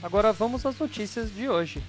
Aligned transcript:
Agora 0.00 0.32
vamos 0.32 0.64
às 0.64 0.78
notícias 0.78 1.34
de 1.34 1.48
hoje. 1.48 1.82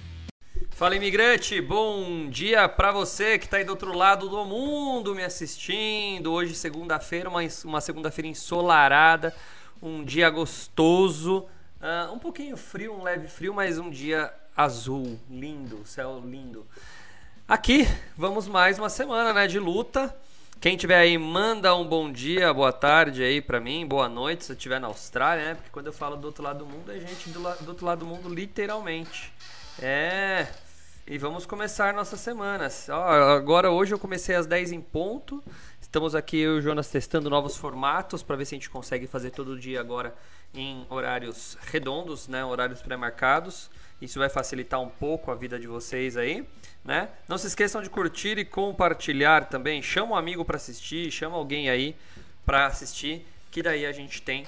Fala 0.70 0.96
imigrante, 0.96 1.60
bom 1.60 2.28
dia 2.28 2.68
para 2.68 2.90
você 2.90 3.38
que 3.38 3.44
está 3.44 3.58
aí 3.58 3.64
do 3.64 3.70
outro 3.70 3.96
lado 3.96 4.28
do 4.28 4.44
mundo 4.44 5.14
me 5.14 5.22
assistindo. 5.22 6.32
Hoje 6.32 6.56
segunda-feira, 6.56 7.28
uma, 7.28 7.40
uma 7.64 7.80
segunda-feira 7.80 8.26
ensolarada, 8.26 9.32
um 9.80 10.02
dia 10.02 10.28
gostoso, 10.28 11.46
uh, 11.80 12.12
um 12.12 12.18
pouquinho 12.18 12.56
frio, 12.56 12.94
um 12.94 13.02
leve 13.04 13.28
frio, 13.28 13.54
mas 13.54 13.78
um 13.78 13.88
dia 13.88 14.34
azul, 14.56 15.16
lindo, 15.30 15.86
céu 15.86 16.20
lindo. 16.24 16.66
Aqui 17.46 17.86
vamos 18.16 18.48
mais 18.48 18.76
uma 18.76 18.88
semana, 18.88 19.32
né, 19.32 19.46
de 19.46 19.60
luta. 19.60 20.12
Quem 20.60 20.76
tiver 20.76 20.98
aí, 20.98 21.16
manda 21.16 21.74
um 21.74 21.86
bom 21.86 22.12
dia, 22.12 22.52
boa 22.52 22.70
tarde 22.70 23.22
aí 23.22 23.40
para 23.40 23.58
mim, 23.58 23.86
boa 23.86 24.10
noite 24.10 24.44
se 24.44 24.52
estiver 24.52 24.78
na 24.78 24.88
Austrália, 24.88 25.42
né? 25.42 25.54
Porque 25.54 25.70
quando 25.70 25.86
eu 25.86 25.92
falo 25.92 26.16
do 26.16 26.26
outro 26.26 26.44
lado 26.44 26.58
do 26.58 26.66
mundo, 26.66 26.92
é 26.92 27.00
gente 27.00 27.30
do, 27.30 27.40
do 27.40 27.68
outro 27.70 27.86
lado 27.86 28.00
do 28.00 28.06
mundo, 28.06 28.28
literalmente. 28.28 29.32
É. 29.80 30.48
E 31.06 31.16
vamos 31.16 31.46
começar 31.46 31.94
nossa 31.94 32.14
semana. 32.14 32.68
Ó, 32.90 33.02
agora 33.34 33.70
hoje 33.70 33.94
eu 33.94 33.98
comecei 33.98 34.34
às 34.34 34.46
10 34.46 34.72
em 34.72 34.82
ponto. 34.82 35.42
Estamos 35.80 36.14
aqui 36.14 36.36
eu 36.36 36.56
e 36.56 36.58
o 36.58 36.60
Jonas 36.60 36.88
testando 36.88 37.30
novos 37.30 37.56
formatos 37.56 38.22
para 38.22 38.36
ver 38.36 38.44
se 38.44 38.54
a 38.54 38.58
gente 38.58 38.68
consegue 38.68 39.06
fazer 39.06 39.30
todo 39.30 39.58
dia 39.58 39.80
agora 39.80 40.14
em 40.52 40.84
horários 40.90 41.56
redondos, 41.72 42.28
né? 42.28 42.44
Horários 42.44 42.82
pré-marcados. 42.82 43.70
Isso 43.98 44.18
vai 44.18 44.28
facilitar 44.28 44.78
um 44.78 44.90
pouco 44.90 45.30
a 45.30 45.34
vida 45.34 45.58
de 45.58 45.66
vocês 45.66 46.18
aí 46.18 46.46
né? 46.84 47.08
Não 47.28 47.38
se 47.38 47.46
esqueçam 47.46 47.82
de 47.82 47.90
curtir 47.90 48.38
e 48.38 48.44
compartilhar 48.44 49.46
também. 49.48 49.82
Chama 49.82 50.12
um 50.12 50.16
amigo 50.16 50.44
para 50.44 50.56
assistir, 50.56 51.10
chama 51.10 51.36
alguém 51.36 51.68
aí 51.68 51.96
para 52.44 52.66
assistir, 52.66 53.26
que 53.50 53.62
daí 53.62 53.86
a 53.86 53.92
gente 53.92 54.22
tem 54.22 54.46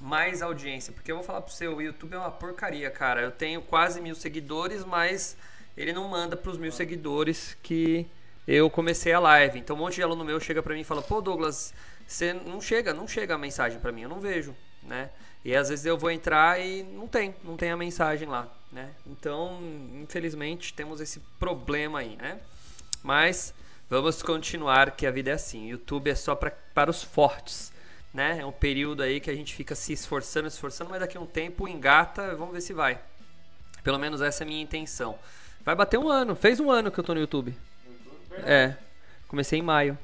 mais 0.00 0.42
audiência. 0.42 0.92
Porque 0.92 1.12
eu 1.12 1.16
vou 1.16 1.24
falar 1.24 1.42
pro 1.42 1.52
seu, 1.52 1.76
o 1.76 1.82
YouTube 1.82 2.14
é 2.14 2.18
uma 2.18 2.30
porcaria, 2.30 2.90
cara. 2.90 3.20
Eu 3.20 3.30
tenho 3.30 3.60
quase 3.62 4.00
mil 4.00 4.14
seguidores, 4.14 4.84
mas 4.84 5.36
ele 5.76 5.92
não 5.92 6.08
manda 6.08 6.36
pros 6.36 6.58
mil 6.58 6.72
seguidores 6.72 7.56
que 7.62 8.06
eu 8.46 8.68
comecei 8.70 9.12
a 9.12 9.20
live. 9.20 9.58
Então 9.58 9.76
um 9.76 9.78
monte 9.78 9.96
de 9.96 10.02
aluno 10.02 10.24
meu 10.24 10.40
chega 10.40 10.62
pra 10.62 10.74
mim 10.74 10.80
e 10.80 10.84
fala, 10.84 11.02
pô 11.02 11.20
Douglas, 11.20 11.74
você 12.06 12.32
não 12.32 12.60
chega, 12.60 12.92
não 12.92 13.08
chega 13.08 13.34
a 13.34 13.38
mensagem 13.38 13.78
para 13.80 13.92
mim, 13.92 14.02
eu 14.02 14.08
não 14.08 14.20
vejo, 14.20 14.54
né? 14.86 15.10
E 15.44 15.54
às 15.54 15.68
vezes 15.68 15.84
eu 15.84 15.98
vou 15.98 16.10
entrar 16.10 16.58
e 16.60 16.82
não 16.82 17.06
tem, 17.06 17.34
não 17.44 17.56
tem 17.56 17.70
a 17.70 17.76
mensagem 17.76 18.26
lá, 18.26 18.48
né? 18.72 18.90
Então, 19.06 19.58
infelizmente, 20.02 20.72
temos 20.72 21.00
esse 21.00 21.20
problema 21.38 21.98
aí, 21.98 22.16
né? 22.16 22.40
Mas 23.02 23.52
vamos 23.90 24.22
continuar 24.22 24.92
que 24.92 25.06
a 25.06 25.10
vida 25.10 25.30
é 25.30 25.34
assim. 25.34 25.68
YouTube 25.68 26.10
é 26.10 26.14
só 26.14 26.34
pra, 26.34 26.50
para 26.50 26.90
os 26.90 27.02
fortes, 27.02 27.72
né? 28.12 28.38
É 28.40 28.46
um 28.46 28.52
período 28.52 29.02
aí 29.02 29.20
que 29.20 29.30
a 29.30 29.34
gente 29.34 29.54
fica 29.54 29.74
se 29.74 29.92
esforçando, 29.92 30.48
esforçando, 30.48 30.88
mas 30.88 31.00
daqui 31.00 31.18
a 31.18 31.20
um 31.20 31.26
tempo 31.26 31.68
engata, 31.68 32.34
vamos 32.34 32.54
ver 32.54 32.62
se 32.62 32.72
vai. 32.72 32.98
Pelo 33.82 33.98
menos 33.98 34.22
essa 34.22 34.42
é 34.42 34.46
a 34.46 34.48
minha 34.48 34.62
intenção. 34.62 35.18
Vai 35.62 35.74
bater 35.74 35.98
um 35.98 36.08
ano, 36.08 36.34
fez 36.34 36.58
um 36.58 36.70
ano 36.70 36.90
que 36.90 36.98
eu 36.98 37.04
tô 37.04 37.12
no 37.12 37.20
YouTube. 37.20 37.54
É, 38.38 38.74
comecei 39.28 39.58
em 39.58 39.62
maio, 39.62 39.98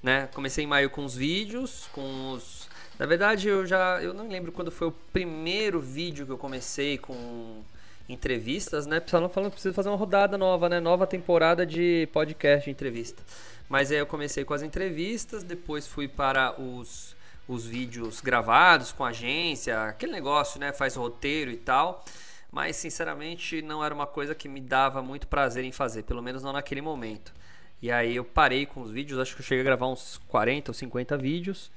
né? 0.00 0.28
Comecei 0.32 0.64
em 0.64 0.66
maio 0.66 0.88
com 0.88 1.04
os 1.04 1.16
vídeos, 1.16 1.88
com 1.92 2.32
os 2.32 2.57
na 2.98 3.06
verdade, 3.06 3.48
eu 3.48 3.64
já. 3.64 4.02
Eu 4.02 4.12
não 4.12 4.28
lembro 4.28 4.50
quando 4.50 4.70
foi 4.70 4.88
o 4.88 4.92
primeiro 5.12 5.80
vídeo 5.80 6.26
que 6.26 6.32
eu 6.32 6.38
comecei 6.38 6.98
com 6.98 7.62
entrevistas, 8.08 8.86
né? 8.86 8.98
Pessoal 8.98 9.28
falando 9.28 9.52
precisa 9.52 9.74
fazer 9.74 9.88
uma 9.88 9.96
rodada 9.96 10.36
nova, 10.38 10.68
né? 10.68 10.80
Nova 10.80 11.06
temporada 11.06 11.64
de 11.64 12.08
podcast 12.12 12.64
de 12.64 12.70
entrevista. 12.70 13.22
Mas 13.68 13.92
aí 13.92 13.98
eu 13.98 14.06
comecei 14.06 14.44
com 14.44 14.54
as 14.54 14.62
entrevistas, 14.62 15.42
depois 15.44 15.86
fui 15.86 16.08
para 16.08 16.58
os, 16.58 17.14
os 17.46 17.66
vídeos 17.66 18.20
gravados 18.20 18.92
com 18.92 19.04
agência, 19.04 19.84
aquele 19.84 20.10
negócio, 20.10 20.58
né? 20.58 20.72
Faz 20.72 20.96
roteiro 20.96 21.50
e 21.50 21.56
tal. 21.56 22.04
Mas 22.50 22.76
sinceramente 22.76 23.60
não 23.60 23.84
era 23.84 23.94
uma 23.94 24.06
coisa 24.06 24.34
que 24.34 24.48
me 24.48 24.60
dava 24.60 25.02
muito 25.02 25.26
prazer 25.26 25.64
em 25.64 25.72
fazer, 25.72 26.02
pelo 26.04 26.22
menos 26.22 26.42
não 26.42 26.52
naquele 26.52 26.80
momento. 26.80 27.32
E 27.80 27.92
aí 27.92 28.16
eu 28.16 28.24
parei 28.24 28.64
com 28.66 28.80
os 28.80 28.90
vídeos, 28.90 29.20
acho 29.20 29.36
que 29.36 29.42
eu 29.42 29.46
cheguei 29.46 29.60
a 29.60 29.64
gravar 29.64 29.86
uns 29.86 30.18
40 30.28 30.70
ou 30.70 30.74
50 30.74 31.16
vídeos. 31.18 31.70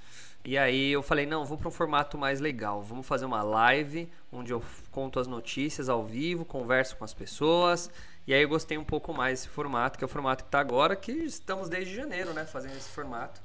E 0.44 0.58
aí 0.58 0.92
eu 0.92 1.04
falei, 1.04 1.26
não, 1.26 1.46
vou 1.46 1.58
para 1.58 1.68
um 1.68 1.72
formato 1.72 2.18
mais 2.18 2.40
legal. 2.40 2.82
Vamos 2.82 3.06
fazer 3.06 3.26
uma 3.26 3.44
live 3.44 4.10
onde 4.32 4.52
eu 4.52 4.64
conto 4.92 5.20
as 5.20 5.28
notícias 5.28 5.88
ao 5.88 6.04
vivo, 6.04 6.44
converso 6.44 6.96
com 6.96 7.04
as 7.04 7.14
pessoas. 7.14 7.92
E 8.26 8.34
aí 8.34 8.42
eu 8.42 8.50
gostei 8.50 8.78
um 8.78 8.84
pouco 8.84 9.14
mais 9.14 9.40
desse 9.40 9.50
formato, 9.50 9.98
que 9.98 10.04
é 10.04 10.08
o 10.08 10.10
formato 10.10 10.44
que 10.44 10.48
está 10.48 10.60
agora, 10.60 10.96
que 10.96 11.12
estamos 11.12 11.70
desde 11.70 11.96
janeiro, 11.96 12.34
né, 12.34 12.46
fazendo 12.46 12.76
esse 12.76 12.90
formato. 12.90 13.40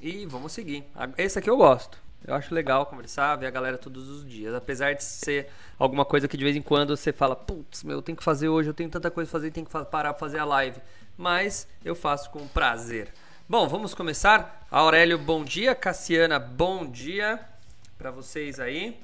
E 0.00 0.24
vamos 0.26 0.52
seguir. 0.52 0.84
Esse 1.16 1.38
aqui 1.38 1.48
eu 1.48 1.56
gosto. 1.56 2.02
Eu 2.26 2.34
acho 2.34 2.54
legal 2.54 2.86
conversar, 2.86 3.36
ver 3.36 3.46
a 3.46 3.50
galera 3.50 3.76
todos 3.76 4.08
os 4.08 4.26
dias. 4.26 4.54
Apesar 4.54 4.94
de 4.94 5.04
ser 5.04 5.48
alguma 5.78 6.06
coisa 6.06 6.26
que 6.26 6.38
de 6.38 6.44
vez 6.44 6.56
em 6.56 6.62
quando 6.62 6.96
você 6.96 7.12
fala, 7.12 7.36
putz, 7.36 7.84
meu, 7.84 7.96
eu 7.96 8.02
tenho 8.02 8.16
que 8.16 8.24
fazer 8.24 8.48
hoje, 8.48 8.70
eu 8.70 8.74
tenho 8.74 8.88
tanta 8.88 9.10
coisa 9.10 9.30
pra 9.30 9.38
fazer, 9.38 9.50
tenho 9.50 9.66
que 9.66 9.72
parar 9.72 9.84
pra 9.84 10.14
fazer 10.14 10.38
a 10.38 10.44
live. 10.44 10.80
Mas 11.18 11.68
eu 11.84 11.94
faço 11.94 12.30
com 12.30 12.48
prazer. 12.48 13.12
Bom, 13.46 13.68
vamos 13.68 13.92
começar. 13.92 14.66
Aurélio, 14.70 15.18
bom 15.18 15.44
dia. 15.44 15.74
Cassiana, 15.74 16.38
bom 16.38 16.90
dia 16.90 17.46
para 17.98 18.10
vocês 18.10 18.58
aí. 18.58 18.98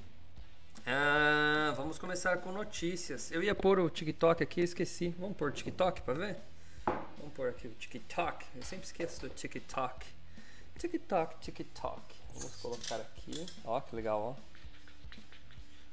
Ah, 0.87 1.75
vamos 1.77 1.99
começar 1.99 2.39
com 2.39 2.51
notícias. 2.51 3.31
Eu 3.31 3.43
ia 3.43 3.55
pôr 3.55 3.79
o 3.79 3.91
TikTok 3.91 4.43
aqui, 4.43 4.63
esqueci. 4.63 5.11
Vamos 5.19 5.37
pôr 5.37 5.51
o 5.51 5.53
TikTok 5.53 6.01
para 6.01 6.15
ver? 6.15 6.37
Vamos 6.87 7.35
pôr 7.35 7.51
aqui 7.51 7.67
o 7.69 7.73
TikTok. 7.73 8.47
Eu 8.57 8.63
sempre 8.63 8.87
esqueço 8.87 9.21
do 9.21 9.29
TikTok. 9.29 10.07
TikTok, 10.79 11.39
TikTok. 11.41 12.03
Vamos 12.33 12.57
colocar 12.57 12.97
aqui. 12.97 13.45
Ó, 13.63 13.79
que 13.83 13.95
legal, 13.95 14.23
ó. 14.23 15.21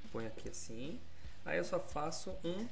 Põe 0.10 0.26
aqui 0.26 0.48
assim. 0.48 0.98
Aí 1.46 1.58
eu 1.58 1.66
só 1.66 1.82
faço 1.82 2.34
um. 2.46 2.66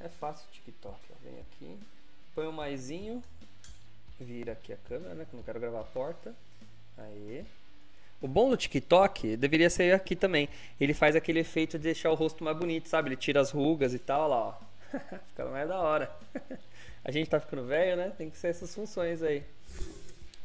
É 0.00 0.08
fácil 0.08 0.46
o 0.48 0.52
TikTok. 0.52 0.98
Vem 1.22 1.40
aqui. 1.40 1.78
Põe 2.34 2.46
um 2.46 2.52
maisinho 2.52 3.22
vira 4.20 4.52
aqui 4.52 4.72
a 4.72 4.76
câmera, 4.76 5.14
né? 5.14 5.26
Que 5.28 5.34
eu 5.34 5.38
não 5.38 5.44
quero 5.44 5.60
gravar 5.60 5.80
a 5.80 5.84
porta. 5.84 6.34
Aí. 6.96 7.44
O 8.20 8.28
bom 8.28 8.48
do 8.48 8.56
TikTok 8.56 9.36
deveria 9.36 9.68
ser 9.68 9.94
aqui 9.94 10.16
também. 10.16 10.48
Ele 10.80 10.94
faz 10.94 11.14
aquele 11.14 11.40
efeito 11.40 11.78
de 11.78 11.84
deixar 11.84 12.10
o 12.10 12.14
rosto 12.14 12.42
mais 12.42 12.56
bonito, 12.56 12.88
sabe? 12.88 13.08
Ele 13.08 13.16
tira 13.16 13.40
as 13.40 13.50
rugas 13.50 13.92
e 13.92 13.98
tal, 13.98 14.28
lá, 14.28 14.36
ó. 14.36 14.54
Fica 15.28 15.44
mais 15.46 15.68
da 15.68 15.80
hora. 15.80 16.10
a 17.04 17.10
gente 17.10 17.28
tá 17.28 17.38
ficando 17.40 17.66
velho, 17.66 17.96
né? 17.96 18.12
Tem 18.16 18.30
que 18.30 18.38
ser 18.38 18.48
essas 18.48 18.74
funções 18.74 19.22
aí. 19.22 19.44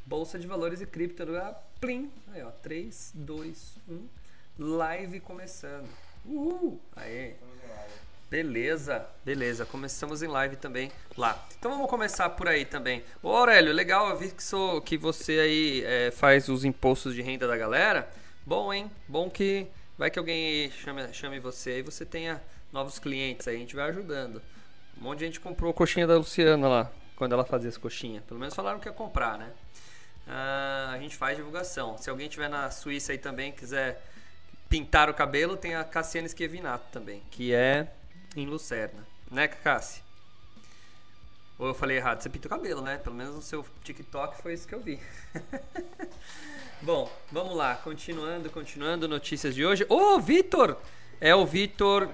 Bolsa 0.05 0.39
de 0.39 0.47
valores 0.47 0.81
e 0.81 0.85
cripto. 0.85 1.23
Ah, 1.37 1.57
plim. 1.79 2.11
Aí, 2.33 2.41
ó. 2.41 2.51
3, 2.51 3.11
2, 3.13 3.77
1. 3.87 4.07
Live 4.57 5.19
começando. 5.21 5.87
Uhul. 6.25 6.79
Aí. 6.95 7.35
Beleza, 8.29 9.07
beleza. 9.25 9.65
Começamos 9.65 10.21
em 10.21 10.27
live 10.27 10.55
também 10.55 10.91
lá. 11.17 11.47
Então 11.57 11.71
vamos 11.71 11.89
começar 11.89 12.29
por 12.29 12.47
aí 12.47 12.63
também. 12.63 13.03
Ô 13.23 13.29
Aurélio, 13.29 13.73
legal, 13.73 14.07
eu 14.09 14.17
vi 14.17 14.29
que, 14.29 14.43
sou, 14.43 14.79
que 14.81 14.97
você 14.97 15.39
aí 15.39 15.83
é, 15.83 16.11
faz 16.11 16.47
os 16.47 16.63
impostos 16.63 17.15
de 17.15 17.23
renda 17.23 17.47
da 17.47 17.57
galera. 17.57 18.07
Bom, 18.45 18.71
hein? 18.71 18.91
Bom 19.07 19.31
que 19.31 19.65
vai 19.97 20.11
que 20.11 20.19
alguém 20.19 20.69
chame, 20.69 21.11
chame 21.11 21.39
você 21.39 21.79
e 21.79 21.81
você 21.81 22.05
tenha 22.05 22.39
novos 22.71 22.99
clientes 22.99 23.47
aí, 23.47 23.55
a 23.55 23.59
gente 23.59 23.75
vai 23.75 23.89
ajudando. 23.89 24.39
Um 24.99 25.05
monte 25.05 25.19
de 25.19 25.25
gente 25.25 25.39
comprou 25.39 25.71
a 25.71 25.73
coxinha 25.73 26.05
da 26.05 26.15
Luciana 26.15 26.67
lá, 26.67 26.91
quando 27.15 27.33
ela 27.33 27.43
fazia 27.43 27.69
as 27.69 27.77
coxinhas. 27.77 28.23
Pelo 28.25 28.39
menos 28.39 28.53
falaram 28.53 28.79
que 28.79 28.87
ia 28.87 28.93
comprar, 28.93 29.39
né? 29.39 29.51
Ah, 30.27 30.91
a 30.93 30.99
gente 30.99 31.15
faz 31.15 31.35
divulgação. 31.35 31.97
Se 31.97 32.11
alguém 32.11 32.29
tiver 32.29 32.47
na 32.47 32.69
Suíça 32.69 33.11
aí 33.11 33.17
também, 33.17 33.51
quiser 33.51 34.03
pintar 34.69 35.09
o 35.09 35.15
cabelo, 35.15 35.57
tem 35.57 35.73
a 35.73 35.83
Cassiane 35.83 36.27
Esquevinato 36.27 36.85
também, 36.91 37.23
que 37.31 37.51
é 37.51 37.87
em 38.35 38.45
Lucerna. 38.45 39.07
Né, 39.29 39.47
Cassi? 39.47 40.01
Ou 41.59 41.67
eu 41.67 41.73
falei 41.73 41.97
errado? 41.97 42.21
Você 42.21 42.29
pinta 42.29 42.47
o 42.47 42.49
cabelo, 42.49 42.81
né? 42.81 42.97
Pelo 42.97 43.15
menos 43.15 43.35
no 43.35 43.41
seu 43.41 43.65
TikTok 43.83 44.41
foi 44.41 44.53
isso 44.53 44.65
que 44.65 44.73
eu 44.73 44.79
vi. 44.79 44.97
Bom, 46.81 47.11
vamos 47.29 47.55
lá. 47.55 47.75
Continuando, 47.75 48.49
continuando. 48.49 49.09
Notícias 49.09 49.53
de 49.53 49.65
hoje. 49.65 49.85
Ô, 49.89 50.15
oh, 50.15 50.19
Vitor! 50.21 50.77
É 51.19 51.35
o 51.35 51.45
Vitor 51.45 52.09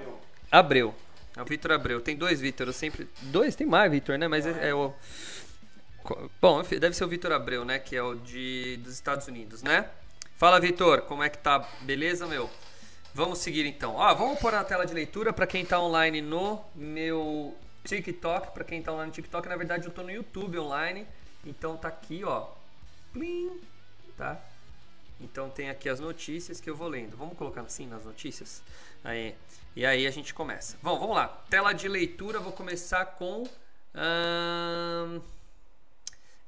Abreu. 0.52 0.96
É 1.38 1.42
o 1.44 1.46
Vitor 1.46 1.74
Abreu. 1.74 2.02
Tem 2.02 2.16
dois 2.16 2.42
Vitor. 2.42 2.74
Sempre. 2.74 3.08
Dois? 3.22 3.56
Tem 3.56 3.68
mais 3.68 3.92
Vitor, 3.92 4.18
né? 4.18 4.28
Mas 4.28 4.48
é, 4.48 4.70
é 4.70 4.74
o. 4.74 4.92
Bom, 6.42 6.64
deve 6.64 6.94
ser 6.96 7.04
o 7.04 7.08
Vitor 7.08 7.32
Abreu, 7.32 7.64
né? 7.64 7.78
Que 7.78 7.96
é 7.96 8.02
o 8.02 8.16
de 8.16 8.78
dos 8.78 8.96
Estados 8.96 9.28
Unidos, 9.28 9.62
né? 9.62 9.88
Fala, 10.38 10.60
Vitor. 10.60 11.02
Como 11.02 11.22
é 11.22 11.30
que 11.30 11.38
tá? 11.38 11.60
Beleza, 11.82 12.26
meu? 12.26 12.50
Vamos 13.16 13.40
seguir 13.40 13.66
então. 13.66 13.96
Ó, 13.96 14.14
vamos 14.14 14.38
pôr 14.40 14.52
na 14.52 14.62
tela 14.66 14.86
de 14.86 14.94
leitura 14.94 15.32
para 15.32 15.48
quem 15.48 15.64
está 15.64 15.80
online 15.80 16.22
no 16.22 16.62
meu 16.76 17.58
TikTok. 17.86 18.52
Para 18.52 18.66
quem 18.66 18.80
está 18.80 18.92
online 18.92 19.08
no 19.08 19.14
TikTok, 19.14 19.48
na 19.48 19.56
verdade 19.56 19.86
eu 19.86 19.90
estou 19.90 20.04
no 20.04 20.12
YouTube 20.12 20.60
online. 20.60 21.08
Então 21.46 21.78
tá 21.78 21.88
aqui, 21.88 22.26
ó. 22.26 22.50
Plim, 23.14 23.58
tá? 24.18 24.38
Então 25.22 25.50
tem 25.50 25.70
aqui 25.70 25.88
as 25.88 26.02
notícias 26.02 26.60
que 26.60 26.70
eu 26.70 26.76
vou 26.76 26.90
lendo. 26.90 27.16
Vamos 27.16 27.38
colocar 27.38 27.62
assim 27.62 27.88
nas 27.88 28.04
notícias? 28.04 28.62
Aí. 29.02 29.34
E 29.78 29.86
aí 29.86 30.06
a 30.06 30.12
gente 30.12 30.34
começa. 30.34 30.78
Bom, 30.84 31.00
vamos 31.00 31.16
lá. 31.16 31.30
Tela 31.50 31.72
de 31.72 31.88
leitura, 31.88 32.42
vou 32.42 32.52
começar 32.52 33.06
com. 33.06 33.48
Hum, 33.96 35.22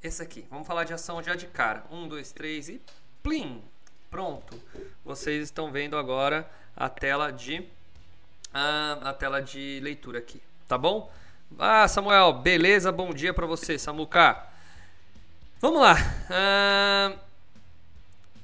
esse 0.03 0.21
aqui. 0.21 0.45
Vamos 0.49 0.67
falar 0.67 0.83
de 0.83 0.91
ação 0.93 1.23
já 1.23 1.33
de 1.33 1.47
cara. 1.47 1.85
Um, 1.89 2.09
dois, 2.09 2.33
três 2.33 2.67
e. 2.67 2.81
Plim! 3.23 3.63
Pronto. 4.09 4.59
Vocês 5.03 5.43
estão 5.43 5.71
vendo 5.71 5.97
agora 5.97 6.49
a 6.75 6.89
tela 6.89 7.31
de. 7.31 7.59
Uh, 7.59 9.03
a 9.03 9.13
tela 9.13 9.41
de 9.41 9.79
leitura 9.81 10.19
aqui. 10.19 10.41
Tá 10.67 10.77
bom? 10.77 11.11
Ah, 11.57 11.87
Samuel, 11.87 12.33
beleza? 12.33 12.91
Bom 12.91 13.13
dia 13.13 13.33
para 13.33 13.45
você, 13.45 13.77
Samuca. 13.77 14.45
Vamos 15.59 15.81
lá. 15.81 15.95
Uh, 16.29 17.27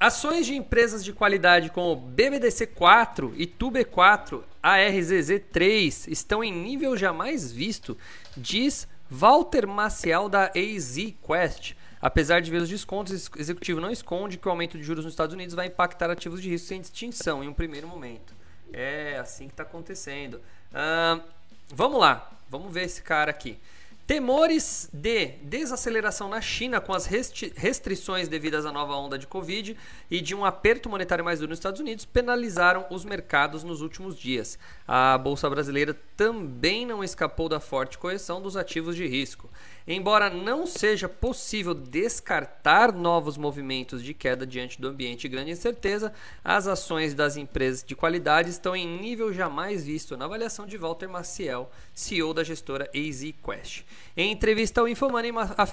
Ações 0.03 0.45
de 0.45 0.53
empresas 0.53 1.01
de 1.01 1.13
qualidade 1.13 1.69
como 1.69 1.95
BBDC4 1.95 3.31
e 3.37 3.47
TUB4 3.47 4.43
ARZZ3 4.61 6.11
estão 6.11 6.43
em 6.43 6.51
nível 6.51 6.97
jamais 6.97 7.53
visto, 7.53 7.97
diz 8.35 8.85
Walter 9.09 9.65
Maciel 9.65 10.27
da 10.27 10.47
AZ 10.47 10.97
Quest. 11.25 11.75
Apesar 12.03 12.41
de 12.41 12.51
ver 12.51 12.61
os 12.61 12.67
descontos, 12.67 13.29
o 13.29 13.39
executivo 13.39 13.79
não 13.79 13.89
esconde 13.89 14.37
que 14.37 14.45
o 14.45 14.51
aumento 14.51 14.77
de 14.77 14.83
juros 14.83 15.05
nos 15.05 15.13
Estados 15.13 15.33
Unidos 15.33 15.55
vai 15.55 15.67
impactar 15.67 16.11
ativos 16.11 16.41
de 16.41 16.49
risco 16.49 16.67
sem 16.67 16.81
distinção 16.81 17.41
em 17.41 17.47
um 17.47 17.53
primeiro 17.53 17.87
momento. 17.87 18.35
É 18.73 19.17
assim 19.19 19.47
que 19.47 19.53
está 19.53 19.63
acontecendo. 19.63 20.41
Uh, 20.73 21.23
vamos 21.69 22.01
lá, 22.01 22.29
vamos 22.49 22.73
ver 22.73 22.83
esse 22.83 23.01
cara 23.01 23.31
aqui. 23.31 23.57
Temores 24.05 24.89
de 24.91 25.27
desaceleração 25.43 26.27
na 26.27 26.41
China 26.41 26.81
com 26.81 26.91
as 26.91 27.05
restrições 27.05 28.27
devidas 28.27 28.65
à 28.65 28.71
nova 28.71 28.93
onda 28.97 29.17
de 29.17 29.25
Covid 29.25 29.77
e 30.11 30.19
de 30.19 30.35
um 30.35 30.43
aperto 30.43 30.89
monetário 30.89 31.23
mais 31.23 31.39
duro 31.39 31.51
nos 31.51 31.59
Estados 31.59 31.79
Unidos 31.79 32.03
penalizaram 32.03 32.85
os 32.89 33.05
mercados 33.05 33.63
nos 33.63 33.79
últimos 33.79 34.19
dias. 34.19 34.59
A 34.85 35.17
Bolsa 35.17 35.49
Brasileira 35.49 35.97
também 36.17 36.85
não 36.85 37.01
escapou 37.01 37.47
da 37.47 37.61
forte 37.61 37.97
correção 37.97 38.41
dos 38.41 38.57
ativos 38.57 38.97
de 38.97 39.07
risco. 39.07 39.49
Embora 39.85 40.29
não 40.29 40.65
seja 40.65 41.09
possível 41.09 41.73
descartar 41.73 42.93
novos 42.93 43.35
movimentos 43.35 44.01
de 44.01 44.13
queda 44.13 44.47
diante 44.47 44.79
do 44.79 44.87
ambiente 44.87 45.23
de 45.23 45.29
grande 45.29 45.51
incerteza, 45.51 46.13
as 46.43 46.67
ações 46.67 47.13
das 47.13 47.35
empresas 47.35 47.83
de 47.83 47.93
qualidade 47.93 48.49
estão 48.49 48.73
em 48.75 48.87
nível 48.87 49.33
jamais 49.33 49.85
visto 49.85 50.15
na 50.15 50.25
avaliação 50.25 50.65
de 50.65 50.77
Walter 50.77 51.09
Maciel, 51.09 51.69
CEO 51.93 52.33
da 52.33 52.43
gestora 52.43 52.89
EasyQuest. 52.93 53.83
Em 54.15 54.31
entrevista 54.31 54.79
ao 54.79 54.87
Infomoney, 54.87 55.31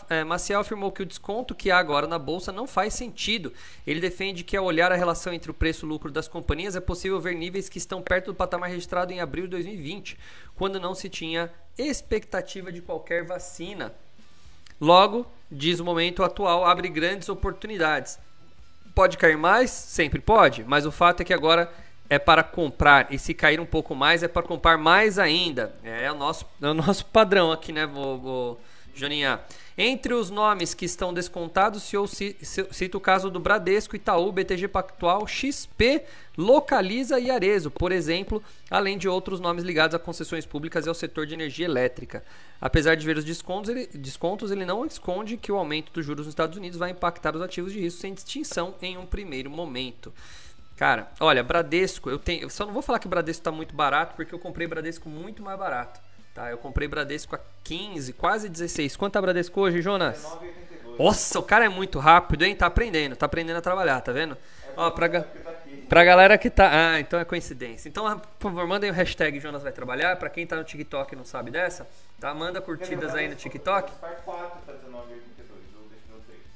é, 0.08 0.24
Maciel 0.24 0.60
afirmou 0.60 0.90
que 0.90 1.02
o 1.02 1.06
desconto 1.06 1.54
que 1.54 1.70
há 1.70 1.78
agora 1.78 2.08
na 2.08 2.18
bolsa 2.18 2.50
não 2.50 2.66
faz 2.66 2.94
sentido. 2.94 3.52
Ele 3.86 4.00
defende 4.00 4.42
que 4.42 4.56
ao 4.56 4.64
olhar 4.64 4.90
a 4.90 4.96
relação 4.96 5.32
entre 5.32 5.50
o 5.50 5.54
preço 5.54 5.84
e 5.84 5.86
o 5.86 5.88
lucro 5.88 6.10
das 6.10 6.26
companhias 6.26 6.74
é 6.74 6.80
possível 6.80 7.20
ver 7.20 7.34
níveis 7.34 7.68
que 7.68 7.78
estão 7.78 8.02
perto 8.02 8.26
do 8.26 8.34
patamar 8.34 8.70
registrado 8.70 9.12
em 9.12 9.20
abril 9.20 9.44
de 9.44 9.50
2020, 9.50 10.18
quando 10.60 10.78
não 10.78 10.94
se 10.94 11.08
tinha 11.08 11.50
expectativa 11.78 12.70
de 12.70 12.82
qualquer 12.82 13.24
vacina. 13.24 13.94
Logo, 14.78 15.26
diz 15.50 15.80
o 15.80 15.84
momento 15.86 16.22
atual 16.22 16.66
abre 16.66 16.86
grandes 16.90 17.30
oportunidades. 17.30 18.18
Pode 18.94 19.16
cair 19.16 19.38
mais? 19.38 19.70
Sempre 19.70 20.20
pode, 20.20 20.62
mas 20.64 20.84
o 20.84 20.92
fato 20.92 21.22
é 21.22 21.24
que 21.24 21.32
agora 21.32 21.72
é 22.10 22.18
para 22.18 22.42
comprar 22.42 23.10
e 23.10 23.18
se 23.18 23.32
cair 23.32 23.58
um 23.58 23.64
pouco 23.64 23.94
mais 23.94 24.22
é 24.22 24.28
para 24.28 24.42
comprar 24.42 24.76
mais 24.76 25.18
ainda. 25.18 25.74
É 25.82 26.12
o 26.12 26.14
nosso, 26.14 26.44
é 26.60 26.68
o 26.68 26.74
nosso 26.74 27.06
padrão 27.06 27.50
aqui, 27.50 27.72
né, 27.72 27.86
vou, 27.86 28.18
vou 28.18 28.60
Joninha? 28.94 29.40
Entre 29.76 30.12
os 30.12 30.28
nomes 30.28 30.74
que 30.74 30.84
estão 30.84 31.14
descontados, 31.14 31.92
eu 31.92 32.06
cito 32.06 32.98
o 32.98 33.00
caso 33.00 33.30
do 33.30 33.40
Bradesco, 33.40 33.96
Itaú, 33.96 34.30
BTG 34.30 34.68
Pactual, 34.68 35.26
XP, 35.26 36.04
Localiza 36.36 37.18
e 37.18 37.30
Arezo, 37.30 37.70
por 37.70 37.90
exemplo, 37.90 38.42
além 38.70 38.98
de 38.98 39.08
outros 39.08 39.40
nomes 39.40 39.64
ligados 39.64 39.94
a 39.94 39.98
concessões 39.98 40.44
públicas 40.44 40.84
e 40.84 40.88
ao 40.88 40.94
setor 40.94 41.26
de 41.26 41.34
energia 41.34 41.64
elétrica. 41.64 42.22
Apesar 42.60 42.94
de 42.94 43.06
ver 43.06 43.16
os 43.16 43.24
descontos 43.24 43.70
ele, 43.70 43.86
descontos, 43.86 44.50
ele 44.50 44.66
não 44.66 44.84
esconde 44.84 45.36
que 45.36 45.50
o 45.50 45.56
aumento 45.56 45.92
dos 45.92 46.04
juros 46.04 46.26
nos 46.26 46.32
Estados 46.32 46.58
Unidos 46.58 46.78
vai 46.78 46.90
impactar 46.90 47.34
os 47.34 47.40
ativos 47.40 47.72
de 47.72 47.80
risco 47.80 48.00
sem 48.00 48.12
distinção 48.12 48.74
em 48.82 48.98
um 48.98 49.06
primeiro 49.06 49.48
momento. 49.50 50.12
Cara, 50.76 51.10
olha, 51.20 51.42
Bradesco, 51.42 52.08
eu 52.08 52.18
tenho. 52.18 52.42
Eu 52.42 52.50
só 52.50 52.64
não 52.64 52.72
vou 52.72 52.82
falar 52.82 52.98
que 52.98 53.06
o 53.06 53.10
Bradesco 53.10 53.40
está 53.40 53.52
muito 53.52 53.74
barato, 53.74 54.14
porque 54.16 54.34
eu 54.34 54.38
comprei 54.38 54.66
Bradesco 54.66 55.08
muito 55.10 55.42
mais 55.42 55.58
barato. 55.58 56.00
Tá? 56.34 56.50
Eu 56.50 56.58
comprei 56.58 56.86
Bradesco 56.86 57.34
a 57.34 57.40
15, 57.64 58.12
quase 58.12 58.48
16. 58.48 58.96
Quanto 58.96 59.14
tá 59.14 59.20
Bradesco 59.20 59.60
hoje, 59.60 59.82
Jonas? 59.82 60.22
19,82. 60.22 60.98
Nossa, 60.98 61.38
o 61.38 61.42
cara 61.42 61.64
é 61.64 61.68
muito 61.68 61.98
rápido, 61.98 62.44
hein? 62.44 62.54
Tá 62.54 62.66
aprendendo, 62.66 63.16
tá 63.16 63.26
aprendendo 63.26 63.56
a 63.56 63.60
trabalhar, 63.60 64.00
tá 64.00 64.12
vendo? 64.12 64.36
É 64.66 64.72
Ó, 64.76 64.90
pra, 64.90 65.08
ga... 65.08 65.22
tá 65.22 65.52
pra 65.88 66.04
galera 66.04 66.38
que 66.38 66.48
tá. 66.48 66.70
Ah, 66.72 67.00
então 67.00 67.18
é 67.18 67.24
coincidência. 67.24 67.88
Então, 67.88 68.20
por 68.38 68.50
favor, 68.50 68.66
mandem 68.66 68.90
o 68.90 68.92
hashtag 68.92 69.40
Jonas 69.40 69.62
vai 69.62 69.72
trabalhar. 69.72 70.16
Pra 70.16 70.30
quem 70.30 70.46
tá 70.46 70.56
no 70.56 70.64
TikTok 70.64 71.14
e 71.14 71.16
não 71.16 71.24
sabe 71.24 71.50
dessa, 71.50 71.86
tá? 72.20 72.32
Manda 72.32 72.60
curtidas 72.60 73.14
aí 73.14 73.28
no 73.28 73.34
TikTok. 73.34 73.92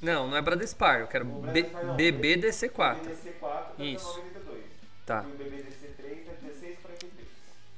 Não, 0.00 0.28
não 0.28 0.36
é 0.36 0.42
Bradespar, 0.42 1.00
eu 1.00 1.06
quero 1.06 1.24
BBDC4. 1.24 1.96
BBDC4 1.96 3.64
Isso. 3.78 4.22
Tá. 5.06 5.24
E 5.26 5.32
o 5.32 5.38
BBDC3 5.38 5.83
16 5.83 5.83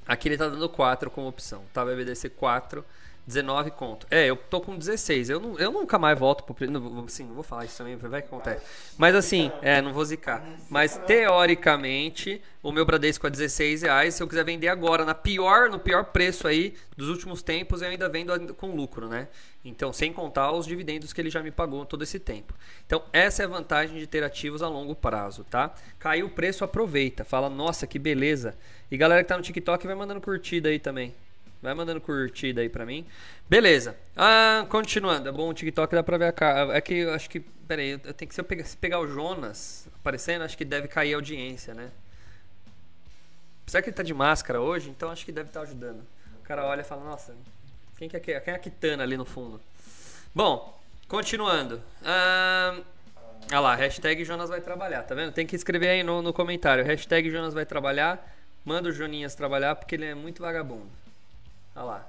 Aqui 0.07 0.29
ele 0.29 0.37
tá 0.37 0.47
dando 0.47 0.69
4 0.69 1.11
como 1.11 1.27
opção, 1.27 1.63
tá? 1.73 1.83
BBDC 1.83 2.29
4, 2.29 2.85
19 3.27 3.71
conto. 3.71 4.07
É, 4.09 4.25
eu 4.25 4.37
tô 4.37 4.61
com 4.61 4.77
16. 4.77 5.29
Eu, 5.29 5.39
não, 5.41 5.59
eu 5.59 5.69
nunca 5.69 5.99
mais 5.99 6.17
volto 6.17 6.45
pro. 6.45 6.55
Assim, 7.05 7.25
não 7.25 7.33
vou 7.33 7.43
falar 7.43 7.65
isso 7.65 7.77
também, 7.77 7.97
vai 7.97 8.21
que 8.21 8.29
acontece. 8.29 8.65
Mas 8.97 9.13
assim, 9.13 9.51
é, 9.61 9.81
não 9.81 9.91
vou 9.91 10.05
zicar. 10.05 10.41
Mas 10.69 10.97
teoricamente, 11.05 12.41
o 12.63 12.71
meu 12.71 12.85
Bradesco 12.85 13.27
é 13.27 13.29
16 13.29 13.81
reais. 13.81 14.13
Se 14.13 14.23
eu 14.23 14.27
quiser 14.29 14.45
vender 14.45 14.69
agora, 14.69 15.03
na 15.03 15.13
pior, 15.13 15.69
no 15.69 15.77
pior 15.77 16.05
preço 16.05 16.47
aí 16.47 16.73
dos 16.95 17.09
últimos 17.09 17.41
tempos, 17.41 17.81
eu 17.81 17.89
ainda 17.89 18.07
vendo 18.07 18.53
com 18.53 18.73
lucro, 18.73 19.09
né? 19.09 19.27
Então, 19.65 19.91
sem 19.91 20.13
contar 20.13 20.53
os 20.53 20.65
dividendos 20.65 21.11
que 21.11 21.19
ele 21.19 21.29
já 21.29 21.43
me 21.43 21.51
pagou 21.51 21.85
todo 21.85 22.03
esse 22.03 22.19
tempo. 22.19 22.53
Então, 22.85 23.03
essa 23.11 23.43
é 23.43 23.45
a 23.45 23.49
vantagem 23.49 23.99
de 23.99 24.07
ter 24.07 24.23
ativos 24.23 24.63
a 24.63 24.69
longo 24.69 24.95
prazo, 24.95 25.43
tá? 25.43 25.75
Caiu 25.99 26.27
o 26.27 26.29
preço, 26.29 26.63
aproveita. 26.63 27.25
Fala, 27.25 27.49
nossa, 27.49 27.85
que 27.85 27.99
beleza. 27.99 28.55
E 28.89 28.95
galera 28.95 29.21
que 29.21 29.27
tá 29.27 29.35
no 29.35 29.43
TikTok 29.43 29.85
vai 29.85 29.95
mandando 29.95 30.21
curtida 30.21 30.69
aí 30.69 30.79
também. 30.79 31.13
Vai 31.61 31.73
mandando 31.73 31.99
curtida 31.99 32.61
aí 32.61 32.69
pra 32.69 32.85
mim. 32.85 33.05
Beleza. 33.49 33.95
Ah, 34.15 34.65
continuando. 34.69 35.27
É 35.27 35.31
bom, 35.31 35.49
o 35.49 35.53
TikTok 35.53 35.93
dá 35.93 36.03
pra 36.03 36.17
ver 36.17 36.27
a 36.27 36.31
cara. 36.31 36.77
É 36.77 36.81
que 36.81 36.93
eu 36.93 37.13
acho 37.13 37.29
que. 37.29 37.39
Pera 37.39 37.81
aí, 37.81 37.91
eu 37.91 38.13
tenho 38.13 38.29
que 38.29 38.35
se 38.35 38.39
eu 38.39 38.45
pegar, 38.45 38.63
se 38.63 38.77
pegar 38.77 38.99
o 38.99 39.07
Jonas 39.07 39.87
aparecendo, 39.99 40.43
acho 40.43 40.57
que 40.57 40.63
deve 40.63 40.87
cair 40.87 41.13
a 41.13 41.17
audiência, 41.17 41.73
né? 41.73 41.91
Será 43.65 43.81
que 43.81 43.89
ele 43.89 43.95
tá 43.95 44.03
de 44.03 44.13
máscara 44.13 44.61
hoje? 44.61 44.89
Então 44.89 45.11
acho 45.11 45.25
que 45.25 45.31
deve 45.31 45.49
estar 45.49 45.59
tá 45.59 45.65
ajudando. 45.65 46.01
O 46.39 46.43
cara 46.43 46.65
olha 46.65 46.79
e 46.79 46.83
fala, 46.85 47.03
nossa, 47.03 47.35
quem, 47.97 48.07
que 48.07 48.15
é, 48.15 48.19
quem 48.19 48.53
é 48.53 48.55
a 48.55 48.59
Kitana 48.59 49.03
ali 49.03 49.17
no 49.17 49.25
fundo? 49.25 49.59
Bom, 50.33 50.79
continuando. 51.09 51.81
Ah, 52.05 52.79
lá, 53.51 53.75
hashtag 53.75 54.23
Jonas 54.23 54.49
vai 54.49 54.61
trabalhar, 54.61 55.03
tá 55.03 55.13
vendo? 55.13 55.33
Tem 55.33 55.45
que 55.45 55.55
escrever 55.55 55.89
aí 55.89 56.03
no, 56.03 56.21
no 56.21 56.31
comentário. 56.31 56.85
Hashtag 56.85 57.29
Jonas 57.29 57.53
vai 57.53 57.65
trabalhar. 57.65 58.33
Manda 58.63 58.87
o 58.87 58.91
Joninhas 58.91 59.35
trabalhar 59.35 59.75
porque 59.75 59.95
ele 59.95 60.05
é 60.05 60.15
muito 60.15 60.41
vagabundo. 60.41 60.87
Olha 61.77 61.85
lá. 61.85 62.07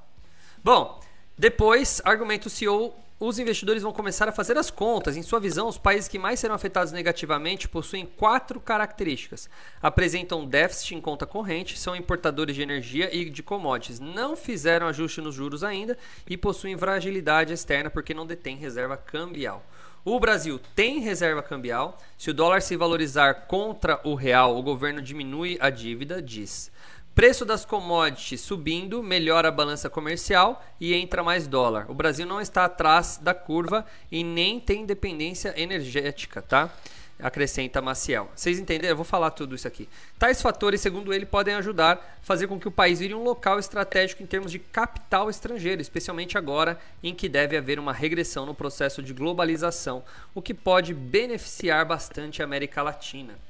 Bom, 0.65 0.99
depois, 1.37 2.01
argumento 2.03 2.49
CEO, 2.49 2.95
os 3.21 3.39
investidores 3.39 3.83
vão 3.83 3.93
começar 3.93 4.27
a 4.27 4.33
fazer 4.33 4.57
as 4.57 4.71
contas. 4.71 5.15
Em 5.15 5.23
sua 5.23 5.39
visão, 5.39 5.69
os 5.69 5.77
países 5.77 6.09
que 6.09 6.19
mais 6.19 6.41
serão 6.41 6.55
afetados 6.55 6.91
negativamente 6.91 7.69
possuem 7.69 8.07
quatro 8.07 8.59
características. 8.59 9.51
Apresentam 9.83 10.47
déficit 10.47 10.95
em 10.95 11.01
conta 11.03 11.27
corrente, 11.27 11.79
são 11.79 11.95
importadores 11.95 12.57
de 12.57 12.63
energia 12.63 13.15
e 13.15 13.29
de 13.29 13.43
commodities, 13.43 14.01
não 14.01 14.35
fizeram 14.35 14.89
ajuste 14.89 15.21
nos 15.21 15.35
juros 15.35 15.63
ainda 15.63 15.99
e 16.27 16.37
possuem 16.37 16.79
fragilidade 16.79 17.53
externa 17.53 17.91
porque 17.91 18.15
não 18.15 18.27
detêm 18.27 18.57
reserva 18.57 18.97
cambial. 18.97 19.63
O 20.05 20.19
Brasil 20.19 20.59
tem 20.75 21.01
reserva 21.01 21.43
cambial. 21.43 21.99
Se 22.17 22.31
o 22.31 22.35
dólar 22.35 22.63
se 22.63 22.77
valorizar 22.77 23.47
contra 23.47 24.01
o 24.05 24.15
real, 24.15 24.57
o 24.57 24.63
governo 24.63 25.03
diminui 25.03 25.59
a 25.61 25.69
dívida, 25.69 26.23
diz. 26.23 26.71
Preço 27.19 27.45
das 27.45 27.65
commodities 27.65 28.43
subindo, 28.43 29.03
melhora 29.03 29.49
a 29.49 29.51
balança 29.51 29.91
comercial 29.91 30.65
e 30.81 30.95
entra 30.95 31.21
mais 31.21 31.49
dólar. 31.49 31.91
O 31.91 31.93
Brasil 31.93 32.25
não 32.25 32.41
está 32.41 32.65
atrás 32.65 33.19
da 33.21 33.35
curva 33.35 33.85
e 34.09 34.23
nem 34.23 34.61
tem 34.61 34.87
dependência 34.87 35.53
energética, 35.61 36.41
tá? 36.41 36.73
Acrescenta 37.19 37.83
Maciel. 37.83 38.31
Vocês 38.37 38.61
entenderam? 38.61 38.91
Eu 38.91 38.97
vou 38.97 39.05
falar 39.05 39.33
tudo 39.33 39.57
isso 39.57 39.67
aqui. 39.67 39.89
Tais 40.17 40.41
fatores, 40.41 40.81
segundo 40.81 41.13
ele, 41.13 41.27
podem 41.27 41.57
ajudar 41.57 41.97
a 41.97 42.25
fazer 42.25 42.47
com 42.47 42.57
que 42.57 42.69
o 42.69 42.71
país 42.71 43.01
vire 43.01 43.17
um 43.17 43.25
local 43.25 43.59
estratégico 43.59 44.23
em 44.23 44.27
termos 44.27 44.53
de 44.53 44.61
capital 44.61 45.29
estrangeiro, 45.29 45.83
especialmente 45.83 46.39
agora 46.39 46.79
em 47.03 47.13
que 47.13 47.29
deve 47.29 47.57
haver 47.57 47.81
uma 47.81 47.93
regressão 47.93 48.47
no 48.47 48.55
processo 48.55 49.03
de 49.03 49.13
globalização, 49.13 50.05
o 50.37 50.41
que 50.41 50.55
pode 50.55 50.95
beneficiar 50.95 51.85
bastante 51.85 52.43
a 52.43 52.45
América 52.45 52.81
Latina 52.81 53.48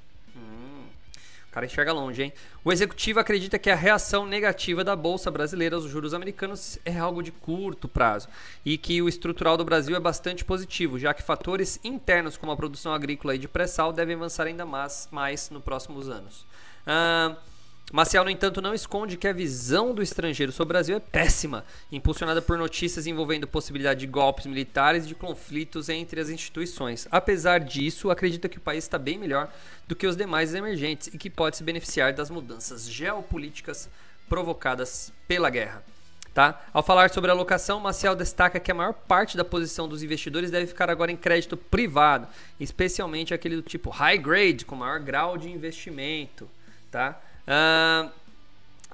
cara 1.58 1.66
enxerga 1.66 1.92
longe, 1.92 2.22
hein? 2.22 2.32
O 2.64 2.72
executivo 2.72 3.18
acredita 3.18 3.58
que 3.58 3.68
a 3.68 3.74
reação 3.74 4.24
negativa 4.24 4.84
da 4.84 4.94
bolsa 4.94 5.30
brasileira 5.30 5.74
aos 5.74 5.84
juros 5.84 6.14
americanos 6.14 6.78
é 6.84 6.96
algo 6.96 7.22
de 7.22 7.32
curto 7.32 7.88
prazo 7.88 8.28
e 8.64 8.78
que 8.78 9.02
o 9.02 9.08
estrutural 9.08 9.56
do 9.56 9.64
Brasil 9.64 9.96
é 9.96 10.00
bastante 10.00 10.44
positivo, 10.44 10.98
já 10.98 11.12
que 11.12 11.22
fatores 11.22 11.80
internos 11.82 12.36
como 12.36 12.52
a 12.52 12.56
produção 12.56 12.92
agrícola 12.92 13.34
e 13.34 13.38
de 13.38 13.48
pré-sal 13.48 13.92
devem 13.92 14.14
avançar 14.14 14.46
ainda 14.46 14.64
mais, 14.64 15.08
mais 15.10 15.50
nos 15.50 15.62
próximos 15.62 16.08
anos. 16.08 16.46
Ah, 16.86 17.36
Maciel, 17.90 18.22
no 18.22 18.30
entanto, 18.30 18.60
não 18.60 18.74
esconde 18.74 19.16
que 19.16 19.26
a 19.26 19.32
visão 19.32 19.94
do 19.94 20.02
estrangeiro 20.02 20.52
sobre 20.52 20.72
o 20.72 20.74
Brasil 20.74 20.96
é 20.96 21.00
péssima, 21.00 21.64
impulsionada 21.90 22.42
por 22.42 22.58
notícias 22.58 23.06
envolvendo 23.06 23.48
possibilidade 23.48 24.00
de 24.00 24.06
golpes 24.06 24.44
militares 24.44 25.04
e 25.04 25.08
de 25.08 25.14
conflitos 25.14 25.88
entre 25.88 26.20
as 26.20 26.28
instituições. 26.28 27.08
Apesar 27.10 27.60
disso, 27.60 28.10
acredita 28.10 28.46
que 28.46 28.58
o 28.58 28.60
país 28.60 28.84
está 28.84 28.98
bem 28.98 29.16
melhor 29.16 29.50
do 29.86 29.96
que 29.96 30.06
os 30.06 30.16
demais 30.16 30.54
emergentes 30.54 31.06
e 31.06 31.16
que 31.16 31.30
pode 31.30 31.56
se 31.56 31.64
beneficiar 31.64 32.12
das 32.12 32.28
mudanças 32.28 32.90
geopolíticas 32.90 33.88
provocadas 34.28 35.10
pela 35.26 35.48
guerra. 35.48 35.82
Tá? 36.34 36.62
Ao 36.74 36.82
falar 36.82 37.08
sobre 37.08 37.30
a 37.30 37.34
alocação, 37.34 37.80
Maciel 37.80 38.14
destaca 38.14 38.60
que 38.60 38.70
a 38.70 38.74
maior 38.74 38.92
parte 38.92 39.34
da 39.34 39.44
posição 39.44 39.88
dos 39.88 40.02
investidores 40.02 40.50
deve 40.50 40.66
ficar 40.66 40.90
agora 40.90 41.10
em 41.10 41.16
crédito 41.16 41.56
privado, 41.56 42.28
especialmente 42.60 43.32
aquele 43.32 43.56
do 43.56 43.62
tipo 43.62 43.88
high 43.88 44.18
grade, 44.18 44.66
com 44.66 44.76
maior 44.76 45.00
grau 45.00 45.38
de 45.38 45.50
investimento. 45.50 46.48
Tá? 46.90 47.20
Uh, 47.48 48.10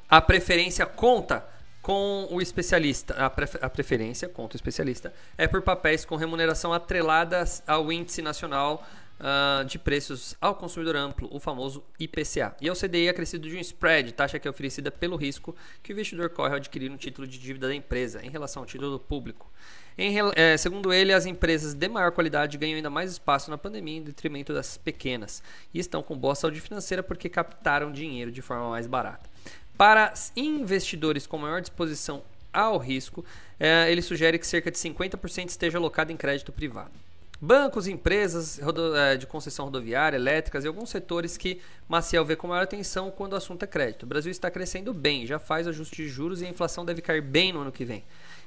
a 0.08 0.20
preferência 0.20 0.86
conta 0.86 1.44
com 1.82 2.28
o 2.30 2.40
especialista. 2.40 3.14
A, 3.14 3.26
a, 3.26 3.68
preferência 3.68 4.28
conta 4.28 4.54
o 4.54 4.56
especialista 4.56 5.12
é 5.36 5.48
por 5.48 5.60
papéis 5.60 6.04
com 6.04 6.14
remuneração 6.14 6.72
atrelada 6.72 7.44
ao 7.66 7.92
índice 7.92 8.22
nacional 8.22 8.86
uh, 9.18 9.64
de 9.64 9.76
preços 9.76 10.36
ao 10.40 10.54
consumidor 10.54 10.94
amplo, 10.94 11.28
o 11.32 11.40
famoso 11.40 11.82
IPCA. 11.98 12.54
E 12.60 12.68
ao 12.68 12.76
CDI 12.76 13.08
acrescido 13.08 13.48
de 13.48 13.56
um 13.56 13.60
spread, 13.60 14.12
taxa 14.12 14.38
que 14.38 14.46
é 14.46 14.50
oferecida 14.50 14.90
pelo 14.90 15.16
risco 15.16 15.54
que 15.82 15.92
o 15.92 15.94
investidor 15.94 16.30
corre 16.30 16.50
ao 16.50 16.56
adquirir 16.56 16.90
um 16.92 16.96
título 16.96 17.26
de 17.26 17.38
dívida 17.38 17.66
da 17.66 17.74
empresa 17.74 18.24
em 18.24 18.30
relação 18.30 18.62
ao 18.62 18.66
título 18.66 19.00
público. 19.00 19.50
Em, 19.96 20.16
é, 20.34 20.56
segundo 20.56 20.92
ele, 20.92 21.12
as 21.12 21.24
empresas 21.24 21.72
de 21.72 21.88
maior 21.88 22.10
qualidade 22.10 22.58
ganham 22.58 22.76
ainda 22.76 22.90
mais 22.90 23.12
espaço 23.12 23.50
na 23.50 23.56
pandemia 23.56 23.98
em 23.98 24.02
detrimento 24.02 24.52
das 24.52 24.76
pequenas 24.76 25.42
e 25.72 25.78
estão 25.78 26.02
com 26.02 26.16
boa 26.16 26.34
saúde 26.34 26.60
financeira 26.60 27.02
porque 27.02 27.28
captaram 27.28 27.92
dinheiro 27.92 28.32
de 28.32 28.42
forma 28.42 28.70
mais 28.70 28.86
barata. 28.86 29.30
Para 29.76 30.12
investidores 30.36 31.26
com 31.26 31.38
maior 31.38 31.60
disposição 31.60 32.22
ao 32.52 32.78
risco, 32.78 33.24
é, 33.58 33.90
ele 33.90 34.02
sugere 34.02 34.38
que 34.38 34.46
cerca 34.46 34.70
de 34.70 34.78
50% 34.78 35.48
esteja 35.48 35.78
alocado 35.78 36.12
em 36.12 36.16
crédito 36.16 36.52
privado. 36.52 36.92
Bancos, 37.40 37.86
empresas 37.86 38.60
é, 38.96 39.16
de 39.16 39.26
concessão 39.26 39.66
rodoviária, 39.66 40.16
elétricas 40.16 40.64
e 40.64 40.68
alguns 40.68 40.88
setores 40.88 41.36
que 41.36 41.60
Maciel 41.88 42.24
vê 42.24 42.36
com 42.36 42.46
maior 42.46 42.62
atenção 42.62 43.10
quando 43.10 43.34
o 43.34 43.36
assunto 43.36 43.64
é 43.64 43.66
crédito. 43.66 44.04
O 44.04 44.06
Brasil 44.06 44.30
está 44.30 44.50
crescendo 44.50 44.94
bem, 44.94 45.26
já 45.26 45.38
faz 45.38 45.66
ajuste 45.66 45.96
de 45.96 46.08
juros 46.08 46.40
e 46.40 46.46
a 46.46 46.48
inflação 46.48 46.84
deve 46.84 47.02
cair 47.02 47.20
bem 47.20 47.52
no 47.52 47.60
ano 47.60 47.72
que 47.72 47.84
vem. 47.84 48.04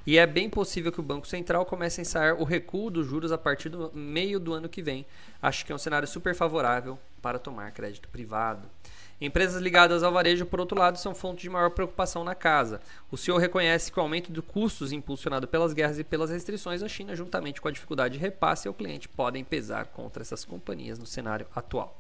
E 0.08 0.18
é 0.18 0.26
bem 0.26 0.50
possível 0.50 0.90
que 0.90 1.02
o 1.02 1.04
Banco 1.04 1.28
Central 1.28 1.66
comece 1.66 2.00
a 2.00 2.04
ensaiar 2.04 2.42
o 2.42 2.46
recuo 2.46 2.90
dos 2.90 3.06
juros 3.06 3.30
a 3.34 3.38
partir 3.38 3.68
do 3.68 3.92
meio 3.94 4.40
do 4.40 4.54
ano 4.54 4.70
que 4.70 4.82
vem. 4.82 5.06
Acho 5.42 5.66
que 5.66 5.72
é 5.74 5.76
um 5.76 5.78
cenário 5.78 6.08
super 6.08 6.34
favorável 6.34 6.98
para 7.22 7.38
tomar 7.38 7.74
crédito 7.74 8.08
privado. 8.08 8.70
Empresas 9.20 9.62
ligadas 9.62 10.04
ao 10.04 10.14
varejo, 10.14 10.46
por 10.46 10.62
outro 10.62 10.80
lado, 10.80 10.98
são 10.98 11.14
fonte 11.14 11.42
de 11.42 11.50
maior 11.50 11.72
preocupação 11.72 12.24
na 12.24 12.34
casa. 12.34 12.80
O 13.12 13.18
senhor 13.18 13.38
reconhece 13.38 13.92
que 13.92 14.00
o 14.00 14.02
aumento 14.02 14.32
de 14.32 14.42
custos 14.42 14.94
impulsionado 14.94 15.46
pelas 15.46 15.74
guerras 15.74 16.00
e 16.00 16.06
pelas 16.06 16.30
restrições 16.30 16.82
à 16.82 16.88
China, 16.88 17.14
juntamente 17.14 17.60
com 17.60 17.68
a 17.68 17.72
dificuldade 17.72 18.14
de 18.14 18.20
repasse 18.20 18.66
ao 18.66 18.74
cliente, 18.74 19.10
podem 19.10 19.44
pesar 19.44 19.88
contra 19.88 20.22
essas 20.22 20.46
companhias 20.46 20.98
no 20.98 21.06
cenário 21.06 21.48
atual. 21.54 22.00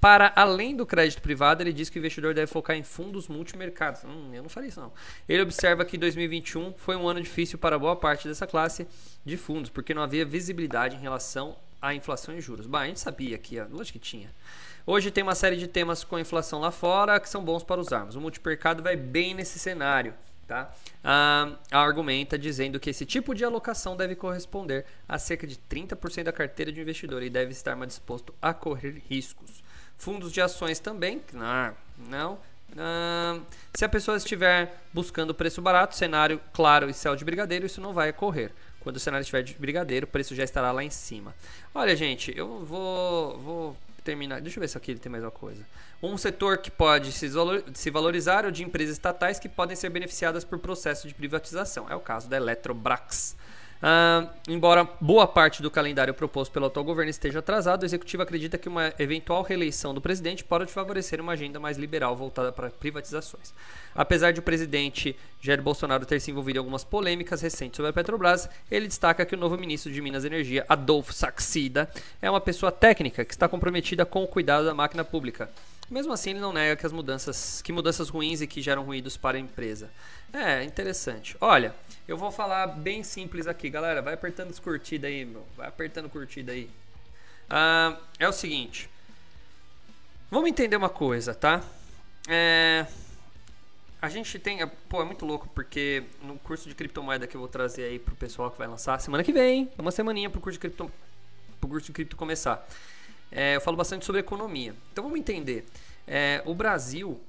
Para 0.00 0.32
além 0.36 0.76
do 0.76 0.86
crédito 0.86 1.20
privado, 1.20 1.62
ele 1.62 1.72
diz 1.72 1.90
que 1.90 1.98
o 1.98 2.00
investidor 2.00 2.32
deve 2.32 2.46
focar 2.46 2.76
em 2.76 2.84
fundos 2.84 3.26
multimercados. 3.26 4.04
Hum, 4.04 4.30
eu 4.32 4.42
não 4.42 4.48
falei 4.48 4.68
isso 4.68 4.80
não. 4.80 4.92
Ele 5.28 5.42
observa 5.42 5.84
que 5.84 5.98
2021 5.98 6.74
foi 6.76 6.94
um 6.94 7.08
ano 7.08 7.20
difícil 7.20 7.58
para 7.58 7.78
boa 7.78 7.96
parte 7.96 8.28
dessa 8.28 8.46
classe 8.46 8.86
de 9.24 9.36
fundos, 9.36 9.70
porque 9.70 9.92
não 9.92 10.02
havia 10.02 10.24
visibilidade 10.24 10.94
em 10.94 11.00
relação 11.00 11.56
à 11.82 11.94
inflação 11.94 12.36
e 12.36 12.40
juros. 12.40 12.66
Bah, 12.66 12.82
a 12.82 12.86
gente 12.86 13.00
sabia 13.00 13.36
que, 13.38 13.60
lógico 13.60 13.98
que 13.98 14.04
tinha. 14.04 14.30
Hoje 14.86 15.10
tem 15.10 15.22
uma 15.22 15.34
série 15.34 15.56
de 15.56 15.66
temas 15.66 16.04
com 16.04 16.14
a 16.16 16.20
inflação 16.20 16.60
lá 16.60 16.70
fora 16.70 17.18
que 17.18 17.28
são 17.28 17.44
bons 17.44 17.64
para 17.64 17.80
usarmos. 17.80 18.14
O 18.14 18.20
multimercado 18.20 18.82
vai 18.82 18.96
bem 18.96 19.34
nesse 19.34 19.58
cenário. 19.58 20.14
Tá? 20.46 20.74
Ah, 21.04 21.58
argumenta 21.70 22.38
dizendo 22.38 22.80
que 22.80 22.88
esse 22.88 23.04
tipo 23.04 23.34
de 23.34 23.44
alocação 23.44 23.94
deve 23.98 24.14
corresponder 24.14 24.86
a 25.06 25.18
cerca 25.18 25.46
de 25.46 25.56
30% 25.56 26.22
da 26.22 26.32
carteira 26.32 26.72
de 26.72 26.80
investidor 26.80 27.22
e 27.22 27.28
deve 27.28 27.52
estar 27.52 27.76
mais 27.76 27.90
disposto 27.90 28.34
a 28.40 28.54
correr 28.54 29.02
riscos. 29.10 29.62
Fundos 29.98 30.32
de 30.32 30.40
ações 30.40 30.78
também. 30.78 31.20
Não. 31.32 31.74
não. 31.98 33.46
Se 33.74 33.84
a 33.84 33.88
pessoa 33.88 34.16
estiver 34.16 34.80
buscando 34.92 35.34
preço 35.34 35.60
barato, 35.60 35.96
cenário 35.96 36.40
claro 36.52 36.88
e 36.88 36.94
céu 36.94 37.16
de 37.16 37.24
brigadeiro, 37.24 37.66
isso 37.66 37.80
não 37.80 37.92
vai 37.92 38.10
ocorrer. 38.10 38.52
Quando 38.80 38.96
o 38.96 39.00
cenário 39.00 39.22
estiver 39.22 39.42
de 39.42 39.54
brigadeiro, 39.54 40.06
o 40.06 40.08
preço 40.08 40.34
já 40.34 40.44
estará 40.44 40.70
lá 40.70 40.84
em 40.84 40.90
cima. 40.90 41.34
Olha, 41.74 41.96
gente, 41.96 42.32
eu 42.36 42.64
vou, 42.64 43.38
vou 43.38 43.76
terminar. 44.04 44.40
Deixa 44.40 44.58
eu 44.58 44.60
ver 44.60 44.68
se 44.68 44.78
aqui 44.78 44.94
tem 44.94 45.10
mais 45.10 45.24
uma 45.24 45.30
coisa. 45.30 45.62
Um 46.02 46.16
setor 46.16 46.58
que 46.58 46.70
pode 46.70 47.10
se 47.12 47.90
valorizar 47.90 48.44
é 48.44 48.48
o 48.48 48.52
de 48.52 48.62
empresas 48.62 48.94
estatais 48.94 49.38
que 49.38 49.48
podem 49.48 49.76
ser 49.76 49.90
beneficiadas 49.90 50.44
por 50.44 50.58
processo 50.58 51.08
de 51.08 51.14
privatização. 51.14 51.90
É 51.90 51.94
o 51.96 52.00
caso 52.00 52.28
da 52.28 52.36
Eletrobrax. 52.36 53.36
Uh, 53.78 54.28
embora 54.48 54.88
boa 55.00 55.24
parte 55.24 55.62
do 55.62 55.70
calendário 55.70 56.12
proposto 56.12 56.50
pelo 56.50 56.66
atual 56.66 56.84
governo 56.84 57.10
esteja 57.10 57.38
atrasado, 57.38 57.82
o 57.82 57.86
executivo 57.86 58.24
acredita 58.24 58.58
que 58.58 58.68
uma 58.68 58.92
eventual 58.98 59.42
reeleição 59.42 59.94
do 59.94 60.00
presidente 60.00 60.42
pode 60.42 60.72
favorecer 60.72 61.20
uma 61.20 61.32
agenda 61.32 61.60
mais 61.60 61.76
liberal 61.76 62.16
voltada 62.16 62.50
para 62.50 62.70
privatizações. 62.70 63.54
Apesar 63.94 64.32
de 64.32 64.40
o 64.40 64.42
presidente 64.42 65.16
Jair 65.40 65.62
Bolsonaro 65.62 66.04
ter 66.04 66.20
se 66.20 66.30
envolvido 66.32 66.58
em 66.58 66.60
algumas 66.60 66.82
polêmicas 66.82 67.40
recentes 67.40 67.76
sobre 67.76 67.90
a 67.90 67.92
Petrobras, 67.92 68.48
ele 68.68 68.88
destaca 68.88 69.24
que 69.24 69.36
o 69.36 69.38
novo 69.38 69.56
ministro 69.56 69.92
de 69.92 70.00
Minas 70.00 70.24
e 70.24 70.26
Energia, 70.26 70.66
Adolfo 70.68 71.12
Saxida, 71.12 71.88
é 72.20 72.28
uma 72.28 72.40
pessoa 72.40 72.72
técnica 72.72 73.24
que 73.24 73.32
está 73.32 73.48
comprometida 73.48 74.04
com 74.04 74.24
o 74.24 74.28
cuidado 74.28 74.64
da 74.64 74.74
máquina 74.74 75.04
pública. 75.04 75.48
Mesmo 75.88 76.12
assim, 76.12 76.30
ele 76.30 76.40
não 76.40 76.52
nega 76.52 76.76
que 76.76 76.84
as 76.84 76.92
mudanças, 76.92 77.62
que 77.62 77.72
mudanças 77.72 78.10
ruins 78.10 78.42
e 78.42 78.46
que 78.46 78.60
geram 78.60 78.82
ruídos 78.82 79.16
para 79.16 79.38
a 79.38 79.40
empresa. 79.40 79.88
É, 80.32 80.62
interessante. 80.62 81.34
Olha, 81.40 81.74
eu 82.08 82.16
vou 82.16 82.32
falar 82.32 82.66
bem 82.66 83.04
simples 83.04 83.46
aqui, 83.46 83.68
galera. 83.68 84.00
Vai 84.00 84.14
apertando 84.14 84.48
as 84.48 84.58
curtidas 84.58 85.10
aí, 85.10 85.26
meu. 85.26 85.46
Vai 85.54 85.68
apertando 85.68 86.08
curtida 86.08 86.52
aí. 86.52 86.70
Ah, 87.50 87.98
é 88.18 88.26
o 88.26 88.32
seguinte. 88.32 88.88
Vamos 90.30 90.48
entender 90.48 90.76
uma 90.76 90.88
coisa, 90.88 91.34
tá? 91.34 91.62
É, 92.26 92.86
a 94.00 94.08
gente 94.08 94.38
tem. 94.38 94.66
Pô, 94.88 95.02
é 95.02 95.04
muito 95.04 95.26
louco, 95.26 95.50
porque 95.54 96.02
no 96.22 96.38
curso 96.38 96.66
de 96.66 96.74
criptomoeda 96.74 97.26
que 97.26 97.36
eu 97.36 97.40
vou 97.40 97.48
trazer 97.48 97.84
aí 97.84 97.98
pro 97.98 98.16
pessoal 98.16 98.50
que 98.50 98.56
vai 98.56 98.66
lançar 98.66 98.98
semana 99.00 99.22
que 99.22 99.32
vem, 99.32 99.70
é 99.76 99.82
uma 99.82 99.90
semaninha 99.90 100.30
pro 100.30 100.40
curso 100.40 100.54
de 100.54 100.60
cripto, 100.60 100.90
pro 101.60 101.68
curso 101.68 101.86
de 101.86 101.92
cripto 101.92 102.16
começar. 102.16 102.66
É, 103.30 103.56
eu 103.56 103.60
falo 103.60 103.76
bastante 103.76 104.06
sobre 104.06 104.22
economia. 104.22 104.74
Então 104.90 105.04
vamos 105.04 105.20
entender. 105.20 105.66
É, 106.06 106.42
o 106.46 106.54
Brasil 106.54 107.20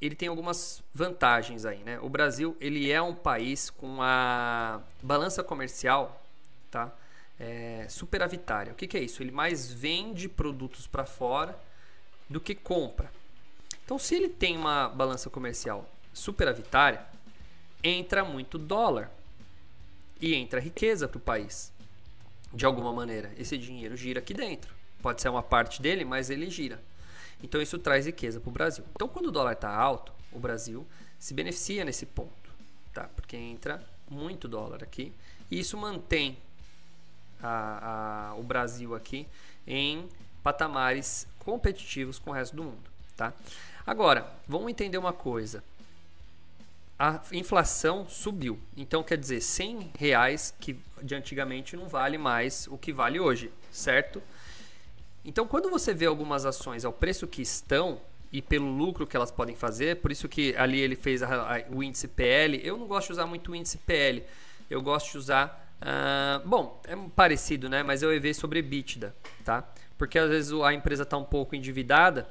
ele 0.00 0.14
tem 0.14 0.28
algumas 0.28 0.82
vantagens 0.94 1.64
aí, 1.64 1.78
né? 1.78 1.98
O 2.00 2.08
Brasil 2.08 2.56
ele 2.60 2.90
é 2.90 3.02
um 3.02 3.14
país 3.14 3.70
com 3.70 4.00
a 4.00 4.80
balança 5.02 5.42
comercial, 5.42 6.24
tá? 6.70 6.92
É, 7.38 7.86
superavitária. 7.88 8.72
O 8.72 8.76
que, 8.76 8.86
que 8.86 8.96
é 8.96 9.00
isso? 9.00 9.22
Ele 9.22 9.30
mais 9.30 9.70
vende 9.72 10.28
produtos 10.28 10.86
para 10.86 11.04
fora 11.04 11.58
do 12.28 12.40
que 12.40 12.54
compra. 12.54 13.10
Então, 13.84 13.98
se 13.98 14.14
ele 14.14 14.28
tem 14.28 14.56
uma 14.56 14.88
balança 14.88 15.30
comercial 15.30 15.88
superavitária, 16.12 17.04
entra 17.82 18.24
muito 18.24 18.58
dólar 18.58 19.10
e 20.20 20.34
entra 20.34 20.60
riqueza 20.60 21.08
para 21.08 21.18
o 21.18 21.20
país. 21.20 21.72
De 22.52 22.66
alguma 22.66 22.92
maneira, 22.92 23.32
esse 23.38 23.56
dinheiro 23.56 23.96
gira 23.96 24.20
aqui 24.20 24.34
dentro. 24.34 24.74
Pode 25.00 25.22
ser 25.22 25.28
uma 25.28 25.42
parte 25.42 25.80
dele, 25.80 26.04
mas 26.04 26.28
ele 26.28 26.50
gira. 26.50 26.82
Então 27.42 27.60
isso 27.60 27.78
traz 27.78 28.06
riqueza 28.06 28.40
para 28.40 28.48
o 28.48 28.52
Brasil. 28.52 28.84
Então 28.94 29.08
quando 29.08 29.26
o 29.26 29.30
dólar 29.30 29.52
está 29.52 29.70
alto, 29.70 30.12
o 30.32 30.38
Brasil 30.38 30.86
se 31.18 31.34
beneficia 31.34 31.84
nesse 31.84 32.06
ponto, 32.06 32.50
tá? 32.92 33.08
Porque 33.14 33.36
entra 33.36 33.82
muito 34.10 34.48
dólar 34.48 34.82
aqui 34.82 35.12
e 35.50 35.58
isso 35.58 35.76
mantém 35.76 36.36
a, 37.42 38.30
a, 38.30 38.34
o 38.34 38.42
Brasil 38.42 38.94
aqui 38.94 39.26
em 39.66 40.08
patamares 40.42 41.26
competitivos 41.38 42.18
com 42.18 42.30
o 42.30 42.32
resto 42.32 42.56
do 42.56 42.64
mundo, 42.64 42.90
tá? 43.16 43.32
Agora, 43.86 44.30
vamos 44.46 44.70
entender 44.70 44.98
uma 44.98 45.12
coisa. 45.12 45.64
A 46.98 47.20
inflação 47.32 48.08
subiu. 48.08 48.58
Então, 48.76 49.02
quer 49.02 49.16
dizer, 49.16 49.40
100 49.40 49.92
reais 49.96 50.54
que 50.58 50.78
de 51.00 51.14
antigamente 51.14 51.76
não 51.76 51.88
vale 51.88 52.18
mais 52.18 52.66
o 52.66 52.76
que 52.76 52.92
vale 52.92 53.20
hoje, 53.20 53.52
certo? 53.70 54.22
Então, 55.28 55.46
quando 55.46 55.68
você 55.68 55.92
vê 55.92 56.06
algumas 56.06 56.46
ações 56.46 56.86
ao 56.86 56.92
preço 56.92 57.26
que 57.26 57.42
estão 57.42 58.00
e 58.32 58.40
pelo 58.40 58.74
lucro 58.74 59.06
que 59.06 59.14
elas 59.14 59.30
podem 59.30 59.54
fazer, 59.54 59.96
por 59.96 60.10
isso 60.10 60.26
que 60.26 60.56
ali 60.56 60.80
ele 60.80 60.96
fez 60.96 61.22
a, 61.22 61.58
a, 61.58 61.62
o 61.70 61.82
índice 61.82 62.08
PL. 62.08 62.58
Eu 62.64 62.78
não 62.78 62.86
gosto 62.86 63.08
de 63.08 63.12
usar 63.12 63.26
muito 63.26 63.52
o 63.52 63.54
índice 63.54 63.76
PL. 63.76 64.24
Eu 64.70 64.80
gosto 64.80 65.12
de 65.12 65.18
usar. 65.18 65.70
Uh, 65.82 66.48
bom, 66.48 66.80
é 66.86 66.96
parecido, 67.14 67.68
né? 67.68 67.82
Mas 67.82 68.02
o 68.02 68.10
EV 68.10 68.32
sobre 68.32 68.60
EBITDA, 68.60 69.14
tá? 69.44 69.68
Porque 69.98 70.18
às 70.18 70.30
vezes 70.30 70.50
a 70.50 70.72
empresa 70.72 71.02
está 71.02 71.18
um 71.18 71.24
pouco 71.24 71.54
endividada 71.54 72.26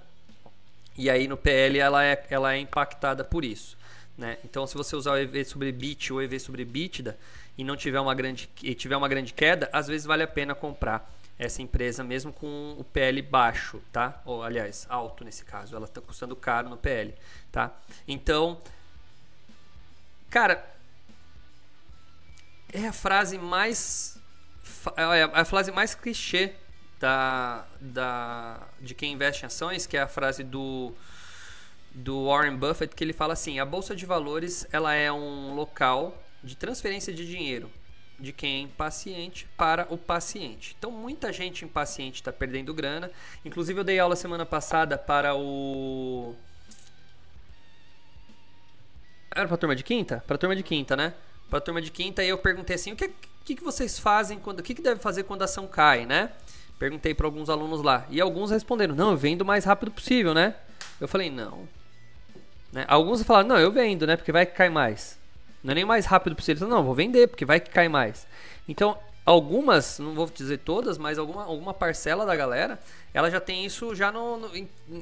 E 0.97 1.07
aí 1.07 1.27
no 1.27 1.37
PL 1.37 1.77
ela 1.77 2.03
é, 2.03 2.25
ela 2.31 2.55
é 2.55 2.57
impactada 2.57 3.23
por 3.23 3.45
isso. 3.45 3.77
Né? 4.17 4.39
Então, 4.43 4.65
se 4.65 4.73
você 4.73 4.95
usar 4.95 5.11
o 5.11 5.17
EV 5.17 5.45
sobre 5.45 5.71
BIT 5.71 6.11
ou 6.11 6.19
EV 6.19 6.39
sobre 6.39 6.65
BITDA 6.65 7.15
e 7.55 7.63
não 7.63 7.77
tiver 7.77 7.99
uma 7.99 8.15
grande, 8.15 8.49
e 8.63 8.73
tiver 8.73 8.97
uma 8.97 9.07
grande 9.07 9.33
queda, 9.33 9.69
às 9.71 9.87
vezes 9.87 10.07
vale 10.07 10.23
a 10.23 10.27
pena 10.27 10.55
comprar 10.55 11.15
essa 11.37 11.61
empresa 11.61 12.03
mesmo 12.03 12.33
com 12.33 12.75
o 12.77 12.83
PL 12.83 13.21
baixo, 13.21 13.81
tá? 13.91 14.21
Ou 14.25 14.43
aliás, 14.43 14.87
alto 14.89 15.23
nesse 15.23 15.45
caso, 15.45 15.75
ela 15.75 15.85
está 15.85 16.01
custando 16.01 16.35
caro 16.35 16.69
no 16.69 16.77
PL, 16.77 17.13
tá? 17.51 17.71
Então, 18.07 18.59
cara, 20.29 20.65
é 22.73 22.87
a 22.87 22.93
frase 22.93 23.37
mais 23.37 24.17
é 24.95 25.23
a 25.23 25.45
frase 25.45 25.71
mais 25.71 25.93
clichê 25.93 26.53
da, 26.99 27.65
da 27.79 28.59
de 28.79 28.95
quem 28.95 29.13
investe 29.13 29.43
em 29.43 29.47
ações, 29.47 29.85
que 29.85 29.95
é 29.95 30.01
a 30.01 30.07
frase 30.07 30.43
do 30.43 30.93
do 31.93 32.27
Warren 32.27 32.55
Buffett 32.55 32.95
que 32.95 33.03
ele 33.03 33.13
fala 33.13 33.33
assim: 33.33 33.59
a 33.59 33.65
bolsa 33.65 33.95
de 33.95 34.05
valores 34.05 34.67
ela 34.71 34.93
é 34.93 35.11
um 35.11 35.53
local 35.53 36.17
de 36.43 36.55
transferência 36.55 37.13
de 37.13 37.25
dinheiro 37.27 37.69
de 38.19 38.31
quem 38.31 38.55
é 38.55 38.59
impaciente 38.61 39.47
para 39.55 39.87
o 39.89 39.97
paciente. 39.97 40.75
Então 40.77 40.91
muita 40.91 41.31
gente 41.31 41.63
impaciente 41.63 42.21
está 42.21 42.31
perdendo 42.31 42.73
grana. 42.73 43.11
Inclusive 43.45 43.79
eu 43.79 43.83
dei 43.83 43.99
aula 43.99 44.15
semana 44.15 44.45
passada 44.45 44.97
para 44.97 45.35
o 45.35 46.35
era 49.35 49.45
para 49.45 49.55
a 49.55 49.57
turma 49.57 49.75
de 49.75 49.83
quinta? 49.83 50.23
Para 50.25 50.35
a 50.35 50.37
turma 50.39 50.55
de 50.55 50.63
quinta, 50.63 50.95
né? 50.95 51.13
Para 51.49 51.59
a 51.59 51.61
turma 51.61 51.81
de 51.81 51.91
quinta 51.91 52.23
e 52.23 52.29
eu 52.29 52.37
perguntei 52.37 52.75
assim: 52.75 52.93
o 52.93 52.95
que, 52.95 53.11
que, 53.45 53.55
que 53.55 53.63
vocês 53.63 53.99
fazem 53.99 54.39
quando, 54.39 54.59
o 54.59 54.63
que, 54.63 54.73
que 54.73 54.81
deve 54.81 54.99
fazer 54.99 55.23
quando 55.23 55.43
a 55.43 55.45
ação 55.45 55.67
cai, 55.67 56.05
né? 56.05 56.31
Perguntei 56.79 57.13
para 57.13 57.27
alguns 57.27 57.49
alunos 57.49 57.81
lá 57.83 58.05
e 58.09 58.19
alguns 58.19 58.49
responderam: 58.49 58.95
não, 58.95 59.11
eu 59.11 59.17
vendo 59.17 59.41
o 59.41 59.45
mais 59.45 59.63
rápido 59.63 59.91
possível, 59.91 60.33
né? 60.33 60.55
Eu 60.99 61.07
falei: 61.07 61.29
não, 61.29 61.67
né? 62.71 62.85
Alguns 62.87 63.23
falaram, 63.23 63.47
não, 63.47 63.57
eu 63.57 63.71
vendo, 63.71 64.05
né? 64.05 64.15
Porque 64.15 64.31
vai 64.31 64.45
que 64.45 64.53
cai 64.53 64.69
mais. 64.69 65.17
Não 65.67 65.73
é 65.73 65.75
nem 65.75 65.85
mais 65.85 66.05
rápido 66.05 66.33
possível. 66.33 66.65
Não, 66.65 66.81
vou 66.81 66.95
vender, 66.95 67.27
porque 67.27 67.43
vai 67.43 67.59
que 67.59 67.69
cai 67.69 67.89
mais. 67.89 68.25
Então, 68.69 68.97
algumas, 69.25 69.99
não 69.99 70.15
vou 70.15 70.25
dizer 70.33 70.59
todas, 70.59 70.97
mas 70.97 71.19
alguma, 71.19 71.43
alguma 71.43 71.73
parcela 71.73 72.25
da 72.25 72.33
galera, 72.37 72.79
ela 73.13 73.29
já 73.29 73.41
tem 73.41 73.65
isso 73.65 73.93
já 73.93 74.09
no, 74.09 74.37
no 74.37 74.51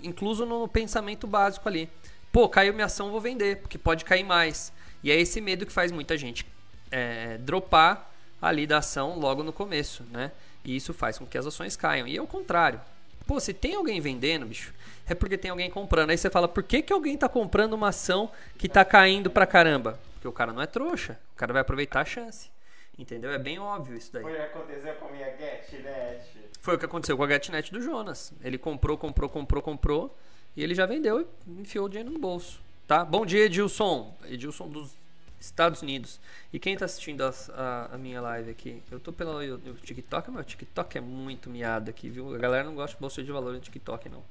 incluso 0.02 0.44
no 0.44 0.68
pensamento 0.68 1.28
básico 1.28 1.70
ali. 1.70 1.88
Pô, 2.32 2.50
caiu 2.50 2.74
minha 2.74 2.88
ação, 2.88 3.12
vou 3.12 3.22
vender, 3.22 3.58
porque 3.58 3.78
pode 3.78 4.04
cair 4.04 4.24
mais. 4.24 4.74
E 5.04 5.12
é 5.12 5.20
esse 5.20 5.40
medo 5.40 5.68
que 5.68 5.72
faz 5.72 5.92
muita 5.92 6.18
gente 6.18 6.44
é, 6.90 7.38
dropar 7.38 8.12
ali 8.42 8.66
da 8.66 8.80
ação 8.80 9.20
logo 9.20 9.44
no 9.44 9.54
começo, 9.54 10.04
né? 10.10 10.32
E 10.64 10.76
isso 10.76 10.96
faz 10.96 11.20
com 11.20 11.28
que 11.28 11.38
as 11.38 11.46
ações 11.46 11.76
caiam. 11.76 12.08
E 12.08 12.18
é 12.18 12.22
o 12.22 12.26
contrário. 12.26 12.82
Pô, 13.26 13.40
se 13.40 13.54
tem 13.54 13.76
alguém 13.76 14.00
vendendo, 14.00 14.46
bicho, 14.46 14.74
é 15.08 15.16
porque 15.16 15.38
tem 15.38 15.52
alguém 15.52 15.70
comprando. 15.70 16.12
Aí 16.12 16.18
você 16.18 16.30
fala, 16.30 16.48
por 16.48 16.64
que, 16.64 16.82
que 16.82 16.94
alguém 16.94 17.16
está 17.16 17.28
comprando 17.28 17.74
uma 17.74 17.90
ação 17.90 18.32
que 18.58 18.68
está 18.68 18.86
caindo 18.86 19.30
pra 19.30 19.46
caramba? 19.46 20.00
Porque 20.14 20.28
o 20.28 20.32
cara 20.32 20.54
não 20.54 20.62
é 20.62 20.68
trouxa. 20.68 21.20
O 21.34 21.38
cara 21.38 21.54
vai 21.54 21.62
aproveitar 21.62 22.02
a 22.02 22.06
chance. 22.06 22.50
Entendeu? 22.98 23.32
É 23.32 23.38
bem 23.38 23.60
óbvio 23.60 23.98
isso 23.98 24.12
daí. 24.14 24.24
Foi 24.24 24.32
o 24.32 24.36
que 24.36 24.42
aconteceu 24.42 24.94
com 24.96 25.06
a 25.06 25.12
minha 25.12 25.38
GetNet. 25.38 26.22
Foi 26.62 26.76
o 26.76 26.80
que 26.80 26.86
aconteceu 26.86 27.18
com 27.18 27.24
a 27.24 27.28
GetNet 27.28 27.72
do 27.72 27.82
Jonas. 27.82 28.34
Ele 28.44 28.58
comprou, 28.58 28.98
comprou, 28.98 29.30
comprou, 29.30 29.62
comprou. 29.62 30.18
E 30.56 30.64
ele 30.64 30.74
já 30.74 30.86
vendeu 30.86 31.28
e 31.48 31.52
enfiou 31.62 31.86
o 31.86 31.90
dinheiro 31.90 32.12
no 32.12 32.20
bolso. 32.20 32.62
Tá? 32.88 33.04
Bom 33.04 33.26
dia, 33.26 33.46
Edilson. 33.46 34.16
Edilson 34.26 34.70
dos 34.70 34.96
Estados 35.46 35.82
Unidos. 35.82 36.20
E 36.52 36.60
quem 36.60 36.74
está 36.74 36.86
assistindo 36.86 37.22
a, 37.22 37.34
a, 37.54 37.96
a, 37.96 37.98
minha 37.98 38.22
live 38.22 38.52
aqui? 38.52 38.82
Eu 38.92 39.00
tô 39.00 39.12
pelo 39.12 39.42
eu, 39.42 39.60
eu, 39.66 39.76
TikTok, 39.76 40.32
mas 40.32 40.42
o 40.42 40.48
TikTok 40.48 40.98
é 40.98 41.02
muito 41.02 41.50
miado 41.50 41.90
aqui, 41.90 42.10
viu? 42.10 42.34
A 42.36 42.38
galera 42.38 42.64
não 42.64 42.76
gosta 42.76 42.96
de 42.96 43.02
bolsa 43.02 43.24
de 43.24 43.32
valor 43.32 43.54
no 43.54 43.60
TikTok, 43.60 44.10
não. 44.10 44.24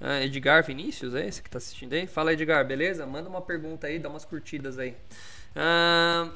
Ah, 0.00 0.20
Edgar 0.22 0.64
Vinícius, 0.64 1.14
é 1.14 1.26
esse 1.26 1.42
que 1.42 1.48
está 1.48 1.58
assistindo 1.58 1.92
aí? 1.92 2.06
Fala, 2.06 2.32
Edgar, 2.32 2.64
beleza? 2.66 3.04
Manda 3.06 3.28
uma 3.28 3.42
pergunta 3.42 3.86
aí, 3.86 3.98
dá 3.98 4.08
umas 4.08 4.24
curtidas 4.24 4.78
aí. 4.78 4.96
Ah, 5.56 6.30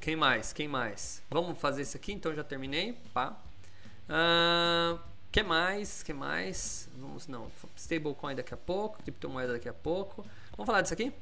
quem 0.00 0.16
mais? 0.16 0.52
Quem 0.52 0.66
mais? 0.66 1.22
Vamos 1.30 1.58
fazer 1.58 1.82
isso 1.82 1.96
aqui, 1.96 2.12
então 2.12 2.34
já 2.34 2.42
terminei. 2.42 2.96
Pá. 3.12 3.36
Ah, 4.08 4.98
que 5.30 5.42
mais? 5.42 6.02
Que 6.02 6.12
mais? 6.12 6.88
Vamos, 6.96 7.26
não. 7.26 7.50
Stablecoin 7.76 8.34
daqui 8.34 8.52
a 8.52 8.56
pouco, 8.56 9.02
criptomoeda 9.02 9.54
daqui 9.54 9.68
a 9.68 9.72
pouco. 9.72 10.24
Vamos 10.56 10.66
falar 10.66 10.82
disso 10.82 10.94
aqui? 10.94 11.12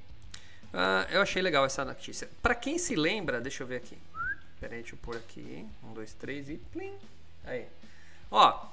Ah, 0.72 1.06
eu 1.11 1.20
achei 1.20 1.42
legal 1.42 1.64
essa 1.64 1.85
notícia. 1.85 2.28
Para 2.40 2.54
quem 2.54 2.78
se 2.78 2.94
lembra, 2.94 3.40
deixa 3.40 3.62
eu 3.62 3.66
ver 3.66 3.76
aqui. 3.76 3.98
Pera 4.61 4.74
aí, 4.74 4.80
deixa 4.83 4.94
eu 4.94 4.98
pôr 5.02 5.16
aqui. 5.16 5.66
Um, 5.83 5.92
dois, 5.92 6.12
três 6.14 6.48
e 6.48 6.56
plim. 6.72 6.94
Aí. 7.44 7.66
Ó, 8.30 8.66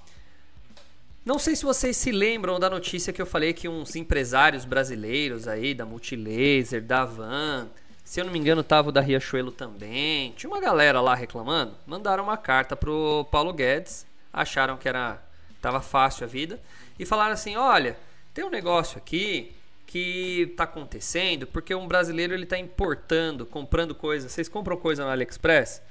não 1.26 1.40
sei 1.40 1.56
se 1.56 1.66
vocês 1.66 1.98
se 1.98 2.12
lembram 2.12 2.60
da 2.60 2.70
notícia 2.70 3.12
que 3.12 3.22
eu 3.22 3.26
falei 3.26 3.54
que 3.54 3.68
uns 3.68 3.96
empresários 3.96 4.64
brasileiros 4.64 5.48
aí, 5.48 5.74
da 5.74 5.86
Multilaser, 5.86 6.82
da 6.82 7.04
Van, 7.04 7.68
se 8.08 8.22
eu 8.22 8.26
não 8.26 8.32
me 8.32 8.40
engano, 8.40 8.64
tava 8.64 8.88
o 8.88 8.92
da 8.94 9.02
Riachuelo 9.02 9.52
também. 9.52 10.32
Tinha 10.38 10.50
uma 10.50 10.62
galera 10.62 11.02
lá 11.02 11.14
reclamando. 11.14 11.76
Mandaram 11.86 12.24
uma 12.24 12.38
carta 12.38 12.76
pro 12.76 13.28
Paulo 13.30 13.52
Guedes, 13.52 14.06
acharam 14.32 14.78
que 14.78 14.88
era 14.88 15.22
tava 15.62 15.82
fácil 15.82 16.24
a 16.24 16.28
vida 16.28 16.62
e 16.98 17.06
falaram 17.06 17.34
assim: 17.34 17.58
"Olha, 17.58 17.98
tem 18.34 18.46
um 18.46 18.50
negócio 18.50 18.98
aqui 18.98 19.54
que 19.88 20.54
tá 20.58 20.66
acontecendo 20.66 21.48
porque 21.48 21.74
um 21.74 21.88
brasileiro 21.88 22.34
ele 22.34 22.46
tá 22.46 22.60
importando, 22.60 23.46
comprando 23.46 23.96
coisas. 23.96 24.32
Vocês 24.32 24.50
compram 24.50 24.78
coisa 24.78 25.04
no 25.04 25.10
AliExpress, 25.10 25.82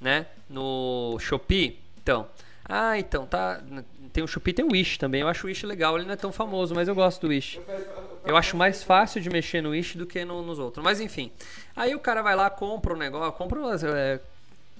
né? 0.00 0.26
No 0.50 1.16
Shopee? 1.20 1.78
Então, 2.02 2.28
ah, 2.68 2.98
então, 2.98 3.26
tá. 3.26 3.62
Tem 4.12 4.22
o 4.22 4.26
Shopee, 4.26 4.52
tem 4.52 4.64
o 4.64 4.72
Wish 4.72 4.98
também. 4.98 5.20
Eu 5.20 5.28
acho 5.28 5.46
o 5.46 5.48
Wish 5.48 5.64
legal, 5.66 5.96
ele 5.96 6.06
não 6.06 6.14
é 6.14 6.16
tão 6.16 6.32
famoso, 6.32 6.74
mas 6.74 6.88
eu 6.88 6.94
gosto 6.94 7.20
do 7.22 7.28
Wish. 7.28 7.60
Eu 8.24 8.36
acho 8.36 8.56
mais 8.56 8.82
fácil 8.82 9.20
de 9.20 9.30
mexer 9.30 9.60
no 9.60 9.70
Wish 9.70 9.96
do 9.96 10.06
que 10.06 10.24
no, 10.24 10.42
nos 10.42 10.58
outros. 10.58 10.82
Mas 10.82 11.00
enfim. 11.00 11.30
Aí 11.76 11.94
o 11.94 12.00
cara 12.00 12.22
vai 12.22 12.34
lá, 12.34 12.50
compra 12.50 12.94
um 12.94 12.96
negócio. 12.96 13.32
Compra. 13.32 13.60
É, 13.82 14.20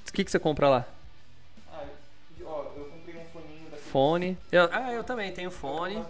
o 0.09 0.13
que, 0.13 0.25
que 0.25 0.31
você 0.31 0.39
compra 0.39 0.69
lá? 0.69 0.89
Ah, 1.73 1.85
ó, 2.45 2.65
eu 2.77 2.85
comprei 2.85 3.17
um 3.17 3.25
foninho 3.33 3.71
daqui. 3.71 3.83
Fone. 3.83 4.39
Eu, 4.51 4.69
ah, 4.73 4.93
eu 4.93 5.05
também 5.05 5.31
tenho 5.33 5.51
fone. 5.51 6.03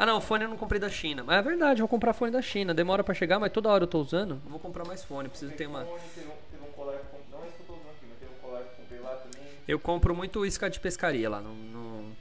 Ah 0.00 0.06
não, 0.06 0.16
o 0.16 0.20
fone 0.22 0.44
eu 0.44 0.48
não 0.48 0.56
comprei 0.56 0.80
da 0.80 0.88
China. 0.88 1.22
Mas 1.22 1.36
é 1.36 1.42
verdade, 1.42 1.82
vou 1.82 1.88
comprar 1.88 2.14
fone 2.14 2.32
da 2.32 2.40
China. 2.40 2.72
Demora 2.72 3.04
pra 3.04 3.12
chegar, 3.12 3.38
mas 3.38 3.52
toda 3.52 3.68
hora 3.68 3.84
eu 3.84 3.86
tô 3.86 4.00
usando. 4.00 4.40
Eu 4.46 4.50
vou 4.50 4.58
comprar 4.58 4.82
mais 4.86 5.04
fone. 5.04 5.28
Preciso 5.28 5.52
ter 5.52 5.66
uma. 5.66 5.86
Eu 9.68 9.78
compro 9.78 10.16
muito 10.16 10.46
isca 10.46 10.70
de 10.70 10.80
pescaria 10.80 11.28
lá 11.28 11.42
no, 11.42 11.54
no... 11.54 12.16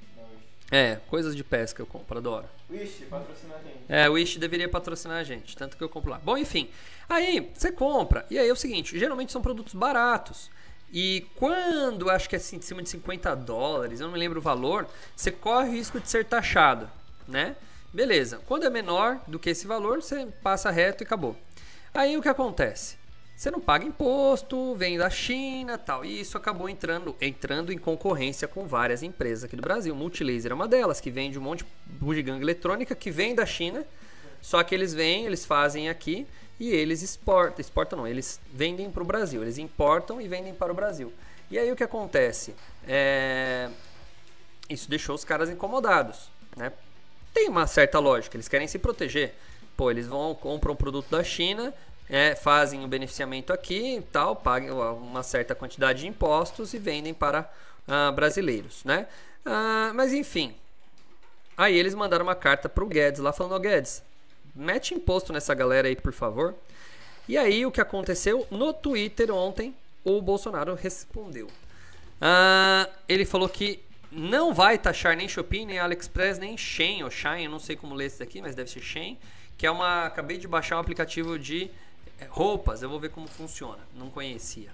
É, 0.69 0.97
coisas 1.07 1.33
de 1.33 1.41
pesca 1.41 1.81
eu 1.81 1.85
compro, 1.85 2.17
adoro. 2.17 2.47
Wish, 2.69 3.05
patrocina 3.05 3.55
a 3.55 3.63
gente. 3.63 3.77
É, 3.87 4.09
o 4.09 4.13
Wish 4.13 4.37
deveria 4.37 4.67
patrocinar 4.67 5.17
a 5.17 5.23
gente, 5.23 5.55
tanto 5.55 5.77
que 5.77 5.83
eu 5.83 5.87
compro 5.87 6.11
lá. 6.11 6.19
Bom, 6.19 6.37
enfim. 6.37 6.69
Aí, 7.07 7.49
você 7.53 7.71
compra. 7.71 8.25
E 8.29 8.37
aí 8.37 8.49
é 8.49 8.51
o 8.51 8.57
seguinte, 8.57 8.99
geralmente 8.99 9.31
são 9.31 9.41
produtos 9.41 9.73
baratos. 9.73 10.51
E 10.91 11.25
quando 11.37 12.09
acho 12.09 12.27
que 12.27 12.35
é 12.35 12.37
assim, 12.37 12.59
de 12.59 12.65
cima 12.65 12.83
de 12.83 12.89
50 12.89 13.33
dólares, 13.37 14.01
eu 14.01 14.07
não 14.07 14.13
me 14.13 14.19
lembro 14.19 14.39
o 14.39 14.43
valor, 14.43 14.85
você 15.15 15.31
corre 15.31 15.69
o 15.69 15.71
risco 15.71 15.97
de 15.97 16.09
ser 16.09 16.25
taxado, 16.25 16.89
né? 17.25 17.55
Beleza. 17.93 18.39
Quando 18.45 18.65
é 18.65 18.69
menor 18.69 19.19
do 19.27 19.39
que 19.39 19.49
esse 19.49 19.65
valor, 19.65 20.01
você 20.01 20.27
passa 20.43 20.69
reto 20.69 21.03
e 21.03 21.05
acabou. 21.05 21.35
Aí 21.93 22.15
o 22.17 22.21
que 22.21 22.29
acontece? 22.29 22.97
Você 23.35 23.49
não 23.49 23.61
paga 23.61 23.85
imposto, 23.85 24.75
vem 24.75 24.97
da 24.97 25.09
China 25.09 25.77
tal. 25.77 26.03
E 26.03 26.19
isso 26.19 26.37
acabou 26.37 26.67
entrando, 26.67 27.15
entrando 27.21 27.71
em 27.71 27.77
concorrência 27.77 28.47
com 28.47 28.67
várias 28.67 29.01
empresas 29.01 29.45
aqui 29.45 29.55
do 29.55 29.61
Brasil. 29.61 29.95
Multilaser 29.95 30.51
é 30.51 30.53
uma 30.53 30.67
delas, 30.67 30.99
que 30.99 31.09
vende 31.09 31.39
um 31.39 31.41
monte 31.41 31.63
de 31.63 31.69
bugiganga 31.85 32.43
eletrônica 32.43 32.93
que 32.93 33.09
vem 33.09 33.33
da 33.33 33.45
China. 33.45 33.85
Só 34.41 34.61
que 34.61 34.75
eles 34.75 34.93
vêm, 34.93 35.25
eles 35.25 35.45
fazem 35.45 35.89
aqui 35.89 36.27
e 36.59 36.69
eles 36.69 37.01
exportam. 37.01 37.61
Exportam 37.61 37.99
não, 37.99 38.07
eles 38.07 38.41
vendem 38.53 38.91
para 38.91 39.01
o 39.01 39.05
Brasil. 39.05 39.41
Eles 39.41 39.57
importam 39.57 40.19
e 40.19 40.27
vendem 40.27 40.53
para 40.53 40.71
o 40.71 40.75
Brasil. 40.75 41.13
E 41.49 41.57
aí 41.57 41.71
o 41.71 41.75
que 41.75 41.83
acontece? 41.83 42.53
É... 42.85 43.69
Isso 44.69 44.89
deixou 44.89 45.15
os 45.15 45.23
caras 45.23 45.49
incomodados. 45.49 46.29
Né? 46.57 46.73
Tem 47.39 47.47
uma 47.47 47.65
certa 47.65 47.99
lógica, 47.99 48.35
eles 48.35 48.49
querem 48.49 48.67
se 48.67 48.77
proteger. 48.77 49.33
Pô, 49.77 49.89
eles 49.89 50.05
vão, 50.05 50.35
compram 50.35 50.73
um 50.73 50.75
produto 50.75 51.09
da 51.09 51.23
China, 51.23 51.73
é, 52.09 52.35
fazem 52.35 52.83
o 52.83 52.87
beneficiamento 52.87 53.53
aqui 53.53 54.03
tal, 54.11 54.35
pagam 54.35 54.97
uma 54.97 55.23
certa 55.23 55.55
quantidade 55.55 56.01
de 56.01 56.07
impostos 56.07 56.73
e 56.73 56.77
vendem 56.77 57.13
para 57.13 57.49
uh, 57.87 58.11
brasileiros, 58.11 58.83
né? 58.83 59.07
Uh, 59.45 59.93
mas 59.95 60.11
enfim, 60.11 60.53
aí 61.55 61.77
eles 61.77 61.95
mandaram 61.95 62.25
uma 62.25 62.35
carta 62.35 62.67
para 62.67 62.83
o 62.83 62.87
Guedes 62.87 63.21
lá 63.21 63.31
falando, 63.31 63.55
oh, 63.55 63.59
Guedes, 63.59 64.03
mete 64.53 64.93
imposto 64.93 65.31
nessa 65.31 65.53
galera 65.53 65.87
aí, 65.87 65.95
por 65.95 66.11
favor. 66.11 66.53
E 67.25 67.37
aí 67.37 67.65
o 67.65 67.71
que 67.71 67.79
aconteceu 67.79 68.45
no 68.51 68.73
Twitter 68.73 69.33
ontem, 69.33 69.73
o 70.03 70.21
Bolsonaro 70.21 70.75
respondeu. 70.75 71.45
Uh, 71.45 72.91
ele 73.07 73.23
falou 73.23 73.47
que 73.47 73.81
não 74.11 74.53
vai 74.53 74.77
taxar 74.77 75.15
nem 75.15 75.27
Shopee, 75.27 75.65
nem 75.65 75.79
AliExpress, 75.79 76.39
nem 76.39 76.57
Shein 76.57 77.03
ou 77.03 77.11
Shine, 77.11 77.45
eu 77.45 77.51
não 77.51 77.59
sei 77.59 77.75
como 77.75 77.93
ler 77.95 78.07
isso 78.07 78.19
daqui, 78.19 78.41
mas 78.41 78.55
deve 78.55 78.69
ser 78.69 78.81
Shein, 78.81 79.17
que 79.57 79.65
é 79.65 79.71
uma 79.71 80.05
acabei 80.05 80.37
de 80.37 80.47
baixar 80.47 80.77
um 80.77 80.79
aplicativo 80.79 81.37
de 81.37 81.69
roupas, 82.27 82.81
eu 82.81 82.89
vou 82.89 82.99
ver 82.99 83.09
como 83.09 83.27
funciona. 83.27 83.79
Não 83.95 84.09
conhecia. 84.09 84.71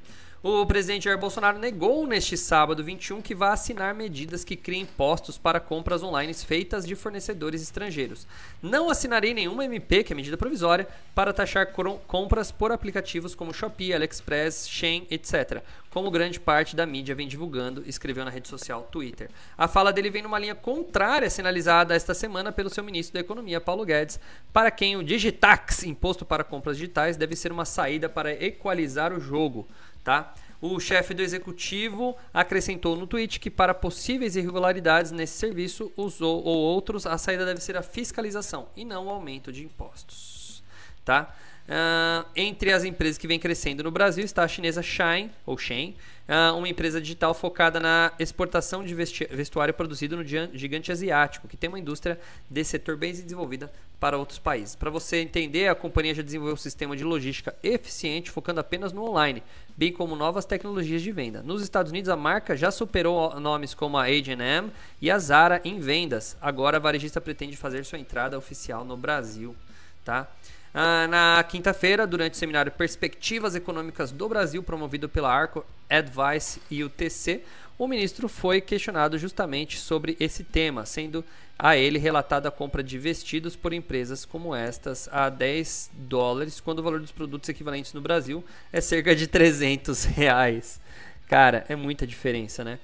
O 0.48 0.64
presidente 0.64 1.06
Jair 1.06 1.18
Bolsonaro 1.18 1.58
negou 1.58 2.06
neste 2.06 2.38
sábado 2.38 2.84
21 2.84 3.20
que 3.20 3.34
vai 3.34 3.50
assinar 3.50 3.96
medidas 3.96 4.44
que 4.44 4.56
criem 4.56 4.84
impostos 4.84 5.40
para 5.40 5.60
compras 5.60 6.04
online 6.04 6.32
feitas 6.36 6.86
de 6.86 6.96
fornecedores 6.96 7.64
estrangeiros. 7.64 8.28
Não 8.62 8.88
assinarei 8.88 9.34
nenhuma 9.34 9.66
MP, 9.66 10.04
que 10.04 10.14
é 10.14 10.16
medida 10.16 10.38
provisória, 10.38 10.88
para 11.16 11.34
taxar 11.34 11.74
compras 12.06 12.52
por 12.52 12.72
aplicativos 12.72 13.34
como 13.34 13.56
Shopee, 13.56 13.92
AliExpress, 13.92 14.70
Shein, 14.70 15.08
etc., 15.10 15.64
como 15.90 16.12
grande 16.12 16.40
parte 16.40 16.76
da 16.76 16.86
mídia 16.86 17.16
vem 17.16 17.28
divulgando, 17.28 17.82
escreveu 17.88 18.26
na 18.26 18.30
rede 18.30 18.50
social 18.50 18.84
Twitter. 18.92 19.32
A 19.58 19.68
fala 19.68 19.94
dele 19.94 20.12
vem 20.12 20.22
numa 20.22 20.38
linha 20.38 20.54
contrária 20.54 21.30
sinalizada 21.30 21.96
esta 21.96 22.14
semana 22.14 22.52
pelo 22.52 22.70
seu 22.70 22.84
ministro 22.84 23.14
da 23.14 23.22
Economia, 23.22 23.62
Paulo 23.62 23.86
Guedes, 23.86 24.20
para 24.54 24.70
quem 24.70 24.96
o 24.96 25.04
Digitax, 25.04 25.84
imposto 25.84 26.24
para 26.26 26.44
compras 26.44 26.78
digitais, 26.78 27.18
deve 27.18 27.36
ser 27.36 27.52
uma 27.52 27.66
saída 27.66 28.10
para 28.10 28.32
equalizar 28.32 29.12
o 29.12 29.20
jogo 29.20 29.66
tá? 30.06 30.34
O 30.62 30.80
chefe 30.80 31.14
do 31.14 31.22
executivo 31.22 32.16
acrescentou 32.34 32.96
no 32.96 33.06
tweet 33.06 33.40
que 33.40 33.50
para 33.50 33.74
possíveis 33.74 34.38
irregularidades 34.38 35.12
nesse 35.12 35.38
serviço 35.38 35.92
usou 35.98 36.42
ou 36.44 36.56
outros 36.58 37.06
a 37.06 37.18
saída 37.18 37.46
deve 37.46 37.60
ser 37.60 37.76
a 37.76 37.82
fiscalização 37.82 38.70
e 38.76 38.86
não 38.86 39.08
o 39.08 39.10
aumento 39.10 39.52
de 39.52 39.66
impostos, 39.66 40.64
tá? 41.04 41.36
Uh, 41.68 42.24
entre 42.36 42.72
as 42.72 42.84
empresas 42.84 43.18
que 43.18 43.28
vem 43.28 43.40
crescendo 43.40 43.84
no 43.84 43.90
Brasil 43.90 44.24
está 44.24 44.44
a 44.44 44.48
chinesa 44.48 44.84
Shine, 44.84 45.32
ou 45.48 45.58
Shein, 45.58 45.96
uh, 46.30 46.56
uma 46.56 46.70
empresa 46.70 47.02
digital 47.02 47.34
focada 47.34 47.80
na 47.80 48.14
exportação 48.20 48.84
de 48.84 48.94
vestuário 48.94 49.74
produzido 49.74 50.16
no 50.16 50.24
gigante 50.24 50.92
asiático, 50.92 51.48
que 51.48 51.58
tem 51.58 51.68
uma 51.68 51.80
indústria 51.80 52.20
desse 52.48 52.72
setor 52.72 52.98
bem 52.98 53.12
desenvolvida 53.12 53.72
para 54.00 54.16
outros 54.16 54.38
países. 54.38 54.76
Para 54.76 54.92
você 54.92 55.18
entender, 55.18 55.68
a 55.68 55.74
companhia 55.74 56.14
já 56.14 56.22
desenvolveu 56.22 56.54
um 56.54 56.58
sistema 56.58 56.96
de 56.96 57.04
logística 57.04 57.56
eficiente, 57.64 58.30
focando 58.30 58.60
apenas 58.60 58.94
no 58.94 59.04
online, 59.04 59.42
bem 59.76 59.92
como 59.92 60.16
novas 60.16 60.46
tecnologias 60.46 61.02
de 61.02 61.12
venda. 61.12 61.42
Nos 61.42 61.64
Estados 61.64 61.92
Unidos, 61.92 62.10
a 62.10 62.16
marca 62.16 62.56
já 62.56 62.70
superou 62.70 63.40
nomes 63.40 63.74
como 63.74 63.98
a 63.98 64.04
H&M 64.04 64.72
e 65.02 65.10
a 65.10 65.18
Zara 65.18 65.62
em 65.66 65.80
vendas. 65.80 66.38
Agora, 66.40 66.78
a 66.78 66.80
varejista 66.80 67.20
pretende 67.20 67.58
fazer 67.58 67.84
sua 67.86 67.98
entrada 67.98 68.38
oficial 68.38 68.86
no 68.86 68.96
Brasil, 68.96 69.56
tá? 70.06 70.32
Ah, 70.74 71.08
na 71.08 71.44
quinta-feira, 71.44 72.06
durante 72.06 72.34
o 72.34 72.38
seminário 72.38 72.72
Perspectivas 72.72 73.56
Econômicas 73.56 74.12
do 74.12 74.30
Brasil, 74.30 74.62
promovido 74.62 75.10
pela 75.10 75.34
Arco 75.34 75.66
Advice 75.90 76.62
e 76.70 76.84
o 76.84 76.90
TC, 76.90 77.42
o 77.78 77.88
ministro 77.88 78.30
foi 78.30 78.62
questionado 78.62 79.18
justamente 79.18 79.78
sobre 79.78 80.16
esse 80.20 80.44
tema, 80.44 80.86
sendo 80.86 81.26
a 81.58 81.76
ele 81.76 81.98
relatada 81.98 82.50
a 82.50 82.52
compra 82.52 82.84
de 82.84 82.98
vestidos 82.98 83.56
por 83.56 83.74
empresas 83.74 84.26
como 84.26 84.54
estas 84.54 85.10
a 85.12 85.30
10 85.30 85.92
dólares, 85.94 86.60
quando 86.60 86.80
o 86.80 86.84
valor 86.84 87.00
dos 87.00 87.12
produtos 87.12 87.50
equivalentes 87.50 87.94
no 87.94 88.02
Brasil 88.02 88.44
é 88.72 88.80
cerca 88.80 89.16
de 89.16 89.28
300 89.28 90.04
reais. 90.06 90.80
Cara, 91.28 91.66
é 91.68 91.76
muita 91.76 92.06
diferença, 92.06 92.64
né? 92.64 92.80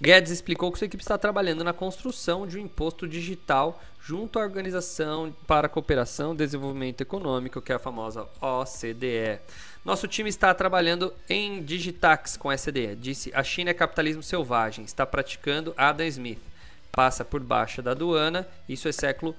Guedes 0.00 0.32
explicou 0.32 0.72
que 0.72 0.78
sua 0.78 0.86
equipe 0.86 1.02
está 1.02 1.16
trabalhando 1.16 1.62
na 1.62 1.72
construção 1.72 2.46
de 2.46 2.58
um 2.58 2.62
imposto 2.62 3.06
digital 3.06 3.80
junto 4.00 4.38
à 4.38 4.42
Organização 4.42 5.32
para 5.46 5.66
a 5.66 5.70
Cooperação 5.70 6.34
e 6.34 6.36
Desenvolvimento 6.36 7.02
Econômico, 7.02 7.62
que 7.62 7.70
é 7.70 7.76
a 7.76 7.78
famosa 7.78 8.28
OCDE. 8.40 9.38
Nosso 9.84 10.08
time 10.08 10.28
está 10.28 10.52
trabalhando 10.54 11.14
em 11.28 11.62
Digitax 11.62 12.36
com 12.36 12.50
a 12.50 12.54
OCDE, 12.54 12.96
disse 12.96 13.30
a 13.34 13.44
China 13.44 13.70
é 13.70 13.74
capitalismo 13.74 14.22
selvagem, 14.22 14.84
está 14.84 15.06
praticando 15.06 15.72
Adam 15.76 16.06
Smith. 16.06 16.42
Passa 16.90 17.24
por 17.24 17.40
baixo 17.40 17.80
da 17.80 17.92
aduana, 17.92 18.46
isso 18.68 18.88
é 18.88 18.92
século 18.92 19.36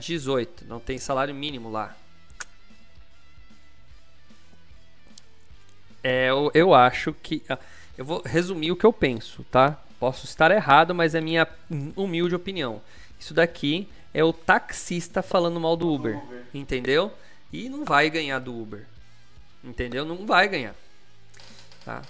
XVIII, 0.00 0.44
uh, 0.44 0.68
não 0.68 0.78
tem 0.78 0.98
salário 0.98 1.34
mínimo 1.34 1.70
lá. 1.70 1.96
É, 6.02 6.30
eu, 6.30 6.50
eu 6.54 6.74
acho 6.74 7.12
que. 7.14 7.42
Uh, 7.50 7.75
eu 7.96 8.04
vou 8.04 8.22
resumir 8.24 8.72
o 8.72 8.76
que 8.76 8.84
eu 8.84 8.92
penso, 8.92 9.44
tá? 9.50 9.80
Posso 9.98 10.26
estar 10.26 10.50
errado, 10.50 10.94
mas 10.94 11.14
é 11.14 11.20
minha 11.20 11.48
humilde 11.96 12.34
opinião. 12.34 12.82
Isso 13.18 13.32
daqui 13.32 13.88
é 14.12 14.22
o 14.22 14.32
taxista 14.32 15.22
falando 15.22 15.58
mal 15.58 15.76
do 15.76 15.90
Uber, 15.92 16.20
entendeu? 16.52 17.12
E 17.52 17.68
não 17.68 17.84
vai 17.84 18.10
ganhar 18.10 18.38
do 18.38 18.54
Uber. 18.54 18.86
Entendeu? 19.64 20.04
Não 20.04 20.26
vai 20.26 20.48
ganhar. 20.48 20.74
Tá? 21.84 22.02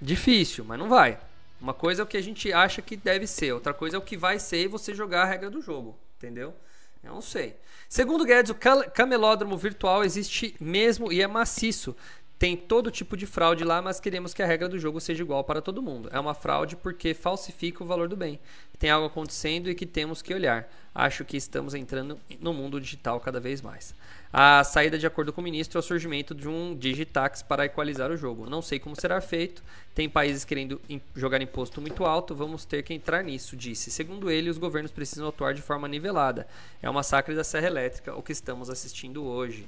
Difícil, 0.00 0.64
mas 0.64 0.78
não 0.78 0.88
vai. 0.88 1.18
Uma 1.60 1.74
coisa 1.74 2.02
é 2.02 2.04
o 2.04 2.06
que 2.06 2.16
a 2.16 2.22
gente 2.22 2.52
acha 2.52 2.80
que 2.80 2.96
deve 2.96 3.26
ser, 3.26 3.52
outra 3.52 3.74
coisa 3.74 3.96
é 3.96 3.98
o 3.98 4.02
que 4.02 4.16
vai 4.16 4.38
ser 4.38 4.64
e 4.64 4.68
você 4.68 4.94
jogar 4.94 5.22
a 5.22 5.26
regra 5.26 5.50
do 5.50 5.60
jogo, 5.60 5.98
entendeu? 6.16 6.54
Eu 7.02 7.14
não 7.14 7.20
sei. 7.20 7.56
Segundo 7.88 8.24
Guedes, 8.24 8.50
o 8.50 8.56
camelódromo 8.92 9.56
virtual 9.56 10.04
existe 10.04 10.54
mesmo 10.60 11.12
e 11.12 11.22
é 11.22 11.26
maciço. 11.26 11.96
Tem 12.38 12.56
todo 12.56 12.90
tipo 12.90 13.16
de 13.16 13.26
fraude 13.26 13.64
lá, 13.64 13.82
mas 13.82 13.98
queremos 13.98 14.32
que 14.32 14.42
a 14.42 14.46
regra 14.46 14.68
do 14.68 14.78
jogo 14.78 15.00
seja 15.00 15.22
igual 15.22 15.42
para 15.42 15.60
todo 15.60 15.82
mundo. 15.82 16.08
É 16.12 16.20
uma 16.20 16.34
fraude 16.34 16.76
porque 16.76 17.12
falsifica 17.12 17.82
o 17.82 17.86
valor 17.86 18.08
do 18.08 18.16
bem. 18.16 18.38
Tem 18.78 18.90
algo 18.90 19.08
acontecendo 19.08 19.68
e 19.68 19.74
que 19.74 19.84
temos 19.84 20.22
que 20.22 20.32
olhar. 20.32 20.70
Acho 20.94 21.24
que 21.24 21.36
estamos 21.36 21.74
entrando 21.74 22.16
no 22.40 22.54
mundo 22.54 22.80
digital 22.80 23.18
cada 23.18 23.40
vez 23.40 23.60
mais. 23.60 23.92
A 24.32 24.62
saída, 24.62 24.96
de 24.96 25.06
acordo 25.06 25.32
com 25.32 25.40
o 25.40 25.44
ministro, 25.44 25.78
é 25.78 25.80
o 25.80 25.82
surgimento 25.82 26.32
de 26.32 26.46
um 26.46 26.76
digitax 26.76 27.42
para 27.42 27.64
equalizar 27.64 28.10
o 28.10 28.16
jogo. 28.16 28.48
Não 28.48 28.62
sei 28.62 28.78
como 28.78 28.94
será 28.94 29.20
feito. 29.20 29.60
Tem 29.92 30.08
países 30.08 30.44
querendo 30.44 30.80
jogar 31.16 31.42
imposto 31.42 31.80
muito 31.80 32.04
alto. 32.04 32.36
Vamos 32.36 32.64
ter 32.64 32.84
que 32.84 32.94
entrar 32.94 33.24
nisso, 33.24 33.56
disse. 33.56 33.90
Segundo 33.90 34.30
ele, 34.30 34.48
os 34.48 34.58
governos 34.58 34.92
precisam 34.92 35.26
atuar 35.26 35.54
de 35.54 35.62
forma 35.62 35.88
nivelada. 35.88 36.46
É 36.80 36.88
um 36.88 36.92
massacre 36.92 37.34
da 37.34 37.42
Serra 37.42 37.66
Elétrica 37.66 38.14
o 38.14 38.22
que 38.22 38.30
estamos 38.30 38.70
assistindo 38.70 39.24
hoje. 39.24 39.66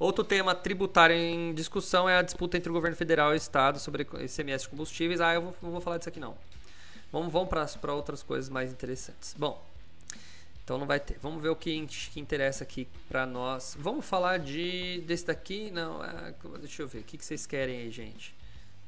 Outro 0.00 0.24
tema 0.24 0.54
tributário 0.54 1.14
em 1.14 1.52
discussão 1.52 2.08
é 2.08 2.16
a 2.16 2.22
disputa 2.22 2.56
entre 2.56 2.70
o 2.70 2.72
governo 2.72 2.96
federal 2.96 3.32
e 3.32 3.34
o 3.34 3.36
estado 3.36 3.78
sobre 3.78 4.02
ICMS 4.02 4.64
de 4.64 4.70
combustíveis. 4.70 5.20
Ah, 5.20 5.34
eu 5.34 5.42
vou, 5.42 5.54
não 5.60 5.72
vou 5.72 5.80
falar 5.82 5.98
disso 5.98 6.08
aqui 6.08 6.18
não. 6.18 6.34
Vamos, 7.12 7.30
vamos 7.30 7.50
para 7.76 7.92
outras 7.92 8.22
coisas 8.22 8.48
mais 8.48 8.72
interessantes. 8.72 9.34
Bom, 9.36 9.62
então 10.64 10.78
não 10.78 10.86
vai 10.86 10.98
ter. 10.98 11.18
Vamos 11.18 11.42
ver 11.42 11.50
o 11.50 11.54
que, 11.54 11.86
que 11.86 12.18
interessa 12.18 12.64
aqui 12.64 12.88
para 13.10 13.26
nós. 13.26 13.76
Vamos 13.78 14.06
falar 14.06 14.38
de 14.38 15.04
desse 15.06 15.26
daqui? 15.26 15.70
Não, 15.70 16.02
é, 16.02 16.34
deixa 16.60 16.80
eu 16.80 16.88
ver. 16.88 17.00
O 17.00 17.04
que, 17.04 17.18
que 17.18 17.24
vocês 17.24 17.44
querem 17.44 17.80
aí, 17.80 17.90
gente? 17.90 18.34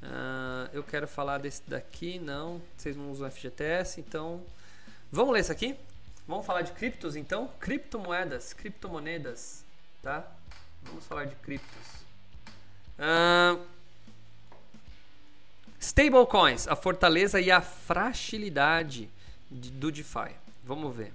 Uh, 0.02 0.70
eu 0.72 0.82
quero 0.82 1.06
falar 1.06 1.36
desse 1.36 1.60
daqui. 1.66 2.18
Não, 2.20 2.58
vocês 2.74 2.96
não 2.96 3.10
usam 3.10 3.30
FGTS, 3.30 4.00
então 4.00 4.42
vamos 5.10 5.34
ler 5.34 5.40
isso 5.40 5.52
aqui. 5.52 5.76
Vamos 6.26 6.46
falar 6.46 6.62
de 6.62 6.72
criptos, 6.72 7.16
então. 7.16 7.50
Criptomoedas, 7.60 8.54
criptomonedas, 8.54 9.62
tá? 10.02 10.26
Vamos 10.84 11.06
falar 11.06 11.24
de 11.26 11.34
criptos. 11.36 12.02
Uh, 12.98 13.60
stablecoins, 15.80 16.68
a 16.68 16.76
fortaleza 16.76 17.40
e 17.40 17.50
a 17.50 17.60
fragilidade 17.60 19.08
do 19.50 19.90
DeFi. 19.90 20.30
Vamos 20.64 20.94
ver. 20.94 21.12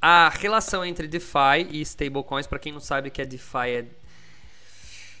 A 0.00 0.28
relação 0.28 0.84
entre 0.84 1.08
DeFi 1.08 1.68
e 1.70 1.80
stablecoins, 1.82 2.46
para 2.46 2.58
quem 2.58 2.72
não 2.72 2.80
sabe 2.80 3.10
que 3.10 3.20
é 3.20 3.24
DeFi, 3.24 3.68
é 3.68 3.84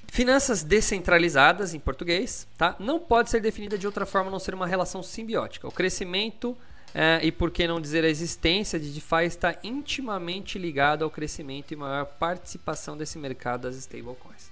finanças 0.08 0.62
descentralizadas 0.62 1.74
em 1.74 1.80
português, 1.80 2.46
tá? 2.56 2.74
Não 2.78 2.98
pode 2.98 3.30
ser 3.30 3.40
definida 3.40 3.76
de 3.76 3.86
outra 3.86 4.06
forma 4.06 4.28
a 4.28 4.30
não 4.30 4.38
ser 4.38 4.54
uma 4.54 4.66
relação 4.66 5.02
simbiótica. 5.02 5.68
O 5.68 5.72
crescimento 5.72 6.56
é, 6.94 7.20
e 7.22 7.30
por 7.30 7.50
que 7.50 7.66
não 7.66 7.80
dizer 7.80 8.04
a 8.04 8.08
existência 8.08 8.78
de 8.78 8.90
DeFi 8.90 9.24
está 9.24 9.56
intimamente 9.62 10.58
ligado 10.58 11.04
ao 11.04 11.10
crescimento 11.10 11.72
e 11.72 11.76
maior 11.76 12.04
participação 12.04 12.96
desse 12.96 13.18
mercado 13.18 13.62
das 13.62 13.76
stablecoins. 13.76 14.50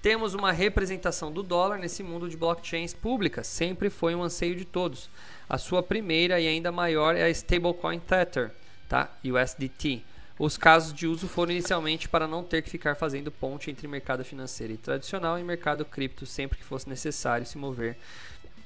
Temos 0.00 0.34
uma 0.34 0.50
representação 0.50 1.30
do 1.30 1.42
dólar 1.42 1.78
nesse 1.78 2.02
mundo 2.02 2.28
de 2.28 2.36
blockchains 2.36 2.92
públicas, 2.92 3.46
sempre 3.46 3.88
foi 3.88 4.14
um 4.14 4.22
anseio 4.22 4.56
de 4.56 4.64
todos. 4.64 5.08
A 5.48 5.58
sua 5.58 5.82
primeira 5.82 6.40
e 6.40 6.48
ainda 6.48 6.72
maior 6.72 7.14
é 7.14 7.22
a 7.22 7.30
stablecoin 7.30 8.00
Tether, 8.00 8.50
tá? 8.88 9.10
USDT. 9.24 10.02
Os 10.38 10.56
casos 10.56 10.92
de 10.92 11.06
uso 11.06 11.28
foram 11.28 11.52
inicialmente 11.52 12.08
para 12.08 12.26
não 12.26 12.42
ter 12.42 12.62
que 12.62 12.70
ficar 12.70 12.96
fazendo 12.96 13.30
ponte 13.30 13.70
entre 13.70 13.86
mercado 13.86 14.24
financeiro 14.24 14.72
e 14.72 14.76
tradicional 14.76 15.38
e 15.38 15.44
mercado 15.44 15.84
cripto 15.84 16.26
sempre 16.26 16.58
que 16.58 16.64
fosse 16.64 16.88
necessário 16.88 17.46
se 17.46 17.56
mover 17.56 17.96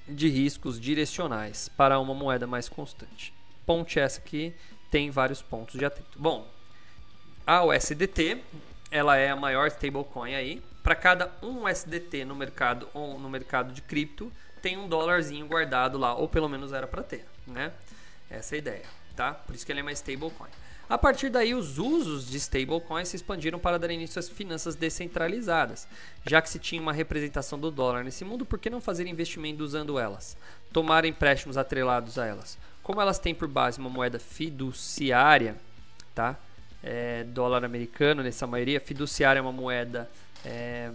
de 0.09 0.29
riscos 0.29 0.81
direcionais 0.81 1.69
para 1.69 1.99
uma 1.99 2.14
moeda 2.14 2.47
mais 2.47 2.69
constante. 2.69 3.33
Ponte 3.64 3.99
essa 3.99 4.21
que 4.21 4.55
tem 4.90 5.11
vários 5.11 5.42
pontos 5.42 5.79
de 5.79 5.85
atrito. 5.85 6.19
Bom, 6.19 6.47
a 7.47 7.64
USDT 7.64 8.42
ela 8.90 9.16
é 9.16 9.31
a 9.31 9.37
maior 9.37 9.66
stablecoin 9.69 10.35
aí. 10.35 10.62
Para 10.83 10.95
cada 10.95 11.33
um 11.42 11.64
USDT 11.64 12.25
no 12.25 12.37
mercado 12.37 12.88
ou 12.95 13.19
no 13.19 13.29
mercado 13.29 13.73
de 13.73 13.83
cripto 13.83 14.33
tem 14.62 14.77
um 14.77 14.88
dólarzinho 14.88 15.47
guardado 15.47 15.99
lá, 15.99 16.14
ou 16.14 16.29
pelo 16.29 16.49
menos 16.49 16.73
era 16.73 16.87
para 16.87 17.03
ter, 17.03 17.27
né? 17.47 17.73
Essa 18.31 18.55
é 18.55 18.57
a 18.57 18.59
ideia, 18.59 18.87
tá? 19.16 19.33
Por 19.33 19.55
isso 19.55 19.64
que 19.64 19.72
ele 19.72 19.81
é 19.81 19.83
uma 19.83 19.92
stablecoin. 19.92 20.50
A 20.88 20.96
partir 20.96 21.31
daí, 21.31 21.52
os 21.52 21.79
usos 21.79 22.29
de 22.29 22.37
stablecoins 22.37 23.09
se 23.09 23.16
expandiram 23.16 23.59
para 23.59 23.79
dar 23.79 23.90
início 23.90 24.20
às 24.20 24.29
finanças 24.29 24.76
descentralizadas. 24.76 25.88
Já 26.24 26.40
que 26.40 26.48
se 26.48 26.61
tinha 26.61 26.81
uma 26.81 26.92
representação 26.92 27.59
do 27.59 27.72
dólar 27.72 28.05
nesse 28.05 28.24
mundo, 28.24 28.46
por 28.46 28.59
que 28.59 28.70
não 28.70 28.81
fazer 28.81 29.07
investimento 29.09 29.64
usando 29.64 29.98
elas? 29.98 30.37
Tomar 30.72 31.05
empréstimos 31.05 31.57
atrelados 31.57 32.18
a 32.18 32.26
elas. 32.26 32.57
Como 32.83 33.00
elas 33.00 33.18
têm 33.18 33.35
por 33.35 33.48
base 33.48 33.81
uma 33.81 33.90
moeda 33.90 34.20
fiduciária, 34.20 35.57
tá? 36.14 36.37
É, 36.83 37.24
dólar 37.24 37.64
americano 37.64 38.22
nessa 38.22 38.46
maioria, 38.46 38.79
fiduciária 38.79 39.40
é 39.40 39.42
uma 39.42 39.50
moeda 39.50 40.09
é, 40.44 40.92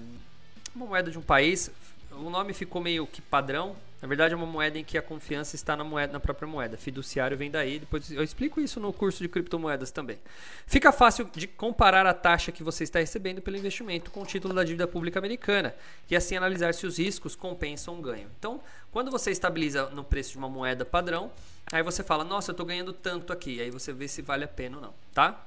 uma 0.74 0.86
moeda 0.86 1.12
de 1.12 1.20
um 1.20 1.22
país, 1.22 1.70
o 2.12 2.30
nome 2.30 2.54
ficou 2.54 2.82
meio 2.82 3.06
que 3.06 3.22
padrão. 3.22 3.76
Na 4.02 4.08
verdade, 4.08 4.34
é 4.34 4.38
uma 4.38 4.48
moeda 4.48 4.80
em 4.80 4.84
que 4.84 4.98
a 4.98 5.02
confiança 5.02 5.56
está 5.56 5.76
na, 5.76 5.84
moeda, 5.84 6.12
na 6.12 6.20
própria 6.20 6.48
moeda. 6.48 6.76
Fiduciário 6.76 7.38
vem 7.38 7.52
daí. 7.52 7.78
Depois 7.78 8.12
eu 8.12 8.24
explico 8.24 8.60
isso 8.60 8.80
no 8.80 8.92
curso 8.92 9.22
de 9.22 9.30
criptomoedas 9.30 9.92
também. 9.92 10.18
Fica 10.66 10.92
fácil 10.92 11.30
de 11.36 11.46
comparar 11.46 12.08
a 12.08 12.14
taxa 12.14 12.52
que 12.52 12.64
você 12.64 12.84
está 12.84 12.98
recebendo 12.98 13.42
pelo 13.42 13.58
investimento 13.58 14.10
com 14.10 14.24
o 14.24 14.26
título 14.26 14.56
da 14.56 14.64
dívida 14.64 14.88
pública 14.88 15.20
americana 15.20 15.76
e 16.10 16.16
assim 16.16 16.36
analisar 16.36 16.74
se 16.74 16.88
os 16.88 16.98
riscos 16.98 17.36
compensam 17.36 18.00
o 18.00 18.02
ganho. 18.02 18.28
Então, 18.40 18.60
quando 18.92 19.12
você 19.12 19.30
estabiliza 19.30 19.92
no 19.92 20.04
preço 20.04 20.32
de 20.32 20.40
uma 20.40 20.50
moeda 20.50 20.84
padrão, 20.84 21.32
aí 21.72 21.84
você 21.84 22.04
fala: 22.04 22.24
Nossa, 22.24 22.50
eu 22.50 22.54
estou 22.54 22.66
ganhando 22.66 22.94
tanto 22.94 23.32
aqui. 23.32 23.62
Aí 23.62 23.70
você 23.70 23.94
vê 23.94 24.08
se 24.08 24.24
vale 24.24 24.44
a 24.44 24.48
pena 24.48 24.78
ou 24.78 24.82
não, 24.82 24.94
tá? 25.14 25.46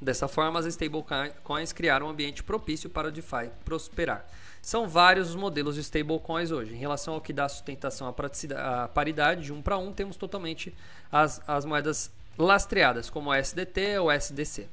Dessa 0.00 0.28
forma, 0.28 0.60
as 0.60 0.66
stablecoins 0.66 1.72
criaram 1.72 2.06
um 2.06 2.10
ambiente 2.10 2.42
propício 2.42 2.88
para 2.88 3.08
o 3.08 3.10
DeFi 3.10 3.50
prosperar. 3.64 4.26
São 4.66 4.86
vários 4.88 5.30
os 5.30 5.36
modelos 5.36 5.76
de 5.76 5.82
stablecoins 5.82 6.50
hoje. 6.50 6.74
Em 6.74 6.76
relação 6.76 7.14
ao 7.14 7.20
que 7.20 7.32
dá 7.32 7.48
sustentação 7.48 8.08
à 8.08 8.12
paridade 8.88 9.44
de 9.44 9.52
um 9.52 9.62
para 9.62 9.78
um, 9.78 9.92
temos 9.92 10.16
totalmente 10.16 10.74
as, 11.12 11.40
as 11.46 11.64
moedas 11.64 12.10
lastreadas, 12.36 13.08
como 13.08 13.30
o 13.30 13.34
SDT 13.34 14.00
ou 14.00 14.10
SDC. 14.10 14.66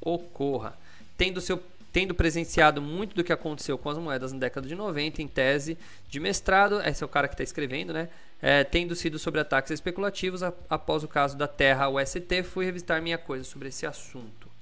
ocorra. 0.00 0.76
Tendo, 1.16 1.40
seu, 1.40 1.62
tendo 1.92 2.14
presenciado 2.14 2.82
muito 2.82 3.14
do 3.14 3.22
que 3.22 3.32
aconteceu 3.32 3.78
com 3.78 3.90
as 3.90 3.98
moedas 3.98 4.32
na 4.32 4.38
década 4.38 4.66
de 4.66 4.74
90, 4.74 5.22
em 5.22 5.28
tese 5.28 5.78
de 6.08 6.18
mestrado, 6.18 6.80
esse 6.80 7.02
é 7.02 7.06
o 7.06 7.08
cara 7.08 7.28
que 7.28 7.34
está 7.34 7.44
escrevendo, 7.44 7.92
né? 7.92 8.08
É, 8.42 8.62
tendo 8.62 8.94
sido 8.94 9.18
sobre 9.18 9.40
ataques 9.40 9.70
especulativos, 9.70 10.42
a, 10.42 10.52
após 10.68 11.02
o 11.02 11.08
caso 11.08 11.36
da 11.36 11.46
Terra 11.46 11.88
UST, 11.88 12.42
fui 12.42 12.64
revistar 12.64 13.00
minha 13.00 13.16
coisa 13.16 13.44
sobre 13.44 13.68
esse 13.68 13.86
assunto. 13.86 14.52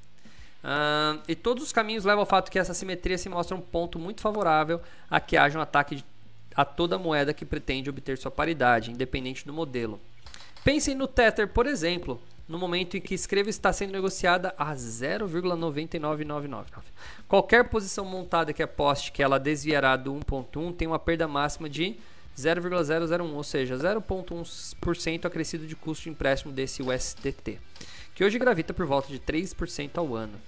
Uh, 0.62 1.20
e 1.26 1.35
todos 1.35 1.64
os 1.64 1.72
caminhos 1.72 2.05
levam 2.05 2.20
ao 2.20 2.26
fato 2.26 2.48
que 2.48 2.59
essa 2.59 2.72
simetria 2.72 3.18
se 3.18 3.28
mostra 3.28 3.57
um 3.57 3.61
ponto 3.61 3.98
muito 3.98 4.20
favorável 4.20 4.81
a 5.11 5.18
que 5.18 5.37
haja 5.37 5.59
um 5.59 5.62
ataque 5.62 5.96
de 5.96 6.05
a 6.54 6.64
toda 6.64 6.98
moeda 6.98 7.34
que 7.34 7.44
pretende 7.44 7.90
obter 7.90 8.18
sua 8.18 8.30
paridade, 8.30 8.90
independente 8.90 9.46
do 9.46 9.52
modelo. 9.52 10.00
Pensem 10.64 10.94
no 10.94 11.06
Tether, 11.08 11.48
por 11.48 11.66
exemplo, 11.66 12.20
no 12.48 12.58
momento 12.58 12.96
em 12.96 13.00
que 13.00 13.14
escreva 13.14 13.50
está 13.50 13.72
sendo 13.72 13.92
negociada 13.92 14.54
a 14.58 14.74
0,99999. 14.74 16.64
Qualquer 17.26 17.68
posição 17.68 18.04
montada 18.04 18.52
que 18.52 18.62
aposte 18.62 19.10
que 19.10 19.22
ela 19.22 19.38
desviará 19.38 19.96
do 19.96 20.12
1.1 20.12 20.74
tem 20.76 20.86
uma 20.86 20.98
perda 20.98 21.26
máxima 21.26 21.68
de 21.68 21.96
0,001, 22.36 23.34
ou 23.34 23.42
seja, 23.42 23.76
0,1% 23.76 25.24
acrescido 25.24 25.66
de 25.66 25.76
custo 25.76 26.04
de 26.04 26.10
empréstimo 26.10 26.52
desse 26.52 26.82
USDT, 26.82 27.58
que 28.14 28.24
hoje 28.24 28.38
gravita 28.38 28.72
por 28.72 28.86
volta 28.86 29.08
de 29.08 29.18
3% 29.18 29.90
ao 29.96 30.14
ano. 30.14 30.40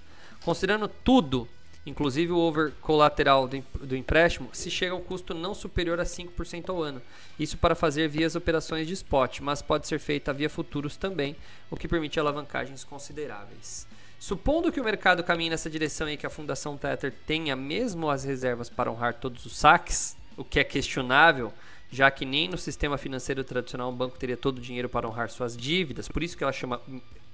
Considerando 0.43 0.87
tudo, 0.87 1.47
inclusive 1.85 2.31
o 2.31 2.37
over 2.37 2.73
colateral 2.81 3.47
do, 3.47 3.63
do 3.81 3.95
empréstimo, 3.95 4.49
se 4.51 4.71
chega 4.71 4.93
a 4.93 4.97
um 4.97 5.01
custo 5.01 5.33
não 5.33 5.53
superior 5.53 5.99
a 5.99 6.03
5% 6.03 6.69
ao 6.69 6.81
ano. 6.81 7.01
Isso 7.39 7.57
para 7.57 7.75
fazer 7.75 8.07
via 8.07 8.25
as 8.25 8.35
operações 8.35 8.87
de 8.87 8.93
spot, 8.93 9.39
mas 9.41 9.61
pode 9.61 9.87
ser 9.87 9.99
feita 9.99 10.33
via 10.33 10.49
futuros 10.49 10.97
também, 10.97 11.35
o 11.69 11.75
que 11.75 11.87
permite 11.87 12.19
alavancagens 12.19 12.83
consideráveis. 12.83 13.87
Supondo 14.19 14.71
que 14.71 14.81
o 14.81 14.83
mercado 14.83 15.23
caminhe 15.23 15.51
nessa 15.51 15.69
direção 15.69 16.09
e 16.09 16.17
que 16.17 16.25
a 16.25 16.29
Fundação 16.29 16.77
Tether 16.77 17.13
tenha 17.27 17.55
mesmo 17.55 18.09
as 18.09 18.23
reservas 18.23 18.69
para 18.69 18.91
honrar 18.91 19.13
todos 19.15 19.45
os 19.45 19.55
saques, 19.55 20.17
o 20.35 20.43
que 20.43 20.59
é 20.59 20.63
questionável, 20.63 21.53
já 21.91 22.09
que 22.09 22.25
nem 22.25 22.49
no 22.49 22.57
sistema 22.57 22.97
financeiro 22.97 23.43
tradicional 23.43 23.91
um 23.91 23.95
banco 23.95 24.17
teria 24.17 24.35
todo 24.35 24.57
o 24.57 24.61
dinheiro 24.61 24.89
para 24.89 25.07
honrar 25.07 25.29
suas 25.29 25.55
dívidas, 25.55 26.07
por 26.07 26.23
isso 26.23 26.35
que 26.35 26.43
ela 26.43 26.51
chama 26.51 26.81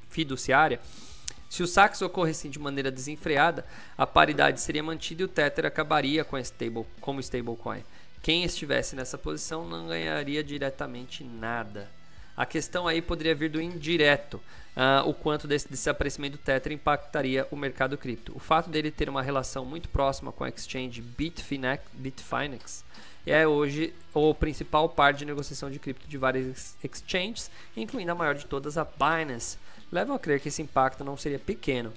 fiduciária. 0.10 0.80
Se 1.52 1.62
os 1.62 1.72
saques 1.72 2.02
ocorressem 2.02 2.50
de 2.50 2.58
maneira 2.58 2.90
desenfreada, 2.90 3.66
a 3.98 4.08
paridade 4.08 4.62
seria 4.62 4.82
mantida 4.82 5.22
e 5.22 5.26
o 5.26 5.28
Tether 5.28 5.66
acabaria 5.66 6.24
com 6.24 6.38
stable, 6.38 6.86
como 7.02 7.20
stablecoin. 7.20 7.84
Quem 8.24 8.46
estivesse 8.46 8.96
nessa 8.96 9.18
posição 9.18 9.68
não 9.68 9.88
ganharia 9.88 10.42
diretamente 10.42 11.26
nada. 11.26 11.90
A 12.38 12.46
questão 12.46 12.88
aí 12.88 13.02
poderia 13.02 13.36
vir 13.36 13.50
do 13.50 13.60
indireto, 13.60 14.36
uh, 14.78 15.10
o 15.10 15.14
quanto 15.14 15.46
desse 15.46 15.68
desaparecimento 15.68 16.38
do 16.38 16.42
Tether 16.42 16.72
impactaria 16.72 17.46
o 17.52 17.58
mercado 17.58 17.98
cripto. 17.98 18.32
O 18.34 18.40
fato 18.40 18.70
dele 18.70 18.90
ter 18.90 19.10
uma 19.10 19.22
relação 19.22 19.66
muito 19.66 19.90
próxima 19.90 20.32
com 20.32 20.46
a 20.46 20.50
exchange 20.50 21.02
Bitfinex, 21.02 21.84
Bitfinex 21.92 22.86
é 23.26 23.46
hoje 23.46 23.94
o 24.14 24.34
principal 24.34 24.88
par 24.88 25.14
de 25.14 25.26
negociação 25.26 25.70
de 25.70 25.80
cripto 25.80 26.08
de 26.08 26.18
várias 26.18 26.78
exchanges, 26.82 27.52
incluindo 27.76 28.14
a 28.14 28.16
maior 28.16 28.36
de 28.36 28.46
todas, 28.46 28.78
a 28.78 28.86
Binance 28.86 29.58
levam 29.92 30.16
a 30.16 30.20
crer 30.20 30.40
que 30.40 30.48
esse 30.48 30.62
impacto 30.62 31.04
não 31.04 31.18
seria 31.18 31.40
pequeno. 31.40 31.92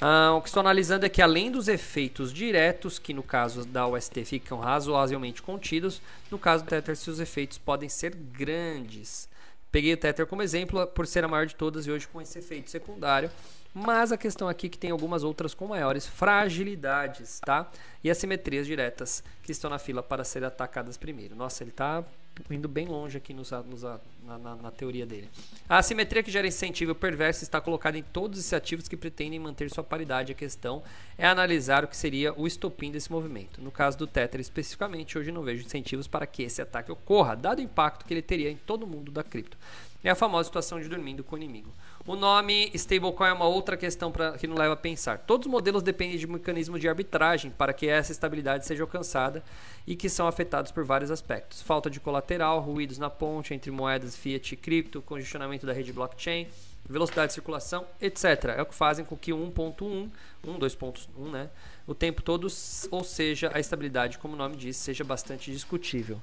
Ah, 0.00 0.32
o 0.36 0.40
que 0.40 0.48
estou 0.48 0.60
analisando 0.60 1.04
é 1.04 1.08
que, 1.08 1.20
além 1.20 1.50
dos 1.50 1.66
efeitos 1.66 2.32
diretos, 2.32 2.98
que 2.98 3.12
no 3.12 3.22
caso 3.22 3.64
da 3.64 3.86
UST 3.86 4.24
ficam 4.24 4.60
razoavelmente 4.60 5.42
contidos, 5.42 6.00
no 6.30 6.38
caso 6.38 6.64
do 6.64 6.68
Tether, 6.68 6.96
seus 6.96 7.18
efeitos 7.18 7.58
podem 7.58 7.88
ser 7.88 8.14
grandes. 8.14 9.28
Peguei 9.72 9.92
o 9.92 9.96
Tether 9.96 10.26
como 10.26 10.42
exemplo 10.42 10.86
por 10.86 11.06
ser 11.06 11.24
a 11.24 11.28
maior 11.28 11.46
de 11.46 11.54
todas 11.54 11.86
e 11.86 11.90
hoje 11.90 12.06
com 12.08 12.20
esse 12.22 12.38
efeito 12.38 12.70
secundário. 12.70 13.30
Mas 13.74 14.10
a 14.10 14.16
questão 14.16 14.48
aqui 14.48 14.66
é 14.66 14.70
que 14.70 14.78
tem 14.78 14.90
algumas 14.90 15.22
outras 15.22 15.52
com 15.52 15.66
maiores 15.66 16.06
fragilidades, 16.06 17.38
tá? 17.40 17.70
E 18.02 18.10
assimetrias 18.10 18.66
diretas 18.66 19.22
que 19.42 19.52
estão 19.52 19.68
na 19.68 19.78
fila 19.78 20.02
para 20.02 20.24
serem 20.24 20.48
atacadas 20.48 20.96
primeiro. 20.96 21.36
Nossa, 21.36 21.62
ele 21.62 21.70
está 21.70 22.02
indo 22.50 22.68
bem 22.68 22.86
longe 22.86 23.16
aqui 23.16 23.34
nos, 23.34 23.50
nos, 23.50 23.82
na, 23.82 24.38
na, 24.38 24.56
na, 24.56 24.70
teoria 24.70 25.06
dele. 25.06 25.28
A 25.68 25.78
assimetria 25.78 26.22
que 26.22 26.30
gera 26.30 26.46
incentivo 26.46 26.94
perverso 26.94 27.42
está 27.42 27.60
colocada 27.60 27.98
em 27.98 28.02
todos 28.02 28.38
os 28.38 28.52
ativos 28.52 28.88
que 28.88 28.96
pretendem 28.96 29.38
manter 29.38 29.70
sua 29.70 29.84
paridade. 29.84 30.32
A 30.32 30.34
questão 30.34 30.82
é 31.16 31.26
analisar 31.26 31.84
o 31.84 31.88
que 31.88 31.96
seria 31.96 32.32
o 32.32 32.46
estopim 32.46 32.90
desse 32.90 33.10
movimento. 33.10 33.60
No 33.60 33.70
caso 33.70 33.98
do 33.98 34.06
Tether 34.06 34.40
especificamente, 34.40 35.18
hoje 35.18 35.32
não 35.32 35.42
vejo 35.42 35.64
incentivos 35.64 36.06
para 36.06 36.26
que 36.26 36.42
esse 36.42 36.62
ataque 36.62 36.92
ocorra, 36.92 37.34
dado 37.34 37.58
o 37.58 37.62
impacto 37.62 38.04
que 38.04 38.14
ele 38.14 38.22
teria 38.22 38.50
em 38.50 38.56
todo 38.56 38.84
o 38.84 38.86
mundo 38.86 39.10
da 39.10 39.22
cripto. 39.22 39.56
É 40.02 40.10
a 40.10 40.14
famosa 40.14 40.44
situação 40.44 40.80
de 40.80 40.88
dormindo 40.88 41.24
com 41.24 41.34
o 41.34 41.38
inimigo. 41.38 41.72
O 42.08 42.16
nome 42.16 42.70
stablecoin 42.72 43.28
é 43.28 43.32
uma 43.34 43.44
outra 43.44 43.76
questão 43.76 44.10
pra, 44.10 44.32
que 44.32 44.46
não 44.46 44.56
leva 44.56 44.72
a 44.72 44.76
pensar. 44.76 45.18
Todos 45.18 45.46
os 45.46 45.52
modelos 45.52 45.82
dependem 45.82 46.16
de 46.16 46.26
um 46.26 46.32
mecanismo 46.32 46.78
de 46.78 46.88
arbitragem 46.88 47.50
para 47.50 47.70
que 47.70 47.86
essa 47.86 48.12
estabilidade 48.12 48.64
seja 48.64 48.82
alcançada 48.82 49.44
e 49.86 49.94
que 49.94 50.08
são 50.08 50.26
afetados 50.26 50.72
por 50.72 50.84
vários 50.84 51.10
aspectos. 51.10 51.60
Falta 51.60 51.90
de 51.90 52.00
colateral, 52.00 52.60
ruídos 52.60 52.96
na 52.96 53.10
ponte 53.10 53.52
entre 53.52 53.70
moedas 53.70 54.16
fiat 54.16 54.54
e 54.54 54.56
cripto, 54.56 55.02
congestionamento 55.02 55.66
da 55.66 55.74
rede 55.74 55.92
blockchain, 55.92 56.48
velocidade 56.88 57.26
de 57.26 57.34
circulação, 57.34 57.84
etc. 58.00 58.54
É 58.56 58.62
o 58.62 58.64
que 58.64 58.74
fazem 58.74 59.04
com 59.04 59.14
que 59.14 59.30
1.1, 59.30 60.08
1, 60.46 60.58
2.1, 60.58 61.30
né, 61.30 61.50
o 61.86 61.94
tempo 61.94 62.22
todo, 62.22 62.48
ou 62.90 63.04
seja, 63.04 63.50
a 63.52 63.60
estabilidade, 63.60 64.16
como 64.16 64.32
o 64.32 64.36
nome 64.38 64.56
diz, 64.56 64.78
seja 64.78 65.04
bastante 65.04 65.52
discutível. 65.52 66.18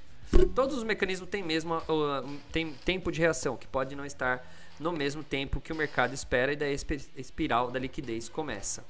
Todos 0.56 0.76
os 0.76 0.84
mecanismos 0.84 1.30
têm 1.30 1.43
mesmo 1.43 1.76
uh, 1.78 2.39
tem 2.52 2.74
tempo 2.84 3.12
de 3.12 3.19
reação, 3.19 3.56
que 3.56 3.67
pode 3.67 3.95
não 3.95 4.04
estar 4.04 4.43
no 4.80 4.92
mesmo 4.92 5.24
tempo 5.24 5.62
que 5.62 5.72
o 5.72 5.76
mercado 5.76 6.14
espera 6.14 6.54
e 6.54 6.56
daí 6.56 6.74
a 6.74 7.20
espiral 7.20 7.72
da 7.72 7.80
liquidez 7.80 8.30
começa. 8.30 8.82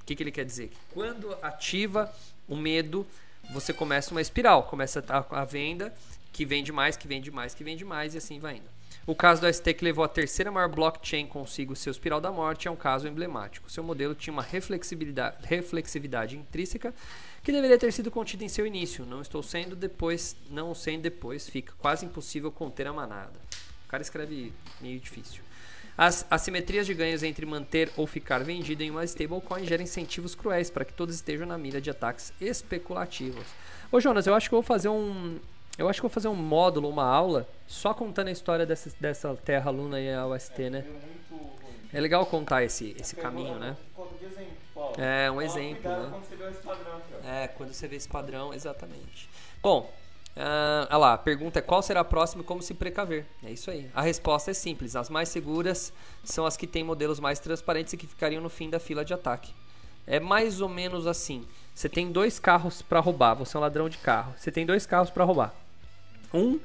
O 0.00 0.04
que, 0.04 0.14
que 0.14 0.22
ele 0.22 0.32
quer 0.32 0.44
dizer? 0.44 0.70
Quando 0.92 1.32
ativa 1.42 2.12
o 2.48 2.56
medo, 2.56 3.06
você 3.52 3.72
começa 3.72 4.12
uma 4.12 4.20
espiral, 4.20 4.64
começa 4.64 5.04
a, 5.08 5.40
a 5.40 5.44
venda, 5.44 5.92
que 6.32 6.44
vende 6.44 6.70
mais, 6.70 6.96
que 6.96 7.08
vende 7.08 7.30
mais, 7.30 7.54
que 7.54 7.64
vende 7.64 7.84
mais 7.84 8.14
e 8.14 8.18
assim 8.18 8.38
vai 8.38 8.56
indo. 8.56 8.76
O 9.06 9.14
caso 9.14 9.40
do 9.40 9.52
ST 9.52 9.72
que 9.74 9.84
levou 9.84 10.04
a 10.04 10.08
terceira 10.08 10.50
maior 10.50 10.68
blockchain 10.68 11.26
consigo 11.26 11.76
seu 11.76 11.92
espiral 11.92 12.20
da 12.20 12.32
morte 12.32 12.66
é 12.66 12.70
um 12.70 12.76
caso 12.76 13.06
emblemático. 13.06 13.70
Seu 13.70 13.84
modelo 13.84 14.16
tinha 14.16 14.32
uma 14.32 14.42
reflexibilidade, 14.42 15.36
reflexividade 15.44 16.36
intrínseca 16.36 16.92
que 17.42 17.52
deveria 17.52 17.78
ter 17.78 17.92
sido 17.92 18.10
contida 18.10 18.42
em 18.42 18.48
seu 18.48 18.66
início. 18.66 19.06
Não 19.06 19.22
estou 19.22 19.44
sendo 19.44 19.76
depois, 19.76 20.36
não 20.50 20.74
sendo 20.74 21.02
depois, 21.02 21.48
fica 21.48 21.72
quase 21.78 22.04
impossível 22.04 22.50
conter 22.50 22.88
a 22.88 22.92
manada. 22.92 23.38
O 23.86 23.88
cara 23.88 24.02
escreve 24.02 24.52
meio 24.80 24.98
difícil. 24.98 25.42
As 25.96 26.26
assimetrias 26.30 26.84
de 26.84 26.92
ganhos 26.92 27.22
entre 27.22 27.46
manter 27.46 27.90
ou 27.96 28.06
ficar 28.06 28.44
vendido 28.44 28.82
em 28.82 28.90
uma 28.90 29.04
stablecoin 29.04 29.64
geram 29.64 29.82
incentivos 29.82 30.34
cruéis 30.34 30.68
para 30.68 30.84
que 30.84 30.92
todos 30.92 31.14
estejam 31.14 31.46
na 31.46 31.56
mira 31.56 31.80
de 31.80 31.88
ataques 31.88 32.34
especulativos. 32.38 33.46
Ô 33.90 33.98
Jonas, 33.98 34.26
eu 34.26 34.34
acho 34.34 34.48
que 34.48 34.54
eu 34.54 34.60
vou 34.60 34.66
fazer 34.66 34.88
um. 34.88 35.38
Eu 35.78 35.88
acho 35.88 35.98
que 35.98 36.02
vou 36.02 36.10
fazer 36.10 36.28
um 36.28 36.34
módulo, 36.34 36.88
uma 36.88 37.04
aula, 37.04 37.48
só 37.66 37.94
contando 37.94 38.28
a 38.28 38.32
história 38.32 38.66
dessa, 38.66 38.90
dessa 39.00 39.34
Terra 39.36 39.70
Luna 39.70 40.00
e 40.00 40.12
a 40.12 40.26
UST, 40.26 40.70
né? 40.70 40.84
É 41.92 42.00
legal 42.00 42.26
contar 42.26 42.64
esse, 42.64 42.96
esse 42.98 43.14
caminho, 43.16 43.58
né? 43.58 43.76
É, 44.98 45.30
um 45.30 45.40
exemplo, 45.40 45.90
né? 45.90 46.22
É, 47.24 47.48
quando 47.48 47.72
você 47.72 47.86
vê 47.88 47.96
esse 47.96 48.08
padrão, 48.08 48.52
exatamente. 48.52 49.28
Bom, 49.62 49.90
Ah, 50.36 50.96
lá, 50.98 51.14
a 51.14 51.18
pergunta 51.18 51.58
é 51.58 51.62
qual 51.62 51.82
será 51.82 52.00
a 52.00 52.04
próxima 52.04 52.42
e 52.42 52.46
como 52.46 52.60
se 52.62 52.74
precaver. 52.74 53.24
É 53.42 53.50
isso 53.50 53.70
aí. 53.70 53.90
A 53.94 54.02
resposta 54.02 54.50
é 54.50 54.54
simples. 54.54 54.94
As 54.94 55.08
mais 55.08 55.30
seguras 55.30 55.92
são 56.22 56.44
as 56.44 56.56
que 56.56 56.66
têm 56.66 56.84
modelos 56.84 57.18
mais 57.18 57.40
transparentes 57.40 57.94
e 57.94 57.96
que 57.96 58.06
ficariam 58.06 58.42
no 58.42 58.50
fim 58.50 58.68
da 58.68 58.78
fila 58.78 59.04
de 59.04 59.14
ataque. 59.14 59.54
É 60.06 60.20
mais 60.20 60.60
ou 60.60 60.68
menos 60.68 61.06
assim. 61.06 61.46
Você 61.74 61.88
tem 61.88 62.12
dois 62.12 62.38
carros 62.38 62.82
para 62.82 63.00
roubar. 63.00 63.34
Você 63.34 63.56
é 63.56 63.58
um 63.58 63.62
ladrão 63.62 63.88
de 63.88 63.98
carro. 63.98 64.34
Você 64.36 64.52
tem 64.52 64.66
dois 64.66 64.84
carros 64.84 65.10
para 65.10 65.24
roubar. 65.24 65.54
Um 66.32 66.60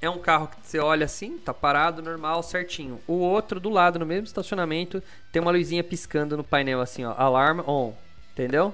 é 0.00 0.08
um 0.08 0.18
carro 0.18 0.48
que 0.48 0.56
você 0.66 0.78
olha 0.78 1.04
assim, 1.04 1.36
tá 1.36 1.52
parado, 1.52 2.00
normal, 2.00 2.42
certinho. 2.42 2.98
O 3.06 3.14
outro 3.14 3.60
do 3.60 3.68
lado, 3.68 3.98
no 3.98 4.06
mesmo 4.06 4.24
estacionamento, 4.24 5.02
tem 5.30 5.42
uma 5.42 5.50
luzinha 5.50 5.84
piscando 5.84 6.38
no 6.38 6.44
painel 6.44 6.80
assim, 6.80 7.04
ó. 7.04 7.12
Alarme 7.18 7.62
on. 7.66 7.92
Entendeu? 8.32 8.72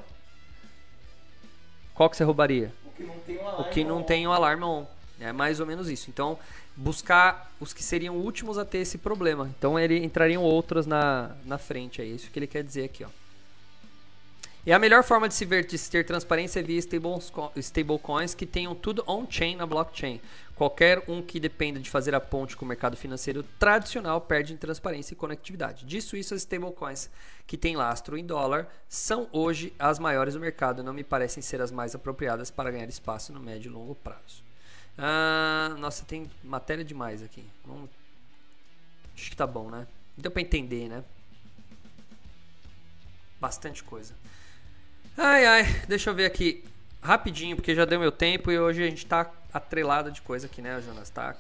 Qual 1.94 2.08
que 2.08 2.16
você 2.16 2.22
roubaria? 2.22 2.72
O 2.98 3.04
que 3.04 3.04
não 3.04 3.18
tem 3.20 3.36
um 3.38 3.42
o 3.42 3.48
alarme. 3.48 3.72
que 3.72 3.84
não 3.84 3.98
on. 3.98 4.02
tem 4.02 4.26
o 4.26 4.32
alarme 4.32 4.64
on. 4.64 4.86
É 5.20 5.32
mais 5.32 5.60
ou 5.60 5.66
menos 5.66 5.88
isso. 5.88 6.10
Então, 6.10 6.38
buscar 6.74 7.50
os 7.58 7.72
que 7.72 7.82
seriam 7.82 8.16
últimos 8.16 8.58
a 8.58 8.64
ter 8.64 8.78
esse 8.78 8.98
problema. 8.98 9.50
Então, 9.58 9.78
ele 9.78 10.04
entrariam 10.04 10.42
outros 10.42 10.86
na, 10.86 11.30
na 11.44 11.58
frente. 11.58 12.02
É 12.02 12.04
isso 12.04 12.30
que 12.30 12.38
ele 12.38 12.46
quer 12.46 12.62
dizer 12.62 12.84
aqui, 12.84 13.04
ó. 13.04 13.08
E 14.66 14.72
a 14.72 14.80
melhor 14.80 15.04
forma 15.04 15.28
de 15.28 15.34
se 15.34 15.44
ver, 15.44 15.64
de 15.64 15.78
se 15.78 15.88
ter 15.88 16.04
transparência 16.04 16.58
é 16.58 16.62
via 16.62 16.80
stablecoins 17.56 18.34
que 18.34 18.44
tenham 18.44 18.74
tudo 18.74 19.04
on-chain 19.06 19.54
na 19.54 19.64
blockchain. 19.64 20.20
Qualquer 20.56 21.04
um 21.06 21.20
que 21.20 21.38
dependa 21.38 21.78
de 21.78 21.90
fazer 21.90 22.14
a 22.14 22.20
ponte 22.20 22.56
com 22.56 22.64
o 22.64 22.68
mercado 22.68 22.96
financeiro 22.96 23.42
tradicional 23.58 24.20
perde 24.22 24.54
em 24.54 24.56
transparência 24.56 25.12
e 25.12 25.16
conectividade. 25.16 25.84
Disso 25.84 26.16
isso, 26.16 26.32
as 26.34 26.40
stablecoins 26.40 27.10
que 27.46 27.58
têm 27.58 27.76
lastro 27.76 28.16
em 28.16 28.24
dólar 28.24 28.66
são 28.88 29.28
hoje 29.32 29.72
as 29.78 29.98
maiores 29.98 30.32
do 30.32 30.40
mercado 30.40 30.82
não 30.82 30.94
me 30.94 31.04
parecem 31.04 31.42
ser 31.42 31.60
as 31.60 31.70
mais 31.70 31.94
apropriadas 31.94 32.50
para 32.50 32.70
ganhar 32.70 32.88
espaço 32.88 33.34
no 33.34 33.40
médio 33.40 33.68
e 33.70 33.72
longo 33.74 33.94
prazo. 33.96 34.42
Ah, 34.96 35.74
nossa, 35.78 36.06
tem 36.06 36.30
matéria 36.42 36.82
demais 36.82 37.22
aqui. 37.22 37.44
Vamos- 37.64 37.90
Acho 39.14 39.30
que 39.30 39.36
tá 39.36 39.46
bom, 39.46 39.70
né? 39.70 39.86
Deu 40.16 40.30
para 40.30 40.40
entender, 40.40 40.88
né? 40.88 41.04
Bastante 43.38 43.84
coisa. 43.84 44.14
Ai, 45.18 45.44
ai, 45.44 45.62
deixa 45.86 46.08
eu 46.10 46.14
ver 46.14 46.24
aqui 46.24 46.64
rapidinho, 47.02 47.56
porque 47.56 47.74
já 47.74 47.84
deu 47.84 48.00
meu 48.00 48.12
tempo 48.12 48.50
e 48.50 48.58
hoje 48.58 48.82
a 48.82 48.86
gente 48.88 49.06
tá 49.06 49.30
atrelado 49.52 50.10
de 50.10 50.20
coisa 50.22 50.46
aqui, 50.46 50.60
né, 50.60 50.80
Jonas? 50.80 51.10
Tá 51.10 51.36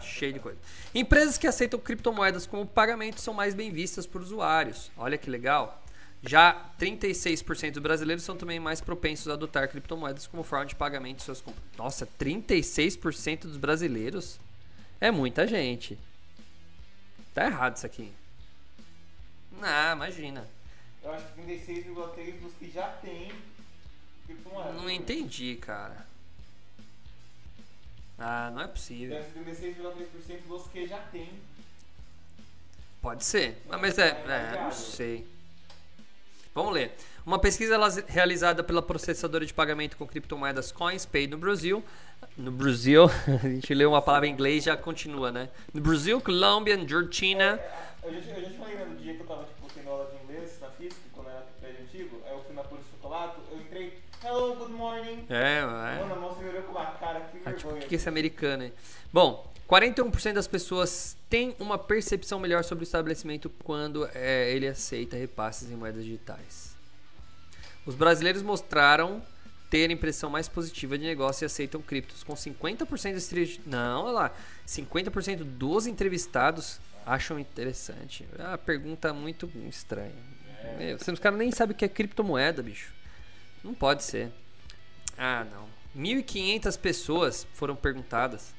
cheio 0.00 0.32
de 0.32 0.40
coisa. 0.40 0.58
Empresas 0.94 1.38
que 1.38 1.46
aceitam 1.46 1.78
criptomoedas 1.78 2.46
como 2.46 2.66
pagamento 2.66 3.20
são 3.20 3.34
mais 3.34 3.54
bem 3.54 3.70
vistas 3.70 4.06
por 4.06 4.22
usuários. 4.22 4.90
Olha 4.96 5.18
que 5.18 5.30
legal. 5.30 5.82
Já 6.22 6.70
36% 6.78 7.72
dos 7.72 7.82
brasileiros 7.82 8.24
são 8.24 8.36
também 8.36 8.60
mais 8.60 8.80
propensos 8.80 9.28
a 9.28 9.32
adotar 9.32 9.68
criptomoedas 9.68 10.26
como 10.26 10.42
forma 10.42 10.66
de 10.66 10.74
pagamento 10.74 11.18
de 11.18 11.22
suas 11.22 11.40
compras. 11.40 11.64
Nossa, 11.78 12.06
36% 12.18 13.42
dos 13.42 13.56
brasileiros? 13.56 14.38
É 15.00 15.10
muita 15.10 15.46
gente. 15.46 15.98
Tá 17.32 17.46
errado 17.46 17.76
isso 17.76 17.86
aqui. 17.86 18.12
Não, 19.52 19.92
imagina. 19.92 20.46
Eu 21.02 21.12
acho 21.12 21.24
que 21.32 21.40
36,3 21.40 22.40
dos 22.40 22.52
que 22.54 22.70
já 22.70 22.88
tem 22.88 23.32
criptomoeda. 24.34 24.72
Não 24.72 24.90
entendi, 24.90 25.56
cara. 25.56 26.06
Ah, 28.18 28.50
não 28.54 28.62
é 28.62 28.66
possível. 28.66 29.16
Deve 29.16 29.54
ser 29.54 29.72
36,3% 29.72 30.40
dos 30.48 30.66
que 30.66 30.86
já 30.86 30.98
tem. 30.98 31.30
Pode 33.00 33.24
ser. 33.24 33.56
Ah, 33.70 33.78
Mas 33.78 33.98
é, 33.98 34.08
é, 34.08 34.60
não 34.62 34.70
sei. 34.70 35.26
Vamos 36.54 36.74
ler. 36.74 36.92
Uma 37.24 37.38
pesquisa 37.38 37.76
realizada 38.08 38.62
pela 38.62 38.82
processadora 38.82 39.46
de 39.46 39.54
pagamento 39.54 39.96
com 39.96 40.06
criptomoedas 40.06 40.72
CoinsPay 40.72 41.26
no 41.26 41.38
Brasil. 41.38 41.82
No 42.36 42.50
Brasil, 42.50 43.04
a 43.42 43.48
gente 43.48 43.72
leu 43.72 43.90
uma 43.90 44.02
palavra 44.02 44.26
em 44.26 44.32
inglês 44.32 44.64
e 44.64 44.66
já 44.66 44.76
continua, 44.76 45.30
né? 45.32 45.48
No 45.72 45.80
Brasil, 45.80 46.20
Colômbia, 46.20 46.74
Argentina. 46.74 47.58
Eu 48.02 48.12
já, 48.12 48.18
eu 48.32 48.42
já 48.42 48.50
te 48.50 48.56
falei 48.58 48.74
né, 48.76 48.84
no 48.84 48.96
dia 48.96 49.14
que 49.14 49.20
eu 49.20 49.26
tava 49.26 49.44
tipo, 49.44 49.66
tendo 49.74 49.88
aula 49.88 50.10
de 50.10 50.22
inglês 50.24 50.58
na 50.60 50.68
FISC, 50.70 50.96
quando 51.12 51.28
eu 51.28 51.32
era 51.32 51.46
prédio 51.60 51.82
antigo, 51.84 52.22
aí 52.26 52.32
eu 52.32 52.44
fui 52.44 52.54
na 52.54 52.62
Puro 52.64 52.82
Chocolate, 52.90 53.36
eu 53.50 53.60
entrei, 53.60 53.98
hello, 54.24 54.54
good 54.56 54.72
morning. 54.72 55.24
É, 55.28 55.64
Mano, 55.64 55.86
é. 55.86 56.12
a 56.12 56.16
moça 56.16 56.40
me 56.42 56.48
olhou 56.48 56.62
com 56.62 56.72
uma 56.72 56.86
cara, 56.92 57.20
que 57.20 57.38
Ah, 57.44 57.52
tipo, 57.52 57.68
vergonha. 57.68 57.86
que 57.88 57.94
é 57.94 57.96
esse 57.96 58.08
americano 58.08 58.64
aí? 58.64 58.72
Bom, 59.12 59.50
41% 59.68 60.32
das 60.32 60.46
pessoas 60.46 61.16
têm 61.28 61.54
uma 61.58 61.78
percepção 61.78 62.38
melhor 62.38 62.64
sobre 62.64 62.82
o 62.82 62.86
estabelecimento 62.86 63.48
quando 63.62 64.08
é, 64.14 64.50
ele 64.52 64.66
aceita 64.66 65.16
repasses 65.16 65.70
em 65.70 65.74
moedas 65.74 66.04
digitais. 66.04 66.74
Os 67.86 67.94
brasileiros 67.94 68.42
mostraram 68.42 69.22
ter 69.70 69.90
impressão 69.90 70.28
mais 70.28 70.48
positiva 70.48 70.98
de 70.98 71.04
negócio 71.04 71.44
e 71.44 71.46
aceitam 71.46 71.80
criptos, 71.80 72.24
com 72.24 72.34
50% 72.34 73.14
dos 73.14 73.60
não, 73.64 74.02
olha 74.04 74.12
lá, 74.12 74.32
50% 74.66 75.44
dos 75.44 75.86
entrevistados 75.86 76.80
acham 77.06 77.38
interessante. 77.38 78.26
É 78.36 78.42
uma 78.42 78.58
pergunta 78.58 79.12
muito 79.14 79.50
estranha. 79.68 80.12
Meu, 80.76 80.96
os 80.96 81.20
caras 81.20 81.38
nem 81.38 81.50
sabem 81.52 81.74
o 81.74 81.78
que 81.78 81.84
é 81.84 81.88
criptomoeda, 81.88 82.62
bicho. 82.62 82.92
Não 83.62 83.74
pode 83.74 84.02
ser. 84.02 84.30
Ah, 85.18 85.44
não. 85.50 85.68
1.500 86.02 86.78
pessoas 86.78 87.46
foram 87.54 87.74
perguntadas. 87.76 88.52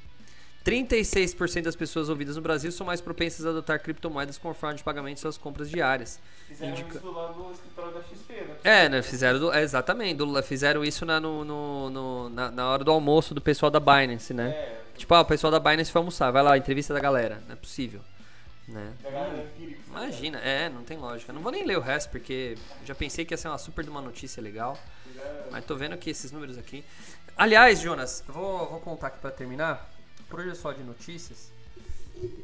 36% 0.63 1.63
das 1.63 1.75
pessoas 1.75 2.07
ouvidas 2.07 2.35
no 2.35 2.41
Brasil 2.41 2.71
são 2.71 2.85
mais 2.85 3.01
propensas 3.01 3.45
a 3.47 3.49
adotar 3.49 3.79
criptomoedas 3.81 4.37
como 4.37 4.53
forma 4.53 4.75
de 4.75 4.83
pagamento 4.83 5.15
de 5.15 5.21
suas 5.21 5.35
compras 5.37 5.67
diárias. 5.69 6.19
Fizeram 6.47 6.71
indica- 6.73 6.97
isso 6.99 7.11
lá 7.11 7.31
no 7.31 7.51
escritório 7.51 7.91
da 7.93 8.01
XP, 8.03 8.33
né? 8.33 8.55
É, 8.63 8.89
né? 8.89 9.01
Fizeram 9.01 9.39
do- 9.39 9.51
é, 9.51 9.63
exatamente. 9.63 10.17
do- 10.17 10.43
fizeram 10.43 10.83
isso 10.85 11.03
na, 11.03 11.19
no, 11.19 11.43
no- 11.43 11.89
no- 11.89 12.29
na, 12.29 12.51
na 12.51 12.69
hora 12.69 12.83
do 12.83 12.91
almoço 12.91 13.33
do 13.33 13.41
pessoal 13.41 13.71
da 13.71 13.79
Binance, 13.79 14.33
né? 14.33 14.49
É, 14.49 14.81
Tipo, 14.97 15.15
ah, 15.15 15.21
o 15.21 15.25
pessoal 15.25 15.49
da 15.49 15.59
Binance 15.59 15.91
foi 15.91 15.97
almoçar. 15.99 16.29
Vai 16.29 16.43
lá, 16.43 16.55
entrevista 16.55 16.93
da 16.93 16.99
galera. 16.99 17.41
Não 17.47 17.53
é 17.53 17.55
possível. 17.55 18.01
Né? 18.67 18.93
da 19.01 19.09
galera. 19.09 19.51
Imagina, 19.91 20.39
é, 20.39 20.69
não 20.69 20.83
tem 20.83 20.97
lógica. 20.97 21.33
Não 21.33 21.41
vou 21.41 21.51
nem 21.51 21.65
ler 21.65 21.77
o 21.77 21.81
resto, 21.81 22.09
porque 22.09 22.57
já 22.85 22.95
pensei 22.95 23.25
que 23.25 23.33
ia 23.33 23.37
ser 23.37 23.49
uma 23.49 23.57
super 23.57 23.83
de 23.83 23.91
uma 23.91 24.01
notícia 24.01 24.41
legal. 24.41 24.79
Mas 25.51 25.65
tô 25.65 25.75
vendo 25.75 25.93
aqui 25.93 26.09
esses 26.09 26.31
números 26.31 26.57
aqui. 26.57 26.83
Aliás, 27.35 27.81
Jonas, 27.81 28.23
vou, 28.27 28.69
vou 28.69 28.79
contar 28.79 29.07
aqui 29.07 29.19
pra 29.19 29.31
terminar. 29.31 29.91
Por 30.29 30.39
hoje 30.39 30.51
é 30.51 30.55
só 30.55 30.71
de 30.71 30.81
notícias. 30.81 31.51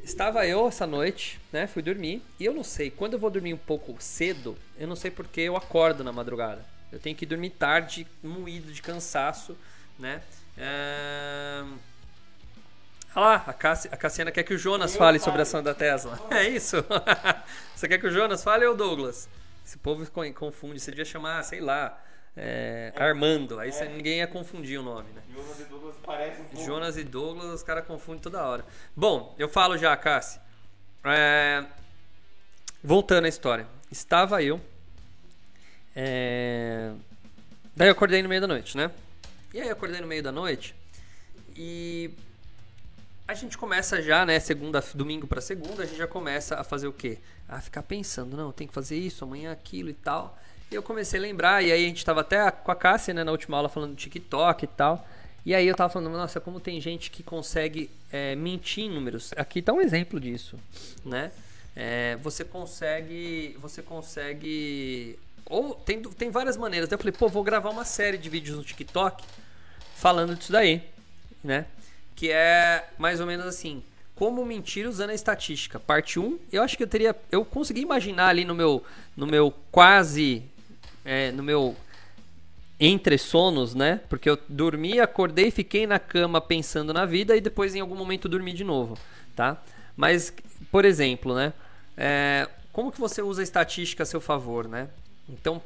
Estava 0.04 0.46
eu 0.46 0.68
essa 0.68 0.86
noite, 0.86 1.40
né? 1.50 1.66
Fui 1.66 1.82
dormir. 1.82 2.22
E 2.38 2.44
eu 2.44 2.52
não 2.52 2.62
sei, 2.62 2.90
quando 2.90 3.14
eu 3.14 3.18
vou 3.18 3.30
dormir 3.30 3.54
um 3.54 3.58
pouco 3.58 3.96
cedo, 3.98 4.56
eu 4.76 4.86
não 4.86 4.96
sei 4.96 5.10
porque 5.10 5.40
eu 5.40 5.56
acordo 5.56 6.04
na 6.04 6.12
madrugada. 6.12 6.64
Eu 6.92 6.98
tenho 6.98 7.16
que 7.16 7.24
dormir 7.24 7.50
tarde, 7.50 8.06
moído 8.22 8.72
de 8.72 8.82
cansaço, 8.82 9.56
né? 9.98 10.22
Ahn, 10.58 11.76
Olha 13.18 13.26
lá, 13.26 13.44
a, 13.48 13.52
Cassi- 13.52 13.88
a 13.90 13.96
Cassiana 13.96 14.30
quer 14.30 14.44
que 14.44 14.54
o 14.54 14.58
Jonas 14.58 14.92
Eu 14.92 14.98
fale 14.98 15.18
sobre 15.18 15.40
a 15.40 15.42
ação 15.42 15.60
da 15.62 15.74
Tesla. 15.74 16.18
É 16.30 16.48
isso? 16.48 16.76
Você 17.74 17.88
quer 17.88 17.98
que 17.98 18.06
o 18.06 18.10
Jonas 18.10 18.44
fale 18.44 18.64
ou 18.64 18.74
o 18.74 18.76
Douglas? 18.76 19.28
Esse 19.66 19.76
povo 19.78 20.08
co- 20.10 20.32
confunde. 20.32 20.78
Você 20.78 20.90
devia 20.92 21.04
chamar, 21.04 21.42
sei 21.42 21.60
lá, 21.60 22.00
é, 22.36 22.92
Armando. 22.96 23.58
Aí 23.58 23.72
você- 23.72 23.86
ninguém 23.86 24.18
ia 24.18 24.26
confundir 24.28 24.78
o 24.78 24.82
nome, 24.84 25.10
né? 25.12 25.22
Jonas 25.34 25.58
e 25.60 25.64
Douglas 25.64 25.96
parecem 26.04 26.42
um 26.44 26.48
pouco. 26.48 26.64
Jonas 26.64 26.96
e 26.96 27.02
Douglas, 27.04 27.46
os 27.54 27.62
caras 27.64 27.84
confundem 27.86 28.22
toda 28.22 28.40
hora. 28.42 28.64
Bom, 28.94 29.34
eu 29.38 29.48
falo 29.48 29.76
já, 29.76 29.96
Cassi. 29.96 30.38
É, 31.04 31.64
Voltando 32.84 33.24
à 33.24 33.28
história. 33.28 33.66
Estava 33.90 34.40
eu. 34.44 34.60
é, 35.96 36.92
Daí 37.74 37.88
eu 37.88 37.92
acordei 37.92 38.22
no 38.22 38.28
meio 38.28 38.40
da 38.40 38.46
noite, 38.46 38.76
né? 38.76 38.90
E 39.52 39.60
aí 39.60 39.66
eu 39.66 39.72
acordei 39.72 40.00
no 40.00 40.06
meio 40.06 40.22
da 40.22 40.30
noite. 40.30 40.74
E 41.56 42.10
a 43.28 43.34
gente 43.34 43.58
começa 43.58 44.00
já, 44.00 44.24
né? 44.24 44.40
Segunda, 44.40 44.82
domingo 44.94 45.26
para 45.26 45.42
segunda, 45.42 45.82
a 45.82 45.86
gente 45.86 45.98
já 45.98 46.06
começa 46.06 46.58
a 46.58 46.64
fazer 46.64 46.88
o 46.88 46.92
quê? 46.94 47.18
A 47.46 47.60
ficar 47.60 47.82
pensando, 47.82 48.34
não, 48.34 48.50
tem 48.50 48.66
que 48.66 48.72
fazer 48.72 48.96
isso, 48.96 49.22
amanhã 49.22 49.52
aquilo 49.52 49.90
e 49.90 49.94
tal. 49.94 50.38
E 50.70 50.74
eu 50.74 50.82
comecei 50.82 51.20
a 51.20 51.22
lembrar, 51.22 51.62
e 51.62 51.70
aí 51.70 51.84
a 51.84 51.88
gente 51.88 52.02
tava 52.02 52.22
até 52.22 52.50
com 52.50 52.72
a 52.72 52.74
Cássia, 52.74 53.12
né, 53.12 53.22
na 53.22 53.30
última 53.30 53.58
aula 53.58 53.68
falando 53.68 53.90
do 53.90 53.96
TikTok 53.96 54.64
e 54.64 54.68
tal. 54.68 55.06
E 55.44 55.54
aí 55.54 55.68
eu 55.68 55.74
tava 55.74 55.92
falando, 55.92 56.10
nossa, 56.10 56.40
como 56.40 56.58
tem 56.58 56.80
gente 56.80 57.10
que 57.10 57.22
consegue 57.22 57.90
é, 58.10 58.34
mentir 58.34 58.84
em 58.84 58.90
números. 58.90 59.30
Aqui 59.36 59.60
tá 59.60 59.74
um 59.74 59.80
exemplo 59.82 60.18
disso, 60.18 60.58
né? 61.04 61.30
É, 61.76 62.16
você 62.16 62.44
consegue. 62.44 63.56
Você 63.60 63.82
consegue. 63.82 65.18
Ou 65.44 65.74
tem, 65.74 66.02
tem 66.02 66.30
várias 66.30 66.56
maneiras. 66.56 66.90
Eu 66.90 66.98
falei, 66.98 67.12
pô, 67.12 67.28
vou 67.28 67.44
gravar 67.44 67.70
uma 67.70 67.84
série 67.84 68.18
de 68.18 68.28
vídeos 68.28 68.56
no 68.56 68.64
TikTok 68.64 69.22
falando 69.94 70.34
disso 70.34 70.52
daí, 70.52 70.82
né? 71.42 71.66
Que 72.18 72.32
é 72.32 72.88
mais 72.98 73.20
ou 73.20 73.26
menos 73.26 73.46
assim. 73.46 73.80
Como 74.16 74.44
mentir 74.44 74.88
usando 74.88 75.10
a 75.10 75.14
estatística. 75.14 75.78
Parte 75.78 76.18
1, 76.18 76.36
eu 76.50 76.64
acho 76.64 76.76
que 76.76 76.82
eu 76.82 76.88
teria. 76.88 77.14
Eu 77.30 77.44
consegui 77.44 77.82
imaginar 77.82 78.26
ali 78.26 78.44
no 78.44 78.56
meu. 78.56 78.82
No 79.16 79.24
meu 79.24 79.54
quase. 79.70 80.42
é, 81.04 81.30
no 81.30 81.44
meu. 81.44 81.76
Entre 82.80 83.16
sonos, 83.18 83.72
né? 83.72 84.00
Porque 84.08 84.28
eu 84.28 84.36
dormi, 84.48 84.98
acordei, 84.98 85.52
fiquei 85.52 85.86
na 85.86 86.00
cama 86.00 86.40
pensando 86.40 86.92
na 86.92 87.04
vida 87.04 87.36
e 87.36 87.40
depois 87.40 87.76
em 87.76 87.80
algum 87.80 87.94
momento 87.94 88.28
dormi 88.28 88.52
de 88.52 88.64
novo, 88.64 88.98
tá? 89.34 89.60
Mas, 89.96 90.32
por 90.70 90.84
exemplo, 90.84 91.34
né? 91.34 91.52
é, 91.96 92.48
como 92.72 92.92
que 92.92 93.00
você 93.00 93.20
usa 93.20 93.42
a 93.42 93.44
estatística 93.44 94.04
a 94.04 94.06
seu 94.06 94.20
favor, 94.20 94.68
né? 94.68 94.88
Então, 95.28 95.60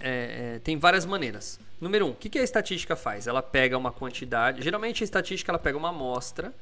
é, 0.00 0.54
é, 0.56 0.58
tem 0.60 0.78
várias 0.78 1.04
maneiras. 1.04 1.60
Número 1.80 2.06
um, 2.06 2.10
o 2.10 2.14
que, 2.14 2.28
que 2.28 2.38
a 2.38 2.42
estatística 2.42 2.96
faz? 2.96 3.26
Ela 3.26 3.42
pega 3.42 3.76
uma 3.76 3.92
quantidade. 3.92 4.62
Geralmente 4.62 5.02
a 5.02 5.04
estatística 5.04 5.50
ela 5.50 5.58
pega 5.58 5.76
uma 5.76 5.90
amostra 5.90 6.52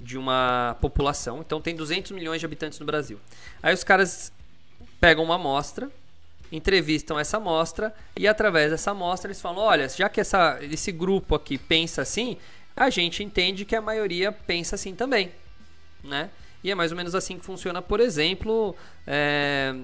de 0.00 0.16
uma 0.16 0.76
população. 0.80 1.40
Então 1.40 1.60
tem 1.60 1.76
200 1.76 2.12
milhões 2.12 2.40
de 2.40 2.46
habitantes 2.46 2.78
no 2.78 2.86
Brasil. 2.86 3.20
Aí 3.62 3.72
os 3.72 3.84
caras 3.84 4.32
pegam 5.00 5.24
uma 5.24 5.36
amostra, 5.36 5.90
entrevistam 6.50 7.18
essa 7.18 7.36
amostra 7.36 7.94
e 8.16 8.26
através 8.26 8.70
dessa 8.70 8.90
amostra 8.90 9.28
eles 9.28 9.40
falam: 9.40 9.62
olha, 9.62 9.88
já 9.88 10.08
que 10.08 10.20
essa, 10.20 10.58
esse 10.62 10.90
grupo 10.90 11.34
aqui 11.34 11.58
pensa 11.58 12.02
assim, 12.02 12.36
a 12.76 12.90
gente 12.90 13.22
entende 13.22 13.64
que 13.64 13.76
a 13.76 13.80
maioria 13.80 14.32
pensa 14.32 14.74
assim 14.74 14.94
também, 14.94 15.30
né? 16.02 16.30
E 16.62 16.70
é 16.70 16.74
mais 16.74 16.90
ou 16.90 16.96
menos 16.96 17.14
assim 17.14 17.38
que 17.38 17.44
funciona, 17.44 17.80
por 17.80 18.00
exemplo, 18.00 18.76
é, 19.06 19.74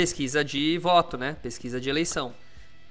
pesquisa 0.00 0.42
de 0.42 0.78
voto, 0.78 1.18
né? 1.18 1.36
Pesquisa 1.42 1.78
de 1.78 1.90
eleição, 1.90 2.32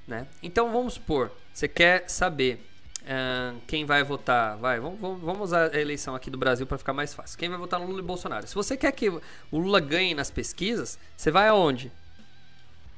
né? 0.07 0.27
Então 0.43 0.71
vamos 0.71 0.93
supor, 0.93 1.31
você 1.51 1.67
quer 1.67 2.07
saber 2.07 2.63
uh, 3.01 3.59
quem 3.65 3.83
vai 3.83 4.03
votar, 4.03 4.57
vai, 4.57 4.79
vamos, 4.79 4.99
vamos 4.99 5.41
usar 5.41 5.73
a 5.73 5.79
eleição 5.79 6.13
aqui 6.13 6.29
do 6.29 6.37
Brasil 6.37 6.67
para 6.67 6.77
ficar 6.77 6.93
mais 6.93 7.11
fácil. 7.11 7.35
Quem 7.39 7.49
vai 7.49 7.57
votar 7.57 7.79
no 7.79 7.87
Lula 7.87 7.99
e 7.99 8.03
Bolsonaro? 8.03 8.47
Se 8.47 8.53
você 8.53 8.77
quer 8.77 8.91
que 8.91 9.09
o 9.09 9.21
Lula 9.51 9.79
ganhe 9.79 10.13
nas 10.13 10.29
pesquisas, 10.29 10.99
você 11.17 11.31
vai 11.31 11.47
aonde? 11.47 11.91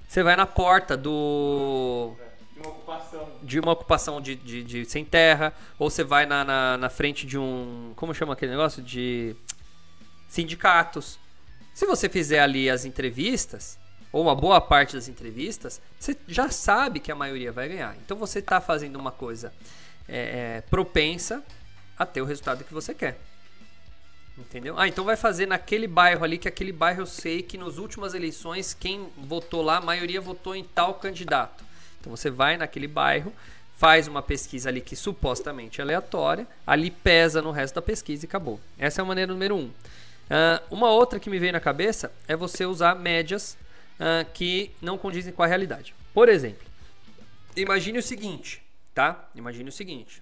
Você 0.10 0.22
vai 0.24 0.36
na 0.36 0.46
porta 0.46 0.98
do 0.98 2.14
De 2.54 2.60
uma 2.60 2.70
ocupação. 2.70 3.30
de 3.42 3.60
uma 3.62 3.72
ocupação 3.72 4.20
de, 4.20 4.36
de, 4.36 4.62
de 4.62 4.84
sem 4.84 5.06
terra, 5.06 5.54
ou 5.80 5.90
você 5.90 6.04
vai 6.04 6.26
na, 6.26 6.44
na, 6.44 6.78
na 6.78 6.90
frente 6.90 7.26
de 7.26 7.38
um. 7.38 7.94
Como 7.96 8.14
chama 8.14 8.34
aquele 8.34 8.52
negócio? 8.52 8.84
De 8.84 9.38
sindicatos. 10.28 11.18
Se 11.74 11.86
você 11.86 12.10
fizer 12.10 12.42
ali 12.42 12.70
as 12.70 12.84
entrevistas, 12.84 13.80
ou 14.12 14.24
uma 14.24 14.36
boa 14.36 14.60
parte 14.60 14.96
das 14.96 15.08
entrevistas, 15.08 15.82
você 16.00 16.18
já 16.28 16.50
sabe 16.50 17.00
que 17.00 17.12
a 17.12 17.16
maioria 17.16 17.52
vai 17.52 17.70
ganhar. 17.70 17.96
Então 18.04 18.18
você 18.18 18.40
está 18.40 18.60
fazendo 18.60 18.98
uma 18.98 19.12
coisa 19.12 19.54
é, 20.08 20.58
é, 20.58 20.62
propensa 20.70 21.44
a 21.98 22.06
ter 22.06 22.22
o 22.22 22.26
resultado 22.26 22.64
que 22.64 22.74
você 22.74 22.94
quer. 22.94 23.18
Entendeu? 24.38 24.76
Ah, 24.78 24.88
então 24.88 25.04
vai 25.04 25.16
fazer 25.16 25.46
naquele 25.46 25.88
bairro 25.88 26.24
ali, 26.24 26.38
que 26.38 26.48
aquele 26.48 26.72
bairro 26.72 27.02
eu 27.02 27.06
sei 27.06 27.42
que 27.42 27.58
nas 27.58 27.78
últimas 27.78 28.14
eleições 28.14 28.74
quem 28.74 29.08
votou 29.18 29.62
lá, 29.62 29.78
a 29.78 29.82
maioria 29.82 30.20
votou 30.20 30.56
em 30.56 30.64
tal 30.64 30.96
candidato. 30.96 31.64
Então 32.00 32.16
você 32.16 32.30
vai 32.30 32.58
naquele 32.58 32.88
bairro, 32.88 33.32
faz 33.78 34.08
uma 34.08 34.22
pesquisa 34.22 34.70
ali 34.70 34.82
que 34.82 34.96
supostamente 34.96 35.80
é 35.80 35.84
aleatória, 35.84 36.48
ali 36.66 36.90
pesa 36.90 37.42
no 37.42 37.52
resto 37.52 37.76
da 37.76 37.82
pesquisa 37.82 38.26
e 38.26 38.28
acabou. 38.28 38.60
Essa 38.78 39.02
é 39.02 39.04
a 39.04 39.06
maneira 39.06 39.32
número 39.32 39.56
um. 39.56 39.66
Uh, 39.66 40.64
uma 40.72 40.90
outra 40.90 41.20
que 41.20 41.30
me 41.30 41.38
veio 41.38 41.52
na 41.52 41.60
cabeça 41.60 42.12
é 42.28 42.36
você 42.36 42.66
usar 42.66 42.96
médias 42.96 43.58
uh, 44.02 44.30
que 44.34 44.72
não 44.82 44.98
condizem 44.98 45.32
com 45.32 45.44
a 45.44 45.48
realidade. 45.48 45.94
Por 46.14 46.28
exemplo, 46.28 46.68
imagine 47.56 48.00
o 48.00 48.04
seguinte, 48.04 48.62
tá? 48.94 49.30
Imagine 49.36 49.70
o 49.70 49.72
seguinte: 49.72 50.22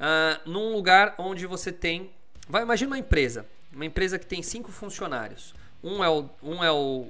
uh, 0.00 0.50
num 0.50 0.72
lugar 0.72 1.14
onde 1.16 1.46
você 1.46 1.70
tem, 1.70 2.10
vai, 2.48 2.62
imagine 2.62 2.88
uma 2.88 2.98
empresa, 2.98 3.46
uma 3.72 3.86
empresa 3.86 4.18
que 4.18 4.26
tem 4.26 4.42
cinco 4.42 4.72
funcionários. 4.72 5.54
Um 5.82 6.02
é 6.02 6.08
o, 6.08 6.28
um 6.42 6.64
é 6.64 6.72
o, 6.72 7.08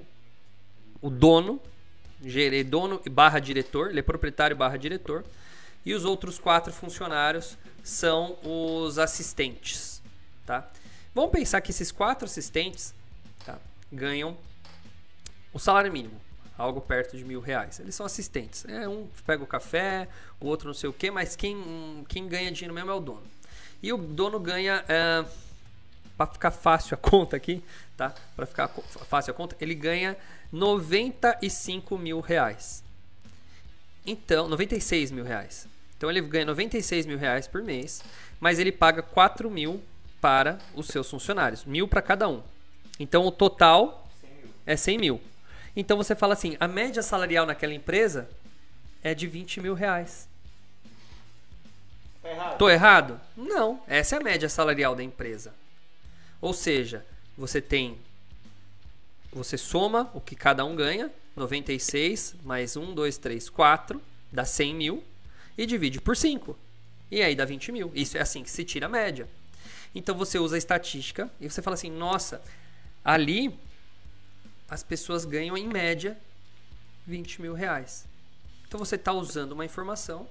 o 1.01 1.09
dono, 1.09 1.61
gerê, 2.23 2.63
dono 2.63 3.01
barra 3.11 3.39
diretor, 3.39 3.91
ele 3.91 4.01
é 4.01 4.03
proprietário 4.03 4.57
barra 4.57 4.77
diretor, 4.77 5.25
e 5.87 5.95
os 5.95 6.05
outros 6.05 6.39
quatro 6.39 6.73
funcionários 6.73 7.57
são 7.83 8.37
os 8.43 8.99
assistentes, 8.99 10.03
tá? 10.45 10.69
Vamos 11.15 11.31
pensar 11.31 11.61
que 11.61 11.71
esses 11.71 11.93
quatro 11.93 12.25
assistentes 12.25 12.93
tá, 13.45 13.59
ganham 13.93 14.37
o 15.55 15.59
salário 15.59 15.91
mínimo, 15.91 16.21
algo 16.59 16.81
perto 16.81 17.17
de 17.17 17.25
mil 17.25 17.41
reais. 17.41 17.81
Eles 17.81 17.95
são 17.95 18.05
assistentes. 18.05 18.65
É, 18.67 18.87
um 18.89 19.09
pega 19.25 19.43
o 19.43 19.47
café, 19.47 20.09
o 20.41 20.47
outro 20.47 20.67
não 20.67 20.75
sei 20.75 20.91
o 20.91 20.93
que, 20.93 21.11
mas 21.11 21.37
quem, 21.37 22.05
quem 22.09 22.29
ganha 22.29 22.53
dinheiro 22.53 22.75
mesmo 22.75 22.91
é 22.91 22.95
o 22.95 23.01
dono. 23.01 23.23
E 23.83 23.93
o 23.93 23.97
dono 23.97 24.39
ganha, 24.41 24.85
é, 24.89 25.25
para 26.17 26.27
ficar 26.27 26.51
fácil 26.51 26.95
a 26.95 26.99
conta 26.99 27.37
aqui, 27.37 27.63
tá? 27.97 28.13
Para 28.35 28.45
ficar 28.45 28.69
fácil 28.69 29.31
a 29.31 29.35
conta, 29.35 29.57
ele 29.61 29.75
ganha 29.75 30.17
95 30.53 31.97
mil 31.97 32.21
reais. 32.21 32.83
Então, 34.05 34.49
96 34.49 35.11
mil 35.13 35.25
reais. 35.25 35.67
Então 35.97 36.11
ele 36.11 36.21
ganha 36.21 36.45
96 36.45 37.07
mil 37.07 37.17
reais 37.17 37.47
por 37.47 37.63
mês, 37.63 38.03
mas 38.39 38.59
ele 38.59 38.71
paga 38.71 39.01
4 39.01 39.51
mil 39.51 39.83
para 40.21 40.59
os 40.75 40.89
seus 40.89 41.09
funcionários, 41.09 41.65
mil 41.65 41.89
para 41.89 42.03
cada 42.03 42.29
um. 42.29 42.43
Então 42.99 43.25
o 43.25 43.31
total 43.31 44.07
é 44.67 44.77
100 44.77 44.99
mil. 44.99 45.21
Então 45.77 45.97
você 45.97 46.15
fala 46.15 46.35
assim, 46.35 46.57
a 46.61 46.69
média 46.69 47.03
salarial 47.03 47.47
naquela 47.47 47.75
empresa 47.75 48.29
é 49.03 49.15
de 49.15 49.27
20 49.27 49.61
mil 49.61 49.75
reais. 49.75 50.29
Tá 52.23 52.31
errado? 52.31 52.59
Tô 52.59 52.71
errado? 52.71 53.21
Não, 53.37 53.83
essa 53.87 54.17
é 54.17 54.19
a 54.19 54.23
média 54.23 54.49
salarial 54.49 54.95
da 54.95 55.03
empresa. 55.03 55.53
Ou 56.41 56.53
seja, 56.53 57.05
você 57.37 57.61
tem. 57.61 57.99
Você 59.33 59.59
soma 59.59 60.11
o 60.15 60.21
que 60.21 60.37
cada 60.37 60.65
um 60.65 60.77
ganha, 60.77 61.11
96 61.37 62.37
mais 62.45 62.77
1, 62.77 62.95
2, 62.95 63.19
3, 63.19 63.49
4, 63.51 64.01
dá 64.33 64.45
100 64.45 64.75
mil, 64.75 65.05
e 65.59 65.67
divide 65.67 66.01
por 66.01 66.17
5. 66.17 66.57
E 67.11 67.23
aí 67.23 67.35
dá 67.35 67.45
20 67.45 67.73
mil. 67.73 67.93
Isso 67.95 68.17
é 68.17 68.21
assim 68.21 68.43
que 68.43 68.51
se 68.51 68.65
tira 68.65 68.87
a 68.87 68.89
média. 68.89 69.29
Então 69.95 70.15
você 70.17 70.39
usa 70.39 70.57
a 70.57 70.59
estatística 70.59 71.31
e 71.41 71.49
você 71.49 71.63
fala 71.63 71.75
assim: 71.75 71.91
nossa, 71.91 72.43
ali 73.05 73.59
as 74.69 74.83
pessoas 74.83 75.25
ganham 75.25 75.57
em 75.57 75.67
média 75.67 76.17
20 77.07 77.43
mil 77.43 77.55
reais. 77.55 78.07
Então 78.67 78.79
você 78.79 78.97
está 78.97 79.13
usando 79.13 79.53
uma 79.53 79.65
informação 79.65 80.27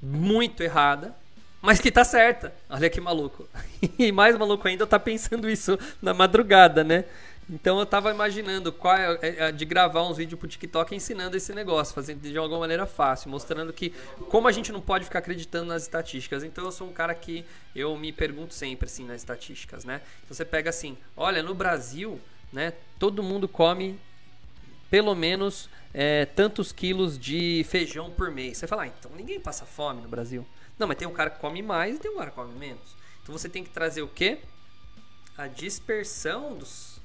muito 0.00 0.62
errada, 0.62 1.14
mas 1.60 1.80
que 1.80 1.88
está 1.88 2.04
certa. 2.04 2.54
Olha 2.68 2.88
que 2.88 3.00
maluco. 3.00 3.48
E 3.98 4.12
mais 4.12 4.36
maluco 4.36 4.66
ainda 4.68 4.86
tá 4.86 4.98
pensando 4.98 5.48
isso 5.48 5.78
na 6.00 6.12
madrugada, 6.12 6.84
né? 6.84 7.04
Então 7.48 7.78
eu 7.78 7.86
tava 7.86 8.10
imaginando 8.10 8.72
qual 8.72 8.96
é, 8.96 9.18
é, 9.22 9.36
é, 9.44 9.52
de 9.52 9.64
gravar 9.64 10.02
uns 10.02 10.16
vídeos 10.16 10.38
pro 10.38 10.48
TikTok 10.48 10.94
ensinando 10.94 11.36
esse 11.36 11.52
negócio, 11.52 11.94
fazendo 11.94 12.20
de 12.20 12.36
alguma 12.36 12.60
maneira 12.60 12.86
fácil, 12.86 13.30
mostrando 13.30 13.72
que 13.72 13.90
como 14.28 14.48
a 14.48 14.52
gente 14.52 14.72
não 14.72 14.80
pode 14.80 15.04
ficar 15.04 15.20
acreditando 15.20 15.66
nas 15.66 15.82
estatísticas. 15.82 16.42
Então 16.42 16.64
eu 16.64 16.72
sou 16.72 16.88
um 16.88 16.92
cara 16.92 17.14
que 17.14 17.44
eu 17.74 17.96
me 17.96 18.12
pergunto 18.12 18.52
sempre 18.52 18.86
assim 18.86 19.04
nas 19.06 19.18
estatísticas, 19.18 19.84
né? 19.84 20.00
Então 20.24 20.36
você 20.36 20.44
pega 20.44 20.70
assim, 20.70 20.98
olha, 21.16 21.40
no 21.42 21.54
Brasil, 21.54 22.20
né, 22.56 22.72
todo 22.98 23.22
mundo 23.22 23.46
come 23.46 24.00
pelo 24.90 25.14
menos 25.14 25.68
é, 25.92 26.24
tantos 26.24 26.72
quilos 26.72 27.18
de 27.18 27.66
feijão 27.68 28.10
por 28.10 28.30
mês. 28.30 28.56
Você 28.56 28.66
fala, 28.66 28.84
ah, 28.84 28.86
então 28.86 29.10
ninguém 29.14 29.38
passa 29.38 29.66
fome 29.66 30.00
no 30.00 30.08
Brasil. 30.08 30.46
Não, 30.78 30.86
mas 30.88 30.96
tem 30.96 31.06
um 31.06 31.12
cara 31.12 31.28
que 31.28 31.38
come 31.38 31.60
mais 31.60 31.96
e 31.96 31.98
tem 31.98 32.10
um 32.10 32.16
cara 32.16 32.30
que 32.30 32.36
come 32.36 32.54
menos. 32.54 32.96
Então 33.22 33.36
você 33.36 33.46
tem 33.46 33.62
que 33.62 33.68
trazer 33.68 34.00
o 34.00 34.08
quê? 34.08 34.38
A 35.36 35.46
dispersão 35.46 36.56
dos 36.56 36.96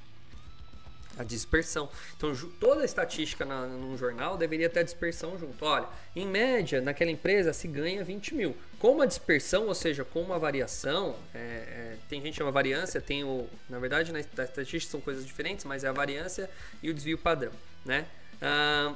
a 1.18 1.22
dispersão. 1.22 1.90
Então, 2.16 2.34
toda 2.58 2.80
a 2.80 2.84
estatística 2.86 3.44
na, 3.44 3.66
num 3.66 3.96
jornal 3.98 4.38
deveria 4.38 4.70
ter 4.70 4.80
a 4.80 4.82
dispersão 4.82 5.38
junto. 5.38 5.62
Olha, 5.62 5.86
em 6.16 6.26
média, 6.26 6.80
naquela 6.80 7.10
empresa 7.10 7.52
se 7.52 7.68
ganha 7.68 8.02
20 8.02 8.34
mil. 8.34 8.56
Com 8.78 8.92
uma 8.92 9.06
dispersão, 9.06 9.66
ou 9.66 9.74
seja, 9.74 10.06
com 10.06 10.22
uma 10.22 10.38
variação, 10.38 11.14
é, 11.34 11.38
é, 11.38 11.81
tem 12.12 12.20
gente 12.20 12.32
que 12.32 12.38
chama 12.38 12.50
variância, 12.50 13.00
tem 13.00 13.24
o. 13.24 13.48
Na 13.70 13.78
verdade, 13.78 14.12
na 14.12 14.20
estatística 14.20 14.90
são 14.90 15.00
coisas 15.00 15.24
diferentes, 15.24 15.64
mas 15.64 15.82
é 15.82 15.88
a 15.88 15.92
variância 15.92 16.50
e 16.82 16.90
o 16.90 16.94
desvio 16.94 17.16
padrão. 17.16 17.52
Né? 17.86 18.06
Ah, 18.42 18.94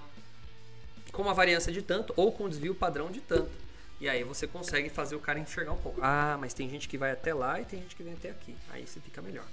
com 1.13 1.23
uma 1.23 1.33
variância 1.33 1.73
de 1.73 1.81
tanto 1.81 2.13
ou 2.15 2.31
com 2.31 2.47
desvio 2.47 2.75
padrão 2.75 3.11
de 3.11 3.23
tanto. 3.23 3.51
E 3.99 4.07
aí 4.07 4.23
você 4.23 4.47
consegue 4.47 4.91
fazer 4.91 5.17
o 5.17 5.19
cara 5.19 5.39
enxergar 5.39 5.73
um 5.73 5.79
pouco. 5.79 5.99
Ah, 6.03 6.37
mas 6.39 6.53
tem 6.53 6.69
gente 6.69 6.87
que 6.87 6.99
vai 6.99 7.11
até 7.11 7.33
lá 7.33 7.59
e 7.59 7.65
tem 7.65 7.81
gente 7.81 7.97
que 7.97 8.03
vem 8.03 8.13
até 8.13 8.29
aqui. 8.29 8.55
Aí 8.69 8.87
você 8.87 9.01
fica 9.01 9.23
melhor. 9.23 9.47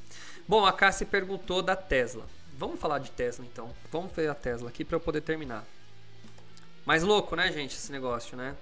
Bom, 0.45 0.66
a 0.66 0.74
Cassie 0.74 1.05
perguntou 1.05 1.61
da 1.61 1.78
Tesla. 1.78 2.28
Vamos 2.57 2.78
falar 2.82 2.99
de 2.99 3.11
Tesla 3.11 3.45
então. 3.45 3.74
Vamos 3.89 4.11
ver 4.11 4.30
a 4.30 4.36
Tesla 4.36 4.68
aqui 4.68 4.84
para 4.84 4.97
eu 4.97 4.99
poder 4.99 5.22
terminar. 5.22 5.66
Mais 6.86 7.01
louco, 7.01 7.34
né, 7.38 7.49
gente, 7.49 7.78
esse 7.78 7.93
negócio, 7.93 8.36
né? 8.36 8.57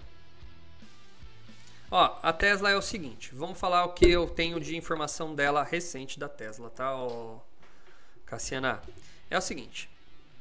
Ó, 1.93 2.17
a 2.23 2.31
Tesla 2.31 2.71
é 2.71 2.77
o 2.77 2.81
seguinte. 2.81 3.31
Vamos 3.35 3.59
falar 3.59 3.83
o 3.83 3.89
que 3.89 4.09
eu 4.09 4.25
tenho 4.25 4.61
de 4.61 4.77
informação 4.77 5.35
dela 5.35 5.61
recente 5.61 6.17
da 6.17 6.29
Tesla, 6.29 6.69
tá, 6.69 6.95
ó, 6.95 7.35
Cassiana? 8.25 8.81
É 9.29 9.37
o 9.37 9.41
seguinte. 9.41 9.89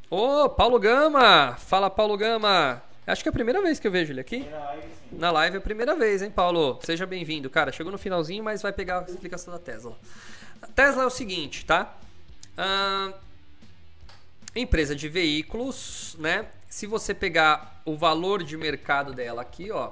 Ô, 0.08 0.48
Paulo 0.48 0.78
Gama! 0.78 1.56
Fala, 1.56 1.90
Paulo 1.90 2.16
Gama! 2.16 2.80
Acho 3.04 3.24
que 3.24 3.28
é 3.28 3.30
a 3.30 3.32
primeira 3.32 3.60
vez 3.60 3.80
que 3.80 3.88
eu 3.88 3.90
vejo 3.90 4.12
ele 4.12 4.20
aqui. 4.20 4.48
Na 4.48 4.60
live, 4.60 4.82
sim. 4.82 5.18
Na 5.18 5.30
live 5.32 5.56
é 5.56 5.58
a 5.58 5.62
primeira 5.62 5.96
vez, 5.96 6.22
hein, 6.22 6.30
Paulo? 6.30 6.78
Seja 6.84 7.04
bem-vindo. 7.04 7.50
Cara, 7.50 7.72
chegou 7.72 7.90
no 7.90 7.98
finalzinho, 7.98 8.44
mas 8.44 8.62
vai 8.62 8.72
pegar 8.72 9.00
a 9.00 9.10
explicação 9.10 9.52
da 9.52 9.58
Tesla. 9.58 9.98
A 10.62 10.68
Tesla 10.68 11.02
é 11.02 11.06
o 11.06 11.10
seguinte, 11.10 11.66
tá? 11.66 11.96
Ah, 12.56 13.12
empresa 14.54 14.94
de 14.94 15.08
veículos, 15.08 16.14
né? 16.20 16.46
Se 16.68 16.86
você 16.86 17.12
pegar 17.12 17.82
o 17.84 17.96
valor 17.96 18.44
de 18.44 18.56
mercado 18.56 19.12
dela 19.12 19.42
aqui, 19.42 19.72
ó, 19.72 19.90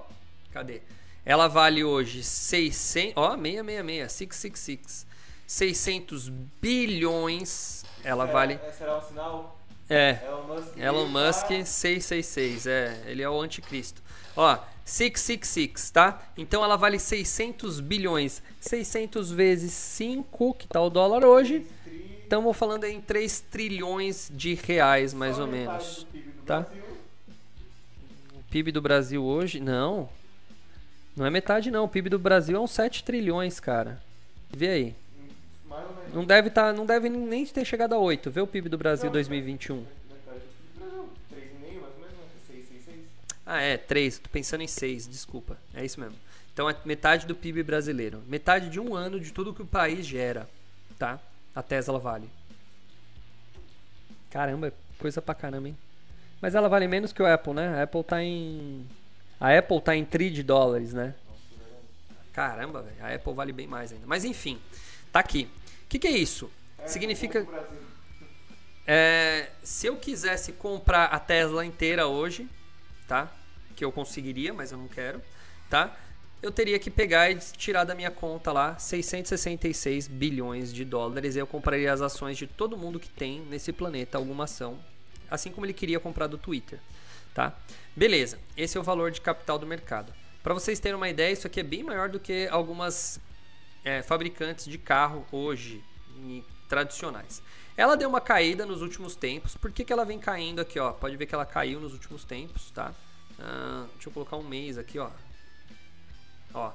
cadê? 0.53 0.83
Ela 1.29 1.47
vale 1.47 1.85
hoje 1.85 2.22
600, 2.22 3.12
ó, 3.14 3.37
666, 3.37 4.12
666. 4.12 5.07
600 5.47 6.29
bilhões. 6.61 7.85
Ela 8.03 8.24
Será- 8.26 8.33
vale 8.39 8.61
Será 8.72 8.97
um 8.99 9.03
sinal? 9.03 9.61
É. 9.91 10.20
Elon 10.26 10.43
Musk. 10.47 10.79
Elon 10.79 11.07
Musk 11.09 11.49
tá- 11.49 11.64
666, 11.66 12.66
é, 12.66 13.03
ele 13.07 13.22
é 13.22 13.29
o 13.29 13.39
anticristo. 13.41 14.03
Ó, 14.35 14.57
666, 14.87 15.91
tá? 15.91 16.22
Então 16.35 16.64
ela 16.64 16.76
vale 16.76 16.99
600 16.99 17.79
bilhões. 17.79 18.43
600 18.59 19.31
vezes 19.31 19.72
5, 19.72 20.55
que 20.55 20.66
tá 20.66 20.81
o 20.81 20.89
dólar 20.89 21.26
hoje. 21.26 21.66
Estamos 22.22 22.57
falando 22.57 22.85
em 22.85 23.03
3 23.03 23.41
trilhões 23.51 24.31
de 24.35 24.55
reais, 24.55 25.12
mais 25.12 25.37
só 25.37 25.43
ou 25.43 25.49
menos. 25.49 26.05
do 26.05 26.07
PIB 26.07 26.31
do 26.31 26.43
tá? 26.47 26.61
Brasil. 26.61 26.83
O 28.35 28.43
PIB 28.51 28.72
do 28.72 28.81
Brasil 28.83 29.22
hoje, 29.24 29.61
não. 29.61 30.09
Não 31.19 31.27
é 31.27 31.31
metade 31.31 31.69
não, 31.69 31.85
o 31.85 31.89
PIB 31.89 32.09
do 32.09 32.19
Brasil 32.19 32.57
é 32.57 32.61
uns 32.61 32.71
7 32.71 33.03
trilhões, 33.03 33.59
cara. 33.59 34.01
Vê 34.51 34.69
aí. 34.69 34.95
Não 36.14 36.25
deve 36.25 36.49
tá, 36.49 36.73
não 36.73 36.87
deve 36.87 37.09
nem 37.09 37.45
ter 37.45 37.64
chegado 37.64 37.93
a 37.93 37.99
8. 37.99 38.31
Vê 38.31 38.41
o 38.41 38.47
PIB 38.47 38.69
do 38.69 38.79
Brasil 38.79 39.11
2021. 39.11 39.77
Metade 39.77 40.41
do 40.41 40.47
PIB 40.55 40.79
do 40.79 40.85
Brasil. 40.85 41.09
3,5 41.35 41.81
mais 41.81 41.93
ou 41.93 42.01
menos, 42.01 42.14
né? 42.14 42.31
666. 42.47 42.99
Ah, 43.45 43.61
é, 43.61 43.77
3. 43.77 44.19
Tô 44.21 44.29
pensando 44.31 44.62
em 44.62 44.69
6, 44.69 45.09
desculpa. 45.09 45.59
É 45.75 45.85
isso 45.85 45.99
mesmo. 45.99 46.16
Então 46.55 46.71
é 46.71 46.77
metade 46.85 47.27
do 47.27 47.35
PIB 47.35 47.64
brasileiro. 47.64 48.23
Metade 48.29 48.71
de 48.71 48.79
um 48.79 48.95
ano 48.95 49.19
de 49.19 49.33
tudo 49.33 49.53
que 49.53 49.62
o 49.62 49.66
país 49.66 50.07
gera, 50.07 50.49
tá? 50.99 51.19
A 51.55 51.62
Tesla 51.62 51.99
vale. 51.99 52.31
Caramba, 54.31 54.69
é 54.69 54.73
coisa 54.99 55.21
pra 55.21 55.35
caramba, 55.35 55.69
hein? 55.69 55.77
Mas 56.41 56.55
ela 56.55 56.69
vale 56.69 56.87
menos 56.87 57.12
que 57.12 57.21
o 57.21 57.27
Apple, 57.27 57.55
né? 57.55 57.81
A 57.81 57.83
Apple 57.83 58.05
tá 58.05 58.23
em. 58.23 58.87
A 59.41 59.57
Apple 59.57 59.80
tá 59.80 59.95
em 59.95 60.05
tri 60.05 60.30
de 60.30 60.43
dólares, 60.43 60.93
né? 60.93 61.14
Caramba, 62.32 62.82
velho. 62.82 62.97
A 63.01 63.14
Apple 63.14 63.32
vale 63.32 63.53
bem 63.53 63.66
mais 63.66 63.93
ainda. 63.93 64.07
Mas 64.07 64.24
enfim, 64.24 64.61
tá 65.12 65.20
aqui. 65.20 65.49
O 65.84 65.89
que, 65.89 65.99
que 65.99 66.07
é 66.07 66.12
isso? 66.12 66.51
Significa. 66.86 67.41
o 67.41 67.47
Brasil. 67.47 67.78
É, 68.91 69.51
se 69.62 69.86
eu 69.86 69.97
quisesse 69.97 70.53
comprar 70.53 71.05
a 71.07 71.18
Tesla 71.18 71.64
inteira 71.64 72.07
hoje, 72.07 72.49
tá? 73.07 73.30
Que 73.76 73.84
eu 73.84 73.93
conseguiria, 73.93 74.55
mas 74.55 74.72
eu 74.72 74.78
não 74.78 74.89
quero, 74.89 75.20
tá? 75.68 75.95
Eu 76.41 76.51
teria 76.51 76.78
que 76.78 76.91
pegar 76.91 77.30
e 77.30 77.36
tirar 77.36 77.84
da 77.84 77.95
minha 77.95 78.11
conta 78.11 78.51
lá 78.51 78.78
666 78.78 80.09
bilhões 80.09 80.72
de 80.72 80.84
dólares 80.84 81.36
e 81.36 81.39
eu 81.39 81.47
compraria 81.47 81.93
as 81.93 82.01
ações 82.01 82.39
de 82.39 82.47
todo 82.47 82.78
mundo 82.78 82.99
que 82.99 83.11
tem 83.11 83.41
nesse 83.43 83.72
planeta 83.72 84.16
alguma 84.16 84.45
ação, 84.45 84.78
assim 85.30 85.51
como 85.51 85.66
ele 85.66 85.74
queria 85.74 86.01
comprar 86.01 86.26
do 86.26 86.39
Twitter, 86.39 86.78
tá? 87.39 87.57
Beleza, 87.95 88.36
esse 88.57 88.76
é 88.76 88.80
o 88.80 88.82
valor 88.82 89.12
de 89.12 89.20
capital 89.20 89.61
do 89.61 89.64
mercado. 89.64 90.12
Para 90.43 90.55
vocês 90.55 90.80
terem 90.80 90.97
uma 90.97 91.09
ideia, 91.09 91.32
isso 91.32 91.47
aqui 91.47 91.61
é 91.61 91.62
bem 91.62 91.84
maior 91.84 92.09
do 92.09 92.18
que 92.18 92.49
algumas 92.49 93.20
é, 93.84 94.03
fabricantes 94.03 94.64
de 94.64 94.76
carro 94.76 95.24
hoje 95.30 95.80
tradicionais. 96.68 97.41
Ela 97.76 97.97
deu 97.97 98.09
uma 98.09 98.20
caída 98.20 98.66
nos 98.66 98.82
últimos 98.82 99.14
tempos. 99.14 99.57
Por 99.57 99.70
que, 99.70 99.84
que 99.84 99.93
ela 99.93 100.05
vem 100.05 100.18
caindo 100.18 100.61
aqui? 100.61 100.80
Ó? 100.80 100.91
Pode 100.91 101.16
ver 101.16 101.26
que 101.26 101.34
ela 101.34 101.47
caiu 101.47 101.78
nos 101.78 101.93
últimos 101.93 102.24
tempos, 102.24 102.72
tá? 102.72 102.93
Ah, 103.39 103.86
deixa 103.93 104.09
eu 104.09 104.12
colocar 104.12 104.36
um 104.36 104.43
mês 104.43 104.76
aqui, 104.76 104.99
ó. 104.99 105.09
Ó, 106.53 106.72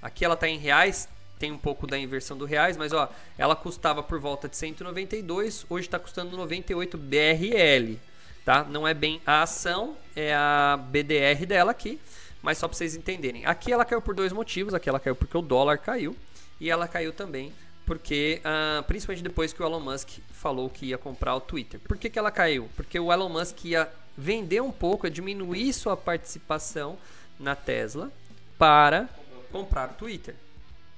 aqui 0.00 0.24
ela 0.24 0.36
tá 0.36 0.48
em 0.48 0.58
reais, 0.58 1.08
tem 1.40 1.50
um 1.50 1.58
pouco 1.58 1.88
da 1.88 1.98
inversão 1.98 2.38
do 2.38 2.44
reais, 2.44 2.76
mas 2.76 2.92
ó, 2.92 3.10
ela 3.36 3.56
custava 3.56 4.00
por 4.00 4.20
volta 4.20 4.48
de 4.48 4.56
192, 4.56 5.66
hoje 5.68 5.88
está 5.88 5.98
custando 5.98 6.36
98 6.36 6.96
BRL, 6.96 7.98
tá? 8.48 8.64
Não 8.64 8.88
é 8.88 8.94
bem 8.94 9.20
a 9.26 9.42
ação, 9.42 9.94
é 10.16 10.34
a 10.34 10.78
BDR 10.78 11.44
dela 11.46 11.70
aqui, 11.70 12.00
mas 12.40 12.56
só 12.56 12.66
para 12.66 12.78
vocês 12.78 12.96
entenderem. 12.96 13.44
Aqui 13.44 13.70
ela 13.70 13.84
caiu 13.84 14.00
por 14.00 14.14
dois 14.14 14.32
motivos, 14.32 14.72
aqui 14.72 14.88
ela 14.88 14.98
caiu 14.98 15.14
porque 15.14 15.36
o 15.36 15.42
dólar 15.42 15.76
caiu 15.76 16.16
e 16.58 16.70
ela 16.70 16.88
caiu 16.88 17.12
também 17.12 17.52
porque, 17.84 18.40
ah, 18.42 18.82
principalmente 18.86 19.22
depois 19.22 19.52
que 19.52 19.62
o 19.62 19.66
Elon 19.66 19.80
Musk 19.80 20.20
falou 20.32 20.70
que 20.70 20.86
ia 20.86 20.96
comprar 20.96 21.34
o 21.34 21.42
Twitter. 21.42 21.78
Por 21.80 21.98
que, 21.98 22.08
que 22.08 22.18
ela 22.18 22.30
caiu? 22.30 22.70
Porque 22.74 22.98
o 22.98 23.12
Elon 23.12 23.28
Musk 23.28 23.66
ia 23.66 23.86
vender 24.16 24.62
um 24.62 24.72
pouco, 24.72 25.06
ia 25.06 25.10
diminuir 25.10 25.70
sua 25.74 25.94
participação 25.94 26.96
na 27.38 27.54
Tesla 27.54 28.10
para 28.56 29.10
comprar 29.52 29.90
o 29.90 29.92
Twitter. 29.92 30.34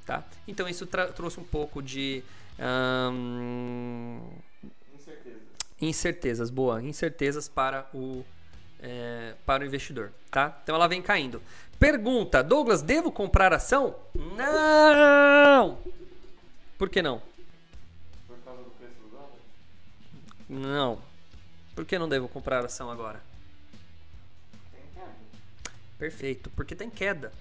Tá? 0.06 0.22
Então 0.46 0.68
isso 0.68 0.86
trouxe 0.86 1.40
um 1.40 1.44
pouco 1.44 1.82
de 1.82 2.22
Incerteza. 2.60 4.49
Incertezas, 5.80 6.50
boa, 6.50 6.82
incertezas 6.82 7.48
para 7.48 7.86
o 7.94 8.24
é, 8.82 9.34
para 9.44 9.62
o 9.62 9.66
investidor, 9.66 10.10
tá? 10.30 10.58
Então 10.62 10.74
ela 10.74 10.88
vem 10.88 11.02
caindo. 11.02 11.42
Pergunta, 11.78 12.42
Douglas, 12.42 12.82
devo 12.82 13.10
comprar 13.12 13.52
ação? 13.52 13.94
Não. 14.14 15.78
Por 16.78 16.88
que 16.88 17.02
não? 17.02 17.20
Por 18.26 18.38
causa 18.44 18.62
do 18.62 18.70
preço 18.70 18.94
do 19.02 19.08
dólar? 19.10 19.30
Não. 20.48 20.98
Por 21.74 21.84
que 21.84 21.98
não 21.98 22.08
devo 22.08 22.28
comprar 22.28 22.64
ação 22.64 22.90
agora? 22.90 23.22
Tem 24.72 24.82
queda. 24.94 25.12
Perfeito, 25.98 26.50
porque 26.50 26.74
tem 26.74 26.88
queda. 26.90 27.32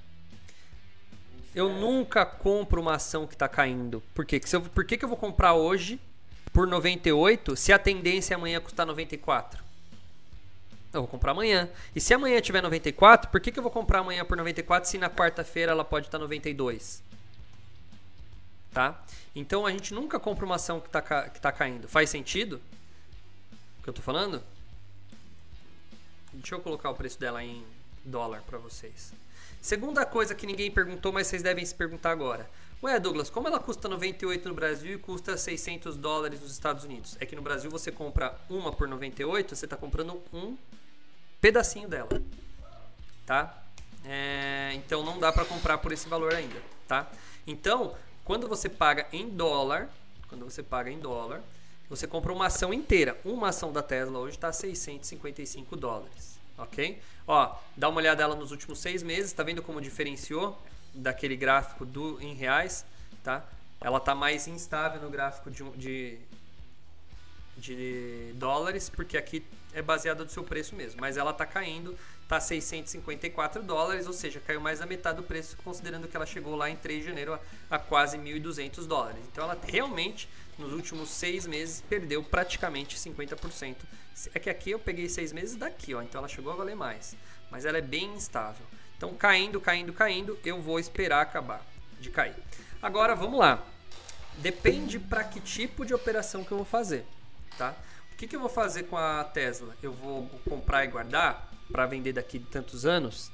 Eu 1.55 1.69
nunca 1.69 2.25
compro 2.25 2.81
uma 2.81 2.95
ação 2.95 3.25
que 3.25 3.33
está 3.33 3.47
caindo. 3.47 4.03
Por 4.13 4.25
quê? 4.25 4.39
Que 4.39 4.47
se 4.49 4.55
eu- 4.55 4.61
por 4.61 4.85
que, 4.85 4.97
que 4.97 5.03
eu 5.03 5.09
vou 5.09 5.17
comprar 5.17 5.53
hoje 5.53 5.99
por 6.53 6.67
98 6.67 7.55
se 7.55 7.71
a 7.71 7.79
tendência 7.79 8.33
é 8.33 8.35
amanhã 8.35 8.59
custar 8.59 8.85
94? 8.85 9.63
Eu 10.91 11.01
vou 11.01 11.07
comprar 11.07 11.31
amanhã. 11.31 11.69
E 11.95 12.01
se 12.01 12.13
amanhã 12.13 12.41
tiver 12.41 12.61
94, 12.61 13.29
por 13.29 13.39
que, 13.39 13.51
que 13.51 13.59
eu 13.59 13.63
vou 13.63 13.71
comprar 13.71 13.99
amanhã 13.99 14.25
por 14.25 14.35
94 14.35 14.89
se 14.89 14.97
na 14.97 15.09
quarta-feira 15.09 15.71
ela 15.71 15.85
pode 15.85 16.07
estar 16.07 16.17
92? 16.17 17.03
Tá? 18.71 19.03
Então 19.35 19.65
a 19.65 19.71
gente 19.71 19.93
nunca 19.93 20.19
compra 20.19 20.45
uma 20.45 20.55
ação 20.55 20.79
que 20.79 20.87
está 20.87 21.29
que 21.29 21.39
tá 21.39 21.51
caindo. 21.51 21.87
Faz 21.87 22.09
sentido? 22.09 22.59
O 23.79 23.83
que 23.83 23.89
eu 23.89 23.93
tô 23.93 24.01
falando? 24.01 24.43
Deixa 26.33 26.55
eu 26.55 26.59
colocar 26.59 26.89
o 26.89 26.95
preço 26.95 27.19
dela 27.19 27.43
em 27.43 27.63
dólar 28.03 28.41
para 28.43 28.57
vocês. 28.57 29.13
Segunda 29.61 30.05
coisa 30.05 30.33
que 30.33 30.47
ninguém 30.47 30.71
perguntou, 30.71 31.11
mas 31.11 31.27
vocês 31.27 31.43
devem 31.43 31.65
se 31.65 31.75
perguntar 31.75 32.11
agora. 32.11 32.49
Ué, 32.81 32.97
Douglas, 32.97 33.29
como 33.29 33.45
ela 33.45 33.59
custa 33.59 33.89
98 33.89 34.47
no 34.47 34.55
Brasil 34.55 34.93
e 34.93 34.97
custa 34.97 35.35
600 35.35 35.97
dólares 35.97 36.39
nos 36.39 36.53
Estados 36.53 36.85
Unidos? 36.85 37.17
É 37.19 37.25
que 37.25 37.35
no 37.35 37.41
Brasil 37.41 37.69
você 37.69 37.91
compra 37.91 38.39
uma 38.49 38.71
por 38.71 38.87
98, 38.87 39.53
você 39.53 39.65
está 39.65 39.75
comprando 39.75 40.23
um 40.31 40.55
pedacinho 41.41 41.89
dela, 41.89 42.09
tá? 43.25 43.65
É, 44.05 44.71
então 44.75 45.03
não 45.03 45.19
dá 45.19 45.29
para 45.29 45.43
comprar 45.43 45.77
por 45.79 45.91
esse 45.91 46.07
valor 46.07 46.33
ainda, 46.33 46.55
tá? 46.87 47.11
Então, 47.45 47.95
quando 48.23 48.47
você 48.47 48.69
paga 48.69 49.07
em 49.11 49.27
dólar, 49.27 49.89
quando 50.29 50.45
você 50.45 50.63
paga 50.63 50.89
em 50.89 50.99
dólar, 50.99 51.41
você 51.89 52.07
compra 52.07 52.31
uma 52.31 52.45
ação 52.45 52.73
inteira. 52.73 53.19
Uma 53.25 53.49
ação 53.49 53.73
da 53.73 53.83
Tesla 53.83 54.19
hoje 54.19 54.37
está 54.37 54.53
655 54.53 55.75
dólares, 55.75 56.39
ok? 56.57 57.01
Ó, 57.27 57.57
dá 57.75 57.89
uma 57.89 57.97
olhada 57.97 58.23
ela 58.23 58.37
nos 58.37 58.51
últimos 58.51 58.79
seis 58.79 59.03
meses, 59.03 59.33
tá 59.33 59.43
vendo 59.43 59.61
como 59.61 59.81
diferenciou 59.81 60.57
daquele 60.93 61.35
gráfico 61.35 61.85
do 61.85 62.21
em 62.21 62.33
reais, 62.33 62.85
tá? 63.23 63.45
Ela 63.81 63.99
tá 63.99 64.13
mais 64.13 64.47
instável 64.47 65.01
no 65.01 65.09
gráfico 65.09 65.49
de, 65.49 65.63
de 65.71 66.19
de 67.59 68.31
dólares, 68.35 68.89
porque 68.89 69.17
aqui 69.17 69.43
é 69.73 69.81
baseada 69.81 70.25
do 70.25 70.31
seu 70.31 70.43
preço 70.43 70.75
mesmo, 70.75 70.99
mas 70.99 71.17
ela 71.17 71.31
está 71.31 71.45
caindo, 71.45 71.95
tá 72.27 72.39
654 72.39 73.61
dólares, 73.61 74.07
ou 74.07 74.13
seja, 74.13 74.39
caiu 74.39 74.61
mais 74.61 74.79
da 74.79 74.85
metade 74.85 75.17
do 75.17 75.23
preço, 75.23 75.57
considerando 75.63 76.07
que 76.07 76.15
ela 76.15 76.25
chegou 76.25 76.55
lá 76.55 76.69
em 76.69 76.75
3 76.75 77.01
de 77.01 77.09
janeiro 77.09 77.33
a, 77.33 77.39
a 77.69 77.77
quase 77.77 78.17
1.200 78.17 78.87
dólares. 78.87 79.21
Então 79.31 79.43
ela 79.43 79.57
realmente, 79.67 80.27
nos 80.57 80.73
últimos 80.73 81.09
seis 81.09 81.45
meses, 81.45 81.83
perdeu 81.87 82.23
praticamente 82.23 82.97
50%. 82.97 83.75
É 84.33 84.39
que 84.39 84.49
aqui 84.49 84.71
eu 84.71 84.79
peguei 84.79 85.07
seis 85.07 85.31
meses 85.31 85.55
daqui, 85.55 85.93
ó, 85.93 86.01
então 86.01 86.19
ela 86.19 86.27
chegou 86.27 86.51
a 86.51 86.55
valer 86.55 86.75
mais, 86.75 87.15
mas 87.51 87.65
ela 87.65 87.77
é 87.77 87.81
bem 87.81 88.13
instável. 88.15 88.65
Então 88.99 89.15
caindo, 89.15 89.59
caindo, 89.59 89.93
caindo, 89.93 90.37
eu 90.45 90.61
vou 90.61 90.79
esperar 90.79 91.21
acabar 91.21 91.65
de 91.99 92.11
cair. 92.11 92.35
Agora 92.81 93.15
vamos 93.15 93.39
lá. 93.39 93.63
Depende 94.37 94.99
para 94.99 95.23
que 95.23 95.39
tipo 95.39 95.83
de 95.83 95.93
operação 95.93 96.43
que 96.43 96.51
eu 96.51 96.57
vou 96.57 96.65
fazer 96.65 97.03
tá? 97.59 97.75
O 98.13 98.15
que, 98.15 98.25
que 98.25 98.35
eu 98.35 98.39
vou 98.39 98.49
fazer 98.49 98.83
com 98.83 98.97
a 98.97 99.23
Tesla? 99.23 99.75
Eu 99.83 99.91
vou 99.91 100.27
comprar 100.49 100.85
e 100.85 100.87
guardar 100.87 101.49
para 101.71 101.85
vender 101.85 102.13
daqui 102.13 102.39
de 102.39 102.45
tantos 102.45 102.85
anos? 102.85 103.31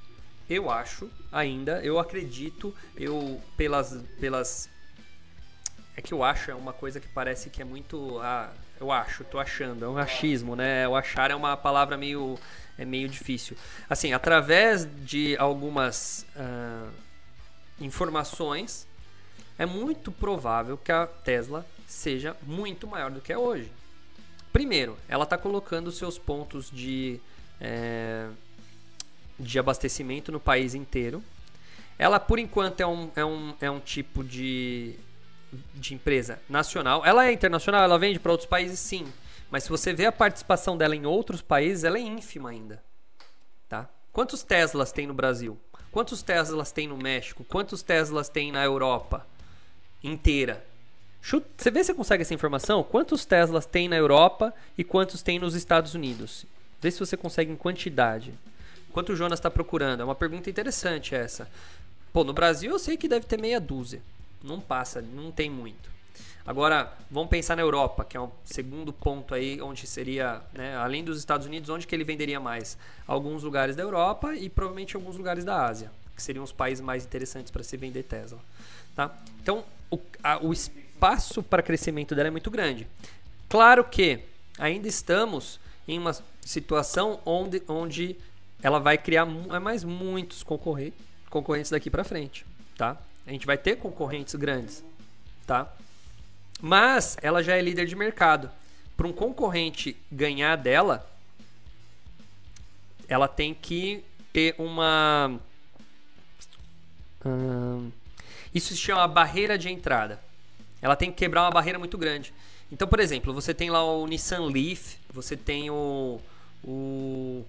Eu 0.50 0.70
acho 0.70 1.10
ainda, 1.32 1.84
eu 1.84 1.98
acredito, 1.98 2.76
eu 2.96 3.42
pelas 3.56 3.98
pelas 4.20 4.70
é 5.98 6.02
que 6.02 6.14
eu 6.14 6.24
acho 6.24 6.52
é 6.52 6.56
uma 6.56 6.74
coisa 6.74 7.00
que 7.00 7.08
parece 7.08 7.50
que 7.50 7.62
é 7.62 7.66
muito 7.66 8.20
ah, 8.20 8.52
eu 8.80 8.92
acho, 8.92 9.24
tô 9.24 9.40
achando, 9.40 9.86
é 9.86 9.88
um 9.88 9.98
achismo, 9.98 10.56
né? 10.56 10.88
O 10.88 10.96
achar 10.96 11.32
é 11.32 11.36
uma 11.36 11.56
palavra 11.56 11.98
meio 11.98 12.38
é 12.78 12.86
meio 12.86 13.08
difícil. 13.08 13.56
Assim, 13.90 14.14
através 14.14 14.88
de 15.06 15.36
algumas 15.38 16.26
ah, 16.36 16.90
informações, 17.80 18.88
é 19.58 19.66
muito 19.66 20.12
provável 20.12 20.78
que 20.78 20.92
a 20.92 21.08
Tesla 21.08 21.66
seja 21.88 22.36
muito 22.44 22.88
maior 22.88 23.12
do 23.12 23.22
que 23.22 23.32
é 23.32 23.38
hoje. 23.38 23.72
Primeiro, 24.52 24.98
ela 25.08 25.24
está 25.24 25.38
colocando 25.38 25.92
seus 25.92 26.18
pontos 26.18 26.70
de, 26.72 27.20
é, 27.60 28.28
de 29.40 29.60
abastecimento 29.60 30.32
no 30.32 30.40
país 30.40 30.74
inteiro. 30.74 31.24
Ela, 31.98 32.20
por 32.20 32.40
enquanto, 32.40 32.82
é 32.82 32.88
um, 32.88 33.12
é 33.16 33.26
um, 33.26 33.54
é 33.62 33.72
um 33.72 33.80
tipo 33.80 34.24
de, 34.24 34.96
de 35.74 35.94
empresa 35.94 36.40
nacional. 36.50 37.06
Ela 37.06 37.28
é 37.28 37.34
internacional, 37.34 37.84
ela 37.84 37.98
vende 37.98 38.20
para 38.20 38.32
outros 38.32 38.50
países, 38.50 38.80
sim. 38.80 39.12
Mas 39.56 39.64
se 39.64 39.70
você 39.70 39.94
vê 39.94 40.06
a 40.06 40.12
participação 40.12 40.76
dela 40.76 40.98
em 40.98 41.06
outros 41.06 41.42
países, 41.42 41.86
ela 41.86 41.98
é 41.98 42.02
ínfima 42.02 42.50
ainda. 42.50 42.84
Tá? 43.70 43.88
Quantos 44.12 44.44
Teslas 44.44 44.92
tem 44.92 45.08
no 45.08 45.14
Brasil? 45.14 45.58
Quantos 45.94 46.22
Teslas 46.22 46.74
tem 46.74 46.90
no 46.90 46.98
México? 46.98 47.46
Quantos 47.46 47.82
Teslas 47.82 48.28
tem 48.28 48.52
na 48.52 48.62
Europa 48.62 49.26
inteira? 50.04 50.62
Chuta, 51.22 51.48
você 51.58 51.72
vê 51.72 51.86
se 51.86 51.94
consegue 51.94 52.24
essa 52.24 52.34
informação? 52.34 52.84
Quantos 52.84 53.24
Teslas 53.24 53.66
tem 53.66 53.88
na 53.88 53.96
Europa 53.96 54.54
e 54.78 54.84
quantos 54.84 55.22
tem 55.22 55.40
nos 55.40 55.56
Estados 55.56 55.96
Unidos? 55.96 56.46
Vê 56.82 56.92
se 56.92 57.00
você 57.00 57.16
consegue 57.16 57.50
em 57.50 57.56
quantidade. 57.56 58.34
Quanto 58.92 59.14
o 59.14 59.16
Jonas 59.16 59.40
está 59.40 59.50
procurando? 59.50 60.02
É 60.02 60.04
uma 60.04 60.16
pergunta 60.16 60.50
interessante 60.50 61.16
essa. 61.16 61.50
Pô, 62.12 62.26
no 62.26 62.34
Brasil 62.34 62.72
eu 62.72 62.80
sei 62.80 62.98
que 62.98 63.08
deve 63.08 63.26
ter 63.26 63.40
meia 63.40 63.62
dúzia. 63.62 64.02
Não 64.44 64.60
passa, 64.60 65.02
não 65.02 65.32
tem 65.32 65.50
muito. 65.50 65.95
Agora, 66.46 66.94
vamos 67.10 67.30
pensar 67.30 67.56
na 67.56 67.64
Europa, 67.64 68.06
que 68.06 68.16
é 68.16 68.22
um 68.22 68.30
segundo 68.44 68.94
ponto 68.94 69.34
aí, 69.34 69.60
onde 69.60 69.88
seria, 69.88 70.42
né, 70.54 70.76
além 70.78 71.04
dos 71.04 71.18
Estados 71.18 71.48
Unidos, 71.48 71.70
onde 71.72 71.88
que 71.88 71.96
ele 71.96 72.04
venderia 72.04 72.40
mais? 72.40 72.78
Alguns 73.08 73.42
lugares 73.42 73.76
da 73.76 73.82
Europa 73.82 74.36
e 74.36 74.48
provavelmente 74.48 74.96
alguns 74.96 75.18
lugares 75.18 75.44
da 75.44 75.66
Ásia, 75.66 75.92
que 76.16 76.22
seriam 76.22 76.44
os 76.44 76.52
países 76.52 76.86
mais 76.86 77.04
interessantes 77.04 77.50
para 77.50 77.64
se 77.64 77.76
vender 77.78 78.04
Tesla. 78.04 78.38
Tá? 78.96 79.12
Então, 79.42 79.66
o, 79.90 80.00
a, 80.24 80.38
o 80.38 80.54
espaço 80.54 81.42
para 81.42 81.64
crescimento 81.64 82.14
dela 82.14 82.28
é 82.28 82.32
muito 82.32 82.52
grande. 82.52 82.88
Claro 83.50 83.84
que 83.84 84.20
ainda 84.60 84.88
estamos 84.88 85.60
em 85.88 85.98
uma 85.98 86.16
situação 86.42 87.20
onde, 87.26 87.64
onde 87.68 88.16
ela 88.62 88.80
vai 88.80 89.00
criar 89.00 89.28
é 89.52 89.60
mais 89.60 89.84
muitos 89.84 90.44
concorrentes, 90.44 91.00
concorrentes 91.28 91.72
daqui 91.72 91.90
para 91.90 92.04
frente, 92.04 92.46
tá? 92.78 92.98
A 93.26 93.32
gente 93.32 93.48
vai 93.48 93.58
ter 93.58 93.78
concorrentes 93.78 94.36
grandes, 94.36 94.84
tá? 95.48 95.74
Mas 96.62 97.18
ela 97.22 97.44
já 97.44 97.56
é 97.56 97.62
líder 97.62 97.86
de 97.86 97.96
mercado. 97.96 98.50
Para 98.96 99.08
um 99.08 99.14
concorrente 99.14 99.96
ganhar 100.12 100.56
dela, 100.56 101.10
ela 103.08 103.28
tem 103.28 103.54
que 103.54 104.04
ter 104.32 104.56
uma. 104.58 105.40
Isso 108.54 108.70
se 108.70 108.78
chama 108.78 109.08
barreira 109.08 109.58
de 109.58 109.70
entrada. 109.70 110.20
Ela 110.82 110.96
tem 110.96 111.10
que 111.10 111.18
quebrar 111.18 111.44
uma 111.44 111.52
barreira 111.52 111.80
muito 111.80 111.98
grande. 111.98 112.34
Então, 112.72 112.88
por 112.88 113.00
exemplo, 113.00 113.34
você 113.34 113.54
tem 113.54 113.70
lá 113.70 113.84
o 113.84 114.06
Nissan 114.08 114.46
Leaf, 114.46 114.98
você 115.12 115.36
tem 115.36 115.70
o, 115.70 116.20
o 116.64 117.44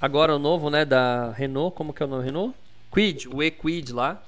agora 0.00 0.34
o 0.34 0.38
novo, 0.38 0.70
né, 0.70 0.84
da 0.84 1.30
Renault, 1.32 1.76
como 1.76 1.92
que 1.92 2.02
é 2.02 2.06
o 2.06 2.08
nome 2.08 2.24
Renault? 2.24 2.54
Quid, 2.92 3.28
o 3.28 3.42
E-Quid 3.42 3.92
lá. 3.92 4.22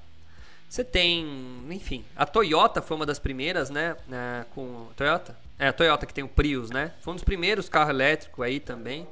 Você 0.68 0.82
tem, 0.82 1.24
enfim, 1.70 2.04
a 2.16 2.26
Toyota 2.26 2.82
foi 2.82 2.96
uma 2.96 3.06
das 3.06 3.18
primeiras, 3.18 3.70
né? 3.70 3.96
É, 4.10 4.44
com 4.54 4.88
Toyota? 4.96 5.36
É, 5.58 5.68
a 5.68 5.72
Toyota 5.72 6.04
que 6.04 6.12
tem 6.12 6.24
o 6.24 6.28
Prius, 6.28 6.70
né? 6.70 6.92
Foi 7.00 7.12
um 7.12 7.16
dos 7.16 7.24
primeiros 7.24 7.68
carros 7.68 7.90
elétricos 7.90 8.44
aí 8.44 8.58
também. 8.58 9.06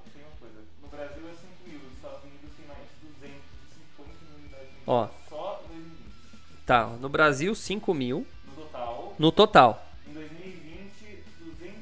No 0.83 0.89
Brasil 0.89 1.23
é 1.29 1.35
5 1.35 1.69
mil, 1.69 1.79
nos 1.79 1.93
Estados 1.95 2.25
Unidos 2.25 2.51
tem 2.57 2.67
mais 2.67 2.81
de 2.81 3.07
250 3.07 4.11
mil 4.27 4.39
unidades. 4.41 4.69
Ó. 4.87 5.09
Só 5.29 5.63
2020. 5.69 6.67
Tá, 6.67 6.87
no 7.01 7.09
Brasil 7.09 7.55
5 7.55 7.95
mil 7.95 8.27
No 8.49 8.63
total, 8.63 9.15
no 9.19 9.33
total. 9.33 9.87
em 10.09 10.13
2020, 10.15 11.25
200 11.39 11.75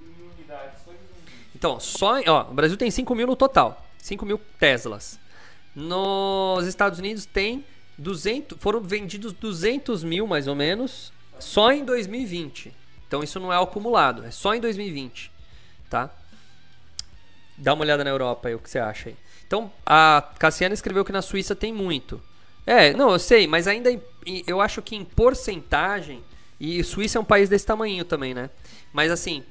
mil 0.00 0.30
unidades 0.36 0.82
só 0.84 0.90
em 0.90 0.96
2020. 0.96 1.50
Então, 1.56 1.80
só, 1.80 2.20
ó, 2.26 2.50
o 2.50 2.54
Brasil 2.54 2.76
tem 2.76 2.90
5 2.90 3.14
mil 3.14 3.26
no 3.26 3.36
total. 3.36 3.86
5 3.96 4.26
mil 4.26 4.38
Teslas. 4.58 5.18
Nos 5.74 6.66
Estados 6.66 6.98
Unidos 6.98 7.24
tem 7.24 7.64
200, 7.98 8.58
foram 8.60 8.80
vendidos 8.80 9.32
200 9.32 10.04
mil 10.04 10.26
mais 10.26 10.46
ou 10.46 10.54
menos 10.54 11.12
só 11.38 11.72
em 11.72 11.84
2020. 11.84 12.72
Então 13.06 13.22
isso 13.22 13.40
não 13.40 13.52
é 13.52 13.60
acumulado, 13.62 14.24
é 14.24 14.30
só 14.30 14.54
em 14.54 14.60
2020, 14.60 15.30
tá? 15.90 16.10
Dá 17.56 17.74
uma 17.74 17.82
olhada 17.82 18.04
na 18.04 18.10
Europa 18.10 18.48
aí, 18.48 18.54
o 18.54 18.58
que 18.58 18.70
você 18.70 18.78
acha 18.78 19.08
aí. 19.08 19.16
Então, 19.46 19.72
a 19.84 20.22
Cassiana 20.38 20.74
escreveu 20.74 21.04
que 21.04 21.10
na 21.12 21.22
Suíça 21.22 21.56
tem 21.56 21.72
muito. 21.72 22.22
É, 22.66 22.92
não, 22.92 23.10
eu 23.10 23.18
sei, 23.18 23.46
mas 23.46 23.66
ainda 23.66 23.90
em- 23.90 24.44
eu 24.46 24.60
acho 24.60 24.80
que 24.82 24.94
em 24.94 25.04
porcentagem, 25.04 26.22
e 26.60 26.84
Suíça 26.84 27.18
é 27.18 27.20
um 27.20 27.24
país 27.24 27.48
desse 27.48 27.64
tamanho 27.66 28.04
também, 28.04 28.34
né? 28.34 28.50
Mas 28.92 29.10
assim, 29.10 29.42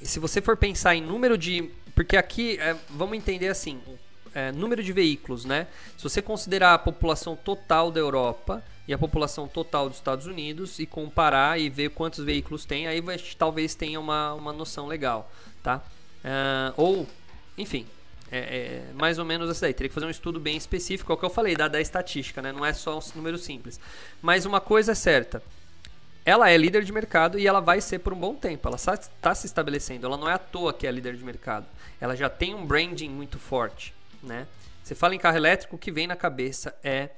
se 0.00 0.18
você 0.20 0.40
for 0.40 0.56
pensar 0.56 0.94
em 0.94 1.02
número 1.02 1.36
de. 1.36 1.70
Porque 1.94 2.16
aqui, 2.16 2.56
é, 2.58 2.76
vamos 2.88 3.18
entender 3.18 3.48
assim: 3.48 3.80
é, 4.34 4.52
número 4.52 4.82
de 4.82 4.92
veículos, 4.92 5.44
né? 5.44 5.66
Se 5.96 6.02
você 6.02 6.22
considerar 6.22 6.74
a 6.74 6.78
população 6.78 7.36
total 7.36 7.90
da 7.90 8.00
Europa 8.00 8.62
e 8.86 8.92
a 8.92 8.98
população 8.98 9.46
total 9.46 9.88
dos 9.88 9.98
Estados 9.98 10.26
Unidos 10.26 10.78
e 10.78 10.86
comparar 10.86 11.60
e 11.60 11.68
ver 11.68 11.90
quantos 11.90 12.24
veículos 12.24 12.64
tem, 12.64 12.86
aí 12.86 13.00
vai, 13.00 13.18
talvez 13.38 13.74
tenha 13.74 14.00
uma, 14.00 14.34
uma 14.34 14.52
noção 14.52 14.86
legal, 14.86 15.30
tá? 15.62 15.82
Ah, 16.24 16.72
ou, 16.76 17.06
enfim, 17.56 17.86
é, 18.30 18.38
é 18.38 18.92
mais 18.94 19.18
ou 19.18 19.24
menos 19.24 19.50
essa 19.50 19.62
daí. 19.62 19.74
Teria 19.74 19.88
que 19.88 19.94
fazer 19.94 20.06
um 20.06 20.10
estudo 20.10 20.40
bem 20.40 20.56
específico, 20.56 21.12
é 21.12 21.14
o 21.14 21.18
que 21.18 21.24
eu 21.24 21.30
falei, 21.30 21.56
da, 21.56 21.68
da 21.68 21.80
estatística, 21.80 22.40
né? 22.40 22.52
Não 22.52 22.64
é 22.64 22.72
só 22.72 22.98
um 22.98 23.02
número 23.14 23.38
simples. 23.38 23.78
Mas 24.20 24.46
uma 24.46 24.60
coisa 24.60 24.92
é 24.92 24.94
certa: 24.94 25.42
ela 26.24 26.48
é 26.50 26.56
líder 26.56 26.84
de 26.84 26.92
mercado 26.92 27.38
e 27.38 27.46
ela 27.46 27.60
vai 27.60 27.80
ser 27.80 27.98
por 27.98 28.12
um 28.12 28.18
bom 28.18 28.34
tempo. 28.34 28.68
Ela 28.68 28.76
está 28.76 29.34
se 29.34 29.46
estabelecendo. 29.46 30.06
Ela 30.06 30.16
não 30.16 30.28
é 30.28 30.34
à 30.34 30.38
toa 30.38 30.72
que 30.72 30.86
é 30.86 30.90
líder 30.90 31.16
de 31.16 31.24
mercado. 31.24 31.66
Ela 32.00 32.16
já 32.16 32.28
tem 32.28 32.54
um 32.54 32.64
branding 32.64 33.08
muito 33.08 33.38
forte, 33.38 33.94
né? 34.22 34.46
Você 34.82 34.94
fala 34.94 35.14
em 35.14 35.18
carro 35.18 35.36
elétrico, 35.36 35.76
o 35.76 35.78
que 35.78 35.92
vem 35.92 36.06
na 36.06 36.16
cabeça 36.16 36.74
é 36.82 37.10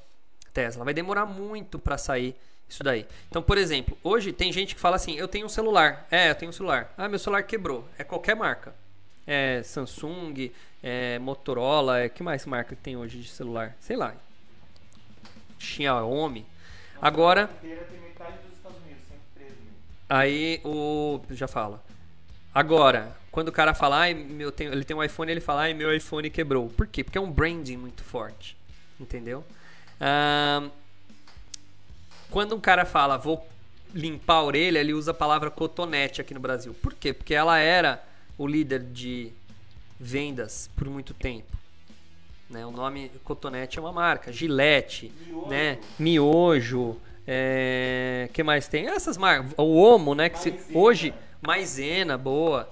Tesla. 0.52 0.84
Vai 0.84 0.94
demorar 0.94 1.26
muito 1.26 1.78
para 1.78 1.98
sair 1.98 2.36
isso 2.68 2.82
daí. 2.82 3.06
Então, 3.28 3.42
por 3.42 3.58
exemplo, 3.58 3.96
hoje 4.02 4.32
tem 4.32 4.52
gente 4.52 4.74
que 4.74 4.80
fala 4.80 4.96
assim: 4.96 5.14
eu 5.14 5.28
tenho 5.28 5.46
um 5.46 5.48
celular. 5.48 6.06
É, 6.10 6.30
eu 6.30 6.34
tenho 6.34 6.50
um 6.50 6.52
celular. 6.52 6.92
Ah, 6.96 7.08
meu 7.08 7.18
celular 7.18 7.42
quebrou. 7.42 7.88
É 7.98 8.04
qualquer 8.04 8.36
marca. 8.36 8.74
É 9.26 9.62
Samsung, 9.62 10.50
é 10.82 11.18
Motorola, 11.18 12.00
é 12.00 12.08
que 12.08 12.22
mais 12.22 12.44
marca 12.44 12.76
tem 12.76 12.96
hoje 12.96 13.20
de 13.20 13.28
celular? 13.28 13.74
Sei 13.80 13.96
lá. 13.96 14.14
Xiaomi. 15.58 16.46
Agora, 17.00 17.44
A 17.44 17.66
inteira 17.66 17.84
tem 17.84 18.00
metade 18.00 18.38
dos 18.46 18.56
Estados 18.56 18.78
Unidos, 18.78 19.02
113 19.08 19.60
mil. 19.60 19.72
Aí 20.08 20.60
o. 20.64 21.20
Já 21.30 21.48
fala. 21.48 21.82
Agora, 22.54 23.16
quando 23.34 23.48
o 23.48 23.52
cara 23.52 23.74
fala, 23.74 23.98
ai, 23.98 24.14
meu, 24.14 24.52
tem- 24.52 24.68
ele 24.68 24.84
tem 24.84 24.96
um 24.96 25.02
iPhone, 25.02 25.28
ele 25.28 25.40
fala, 25.40 25.62
ai, 25.62 25.74
meu 25.74 25.92
iPhone 25.92 26.30
quebrou. 26.30 26.68
Por 26.68 26.86
quê? 26.86 27.02
Porque 27.02 27.18
é 27.18 27.20
um 27.20 27.28
branding 27.30 27.76
muito 27.76 28.04
forte. 28.04 28.56
Entendeu? 29.00 29.44
Quando 32.30 32.54
um 32.54 32.60
cara 32.60 32.84
fala, 32.84 33.16
vou 33.16 33.46
limpar 33.92 34.34
a 34.34 34.42
orelha, 34.44 34.78
ele 34.78 34.92
usa 34.94 35.10
a 35.10 35.14
palavra 35.14 35.50
cotonete 35.50 36.20
aqui 36.20 36.32
no 36.32 36.38
Brasil. 36.40 36.74
Por 36.74 36.94
quê? 36.94 37.12
Porque 37.12 37.34
ela 37.34 37.58
era 37.58 38.02
o 38.38 38.46
líder 38.46 38.80
de 38.82 39.30
vendas 39.98 40.70
por 40.76 40.88
muito 40.88 41.12
tempo. 41.14 41.52
Né? 42.50 42.64
O 42.66 42.70
nome 42.70 43.10
Cotonete 43.24 43.78
é 43.78 43.82
uma 43.82 43.92
marca. 43.92 44.32
Gillette, 44.32 45.12
Miojo. 45.26 45.48
né? 45.48 45.78
Miojo. 45.98 46.96
É... 47.26 48.28
que 48.32 48.42
mais 48.42 48.68
tem? 48.68 48.86
Essas 48.86 49.16
marcas. 49.16 49.52
O 49.56 49.76
Omo, 49.76 50.14
né? 50.14 50.28
Que 50.28 50.38
se- 50.38 50.54
hoje, 50.74 51.14
Maisena, 51.40 52.18
boa. 52.18 52.68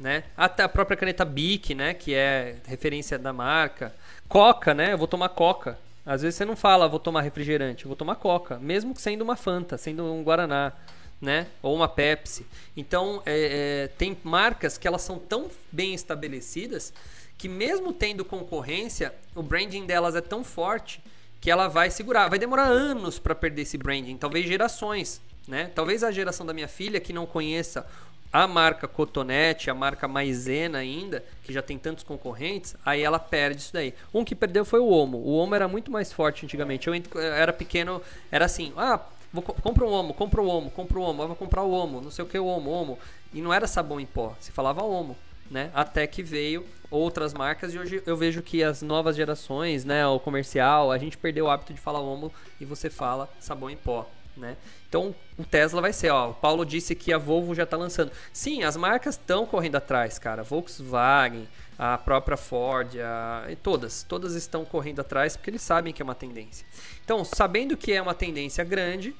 Né? 0.00 0.24
Até 0.34 0.62
a 0.62 0.68
própria 0.68 0.96
caneta 0.96 1.26
Bic, 1.26 1.74
né? 1.74 1.92
Que 1.92 2.14
é 2.14 2.56
referência 2.66 3.18
da 3.18 3.34
marca. 3.34 3.94
Coca, 4.26 4.72
né? 4.72 4.94
Eu 4.94 4.98
vou 4.98 5.06
tomar 5.06 5.28
Coca. 5.28 5.78
Às 6.06 6.22
vezes 6.22 6.36
você 6.36 6.44
não 6.46 6.56
fala, 6.56 6.88
vou 6.88 6.98
tomar 6.98 7.20
refrigerante, 7.20 7.86
vou 7.86 7.94
tomar 7.94 8.16
Coca, 8.16 8.58
mesmo 8.58 8.94
sendo 8.96 9.22
uma 9.22 9.36
Fanta, 9.36 9.76
sendo 9.76 10.02
um 10.04 10.24
Guaraná, 10.24 10.72
né? 11.20 11.46
Ou 11.62 11.76
uma 11.76 11.86
Pepsi. 11.86 12.46
Então, 12.74 13.22
é, 13.26 13.84
é, 13.84 13.88
tem 13.88 14.16
marcas 14.24 14.78
que 14.78 14.88
elas 14.88 15.02
são 15.02 15.18
tão 15.18 15.50
bem 15.70 15.92
estabelecidas 15.92 16.94
que 17.36 17.48
mesmo 17.48 17.92
tendo 17.92 18.24
concorrência, 18.24 19.14
o 19.34 19.42
branding 19.42 19.86
delas 19.86 20.14
é 20.14 20.20
tão 20.20 20.42
forte 20.42 21.02
que 21.40 21.50
ela 21.50 21.68
vai 21.68 21.90
segurar. 21.90 22.28
Vai 22.28 22.38
demorar 22.38 22.64
anos 22.64 23.18
para 23.18 23.34
perder 23.34 23.62
esse 23.62 23.78
branding, 23.78 24.16
talvez 24.16 24.46
gerações, 24.46 25.20
né? 25.48 25.70
Talvez 25.74 26.02
a 26.02 26.10
geração 26.10 26.44
da 26.44 26.52
minha 26.52 26.68
filha 26.68 27.00
que 27.00 27.12
não 27.12 27.24
conheça 27.24 27.86
a 28.32 28.46
marca 28.46 28.86
Cotonete, 28.86 29.70
a 29.70 29.74
marca 29.74 30.06
Maisena 30.06 30.78
ainda, 30.78 31.24
que 31.42 31.52
já 31.52 31.60
tem 31.62 31.78
tantos 31.78 32.04
concorrentes, 32.04 32.76
aí 32.84 33.02
ela 33.02 33.18
perde 33.18 33.60
isso 33.60 33.72
daí. 33.72 33.92
Um 34.14 34.24
que 34.24 34.34
perdeu 34.34 34.64
foi 34.64 34.78
o 34.80 34.88
Omo. 34.88 35.18
O 35.18 35.36
Omo 35.36 35.54
era 35.54 35.66
muito 35.66 35.90
mais 35.90 36.12
forte 36.12 36.44
antigamente. 36.44 36.88
Eu 36.88 36.94
era 37.20 37.52
pequeno, 37.52 38.00
era 38.30 38.44
assim, 38.44 38.72
ah, 38.76 39.00
vou, 39.32 39.42
co- 39.42 39.54
compra 39.54 39.84
um 39.84 39.90
Omo, 39.92 40.14
compra 40.14 40.40
o 40.40 40.46
Omo, 40.48 40.70
compra 40.70 40.98
o 40.98 41.02
Omo, 41.02 41.26
vou 41.26 41.36
comprar 41.36 41.62
o 41.62 41.72
Omo, 41.72 42.00
não 42.00 42.10
sei 42.10 42.24
o 42.24 42.28
que 42.28 42.38
o 42.38 42.46
Omo, 42.46 42.70
Omo. 42.70 42.98
E 43.32 43.40
não 43.40 43.52
era 43.52 43.66
sabão 43.66 43.98
em 44.00 44.06
pó, 44.06 44.34
se 44.40 44.52
falava 44.52 44.82
Omo, 44.84 45.16
né? 45.50 45.70
Até 45.74 46.06
que 46.06 46.22
veio 46.22 46.64
outras 46.90 47.32
marcas 47.32 47.72
e 47.74 47.78
hoje 47.78 48.02
eu 48.04 48.16
vejo 48.16 48.42
que 48.42 48.62
as 48.64 48.82
novas 48.82 49.14
gerações, 49.14 49.84
né, 49.84 50.04
o 50.06 50.18
comercial, 50.18 50.90
a 50.90 50.98
gente 50.98 51.16
perdeu 51.16 51.44
o 51.46 51.50
hábito 51.50 51.72
de 51.72 51.80
falar 51.80 52.00
Omo 52.00 52.32
e 52.60 52.64
você 52.64 52.90
fala 52.90 53.28
sabão 53.38 53.70
em 53.70 53.76
pó, 53.76 54.08
né? 54.40 54.56
Então 54.88 55.14
o 55.38 55.44
Tesla 55.44 55.80
vai 55.80 55.92
ser, 55.92 56.10
ó. 56.10 56.30
O 56.30 56.34
Paulo 56.34 56.64
disse 56.64 56.94
que 56.94 57.12
a 57.12 57.18
Volvo 57.18 57.54
já 57.54 57.62
está 57.62 57.76
lançando. 57.76 58.10
Sim, 58.32 58.64
as 58.64 58.76
marcas 58.76 59.14
estão 59.14 59.46
correndo 59.46 59.76
atrás, 59.76 60.18
cara. 60.18 60.42
Volkswagen, 60.42 61.46
a 61.78 61.96
própria 61.96 62.36
Ford, 62.36 62.96
a... 62.98 63.44
todas, 63.62 64.02
todas 64.02 64.34
estão 64.34 64.64
correndo 64.64 65.00
atrás 65.00 65.36
porque 65.36 65.50
eles 65.50 65.62
sabem 65.62 65.92
que 65.92 66.02
é 66.02 66.04
uma 66.04 66.14
tendência. 66.14 66.66
Então, 67.04 67.24
sabendo 67.24 67.76
que 67.76 67.92
é 67.92 68.02
uma 68.02 68.14
tendência 68.14 68.64
grande 68.64 69.14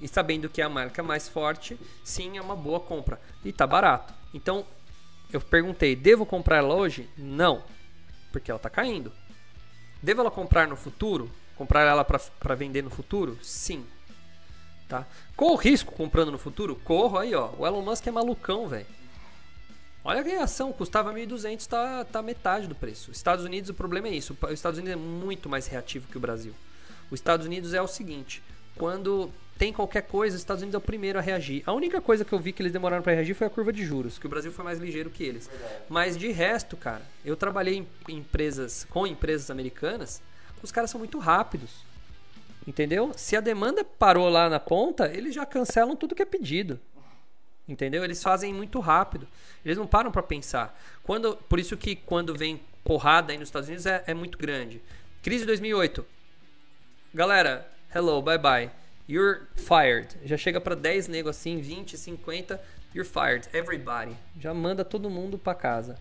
e 0.00 0.08
sabendo 0.08 0.48
que 0.48 0.60
é 0.60 0.64
a 0.64 0.68
marca 0.68 1.02
mais 1.02 1.28
forte, 1.28 1.78
sim, 2.02 2.36
é 2.36 2.40
uma 2.42 2.56
boa 2.56 2.80
compra 2.80 3.20
e 3.44 3.52
tá 3.52 3.66
barato. 3.66 4.12
Então 4.32 4.66
eu 5.32 5.40
perguntei, 5.40 5.96
devo 5.96 6.26
comprar 6.26 6.58
ela 6.58 6.74
hoje? 6.74 7.08
Não, 7.16 7.62
porque 8.32 8.50
ela 8.50 8.58
está 8.58 8.70
caindo. 8.70 9.12
Devo 10.02 10.20
ela 10.20 10.30
comprar 10.30 10.68
no 10.68 10.76
futuro? 10.76 11.30
Comprar 11.56 11.82
ela 11.82 12.04
para 12.04 12.54
vender 12.54 12.82
no 12.82 12.90
futuro? 12.90 13.38
Sim. 13.42 13.86
Tá? 14.94 15.04
Corro 15.34 15.56
risco 15.56 15.92
comprando 15.92 16.30
no 16.30 16.38
futuro? 16.38 16.76
Corro 16.76 17.18
aí, 17.18 17.34
ó. 17.34 17.50
O 17.58 17.66
Elon 17.66 17.82
Musk 17.82 18.06
é 18.06 18.12
malucão, 18.12 18.68
velho. 18.68 18.86
Olha 20.04 20.38
a 20.38 20.44
ação, 20.44 20.72
custava 20.72 21.12
1.200, 21.12 21.66
tá, 21.66 22.04
tá 22.04 22.22
metade 22.22 22.68
do 22.68 22.76
preço. 22.76 23.10
Estados 23.10 23.44
Unidos, 23.44 23.70
o 23.70 23.74
problema 23.74 24.06
é 24.06 24.12
isso. 24.12 24.38
Os 24.40 24.52
Estados 24.52 24.78
Unidos 24.78 24.96
é 24.96 25.04
muito 25.04 25.48
mais 25.48 25.66
reativo 25.66 26.06
que 26.06 26.16
o 26.16 26.20
Brasil. 26.20 26.54
Os 27.10 27.18
Estados 27.18 27.44
Unidos 27.44 27.74
é 27.74 27.82
o 27.82 27.88
seguinte: 27.88 28.40
quando 28.76 29.32
tem 29.58 29.72
qualquer 29.72 30.02
coisa, 30.02 30.36
os 30.36 30.42
Estados 30.42 30.62
Unidos 30.62 30.76
é 30.76 30.78
o 30.78 30.86
primeiro 30.86 31.18
a 31.18 31.22
reagir. 31.22 31.64
A 31.66 31.72
única 31.72 32.00
coisa 32.00 32.24
que 32.24 32.32
eu 32.32 32.38
vi 32.38 32.52
que 32.52 32.62
eles 32.62 32.72
demoraram 32.72 33.02
para 33.02 33.14
reagir 33.14 33.34
foi 33.34 33.48
a 33.48 33.50
curva 33.50 33.72
de 33.72 33.84
juros, 33.84 34.16
que 34.16 34.26
o 34.26 34.30
Brasil 34.30 34.52
foi 34.52 34.64
mais 34.64 34.78
ligeiro 34.78 35.10
que 35.10 35.24
eles. 35.24 35.50
Mas 35.88 36.16
de 36.16 36.30
resto, 36.30 36.76
cara, 36.76 37.02
eu 37.24 37.34
trabalhei 37.34 37.84
em 38.08 38.16
empresas 38.16 38.86
com 38.88 39.04
empresas 39.08 39.50
americanas, 39.50 40.22
os 40.62 40.70
caras 40.70 40.88
são 40.88 41.00
muito 41.00 41.18
rápidos. 41.18 41.93
Entendeu? 42.66 43.12
Se 43.14 43.36
a 43.36 43.40
demanda 43.40 43.84
parou 43.84 44.28
lá 44.28 44.48
na 44.48 44.58
ponta, 44.58 45.06
eles 45.12 45.34
já 45.34 45.44
cancelam 45.44 45.94
tudo 45.94 46.14
que 46.14 46.22
é 46.22 46.26
pedido. 46.26 46.80
Entendeu? 47.68 48.04
Eles 48.04 48.22
fazem 48.22 48.52
muito 48.52 48.80
rápido. 48.80 49.26
Eles 49.64 49.78
não 49.78 49.86
param 49.86 50.10
para 50.10 50.22
pensar. 50.22 50.78
Quando, 51.02 51.36
por 51.48 51.58
isso 51.58 51.76
que 51.76 51.96
quando 51.96 52.34
vem 52.34 52.60
porrada 52.82 53.32
aí 53.32 53.38
nos 53.38 53.48
Estados 53.48 53.68
Unidos 53.68 53.86
é, 53.86 54.04
é 54.06 54.14
muito 54.14 54.38
grande. 54.38 54.82
Crise 55.22 55.40
de 55.40 55.46
2008. 55.46 56.04
Galera, 57.14 57.66
hello, 57.94 58.20
bye 58.20 58.38
bye 58.38 58.70
You're 59.06 59.42
fired. 59.54 60.08
Já 60.24 60.36
chega 60.36 60.60
para 60.60 60.74
10 60.74 61.08
nego 61.08 61.28
assim, 61.28 61.60
20, 61.60 61.98
50, 61.98 62.60
you're 62.94 63.08
fired. 63.08 63.46
Everybody. 63.52 64.16
Já 64.40 64.54
manda 64.54 64.82
todo 64.82 65.10
mundo 65.10 65.36
para 65.36 65.54
casa. 65.54 65.98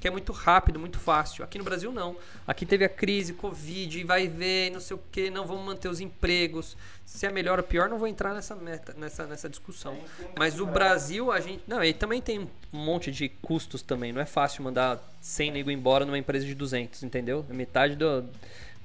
Que 0.00 0.08
é 0.08 0.10
muito 0.10 0.32
rápido, 0.32 0.78
muito 0.78 0.98
fácil. 0.98 1.44
Aqui 1.44 1.58
no 1.58 1.64
Brasil 1.64 1.92
não. 1.92 2.16
Aqui 2.46 2.64
teve 2.64 2.84
a 2.84 2.88
crise, 2.88 3.32
Covid, 3.32 4.04
vai 4.04 4.28
ver, 4.28 4.70
não 4.70 4.80
sei 4.80 4.96
o 4.96 5.00
que, 5.10 5.28
não 5.30 5.46
vamos 5.46 5.64
manter 5.64 5.88
os 5.88 6.00
empregos. 6.00 6.76
Se 7.04 7.26
é 7.26 7.32
melhor 7.32 7.58
ou 7.58 7.64
pior, 7.64 7.88
não 7.88 7.98
vou 7.98 8.06
entrar 8.06 8.34
nessa 8.34 8.54
meta, 8.54 8.94
nessa, 8.96 9.26
nessa 9.26 9.48
discussão. 9.48 9.98
Mas 10.38 10.60
o 10.60 10.66
Brasil, 10.66 11.32
a 11.32 11.40
gente. 11.40 11.62
Não, 11.66 11.82
ele 11.82 11.94
também 11.94 12.20
tem 12.20 12.40
um 12.40 12.48
monte 12.78 13.10
de 13.10 13.28
custos 13.28 13.82
também. 13.82 14.12
Não 14.12 14.20
é 14.20 14.26
fácil 14.26 14.62
mandar 14.62 15.02
100 15.20 15.52
nego 15.52 15.70
embora 15.70 16.04
numa 16.04 16.18
empresa 16.18 16.46
de 16.46 16.54
200, 16.54 17.02
entendeu? 17.02 17.44
É 17.48 17.52
metade 17.52 17.96
do 17.96 18.24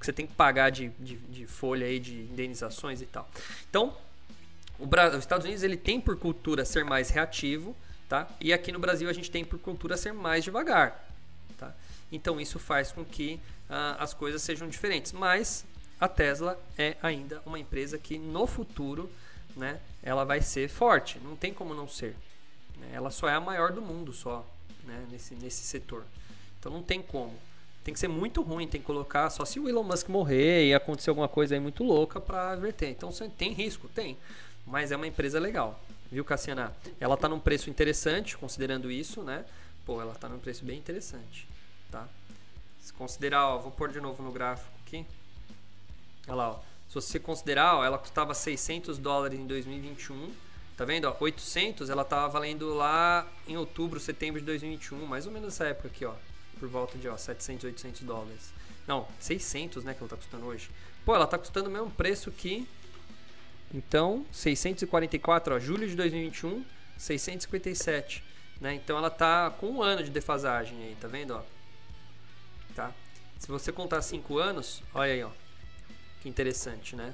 que 0.03 0.05
você 0.05 0.13
tem 0.13 0.27
que 0.27 0.33
pagar 0.33 0.69
de, 0.69 0.89
de, 0.99 1.15
de 1.15 1.47
folha 1.47 1.87
aí, 1.87 1.97
de 1.97 2.13
indenizações 2.13 3.01
e 3.01 3.05
tal. 3.05 3.29
Então, 3.69 3.95
o 4.77 4.85
Brasil, 4.85 5.17
os 5.17 5.23
Estados 5.23 5.45
Unidos 5.45 5.63
ele 5.63 5.77
tem 5.77 5.99
por 5.99 6.17
cultura 6.17 6.65
ser 6.65 6.83
mais 6.83 7.09
reativo, 7.09 7.75
tá? 8.13 8.27
E 8.39 8.53
aqui 8.53 8.71
no 8.71 8.77
Brasil 8.77 9.09
a 9.09 9.13
gente 9.13 9.31
tem 9.31 9.43
por 9.43 9.57
cultura 9.57 9.97
ser 9.97 10.13
mais 10.13 10.43
devagar, 10.43 11.03
tá? 11.57 11.73
Então 12.11 12.39
isso 12.39 12.59
faz 12.59 12.91
com 12.91 13.03
que 13.03 13.39
uh, 13.67 13.97
as 13.97 14.13
coisas 14.13 14.39
sejam 14.43 14.69
diferentes. 14.69 15.11
Mas 15.11 15.65
a 15.99 16.07
Tesla 16.07 16.61
é 16.77 16.95
ainda 17.01 17.41
uma 17.43 17.57
empresa 17.57 17.97
que 17.97 18.19
no 18.19 18.45
futuro, 18.45 19.09
né, 19.55 19.79
ela 20.03 20.23
vai 20.23 20.43
ser 20.43 20.69
forte. 20.69 21.17
Não 21.23 21.35
tem 21.35 21.51
como 21.51 21.73
não 21.73 21.87
ser. 21.87 22.15
Né? 22.77 22.91
Ela 22.93 23.09
só 23.09 23.27
é 23.27 23.33
a 23.33 23.41
maior 23.41 23.71
do 23.71 23.81
mundo 23.81 24.13
só, 24.13 24.45
né, 24.83 25.07
nesse 25.09 25.33
nesse 25.33 25.63
setor. 25.63 26.03
Então 26.59 26.71
não 26.71 26.83
tem 26.83 27.01
como 27.01 27.33
tem 27.83 27.93
que 27.93 27.99
ser 27.99 28.07
muito 28.07 28.41
ruim, 28.41 28.65
tem 28.67 28.79
que 28.79 28.87
colocar 28.87 29.29
só 29.29 29.43
se 29.43 29.59
o 29.59 29.67
Elon 29.67 29.83
Musk 29.83 30.07
morrer 30.07 30.67
e 30.67 30.73
acontecer 30.73 31.09
alguma 31.09 31.27
coisa 31.27 31.53
aí 31.55 31.59
muito 31.59 31.83
louca 31.83 32.21
para 32.21 32.55
verter. 32.55 32.91
Então 32.91 33.09
tem 33.37 33.51
risco? 33.51 33.89
Tem. 33.89 34.17
Mas 34.65 34.91
é 34.91 34.95
uma 34.95 35.07
empresa 35.07 35.37
legal. 35.37 35.77
Viu, 36.13 36.23
Cassiana? 36.23 36.73
Ela 36.99 37.17
tá 37.17 37.27
num 37.27 37.39
preço 37.39 37.69
interessante, 37.69 38.37
considerando 38.37 38.91
isso, 38.91 39.21
né? 39.21 39.43
Pô, 39.85 40.01
ela 40.01 40.13
tá 40.13 40.29
num 40.29 40.39
preço 40.39 40.63
bem 40.63 40.77
interessante, 40.77 41.47
tá? 41.91 42.07
Se 42.79 42.93
considerar, 42.93 43.47
ó, 43.47 43.57
vou 43.57 43.71
pôr 43.71 43.91
de 43.91 43.99
novo 43.99 44.21
no 44.23 44.31
gráfico 44.31 44.69
aqui. 44.85 45.05
Olha 46.27 46.35
lá, 46.35 46.51
ó. 46.51 46.59
Se 46.87 46.95
você 46.95 47.19
considerar, 47.19 47.77
ó, 47.77 47.83
ela 47.83 47.97
custava 47.97 48.33
600 48.33 48.97
dólares 48.97 49.39
em 49.39 49.47
2021. 49.47 50.31
Tá 50.77 50.85
vendo? 50.85 51.05
Ó, 51.05 51.15
800 51.19 51.89
ela 51.89 52.05
tava 52.05 52.27
valendo 52.29 52.73
lá 52.73 53.27
em 53.47 53.57
outubro, 53.57 53.99
setembro 53.99 54.39
de 54.39 54.45
2021, 54.45 55.05
mais 55.05 55.25
ou 55.25 55.31
menos 55.31 55.53
essa 55.53 55.65
época 55.65 55.87
aqui, 55.87 56.05
ó 56.05 56.13
por 56.63 56.69
volta 56.69 56.97
de 56.97 57.09
ó, 57.09 57.17
700, 57.17 57.65
800 57.65 58.01
dólares. 58.03 58.53
Não, 58.87 59.05
600, 59.19 59.83
né, 59.83 59.93
que 59.93 59.99
ela 59.99 60.09
tá 60.09 60.15
custando 60.15 60.45
hoje. 60.45 60.69
Pô, 61.03 61.13
ela 61.13 61.27
tá 61.27 61.37
custando 61.37 61.67
o 61.67 61.71
mesmo 61.71 61.91
preço 61.91 62.31
que 62.31 62.65
então, 63.73 64.25
644, 64.31 65.55
ó, 65.55 65.59
julho 65.59 65.87
de 65.87 65.95
2021, 65.95 66.63
657, 66.97 68.23
né? 68.61 68.75
Então 68.75 68.97
ela 68.97 69.09
tá 69.09 69.49
com 69.49 69.67
um 69.67 69.81
ano 69.81 70.03
de 70.03 70.11
defasagem 70.11 70.77
aí, 70.83 70.97
tá 70.99 71.07
vendo, 71.07 71.31
ó? 71.31 71.41
Tá? 72.75 72.93
Se 73.39 73.47
você 73.47 73.71
contar 73.71 74.01
5 74.01 74.37
anos, 74.37 74.83
olha 74.93 75.13
aí, 75.13 75.23
ó. 75.23 75.31
Que 76.21 76.29
interessante, 76.29 76.95
né? 76.95 77.13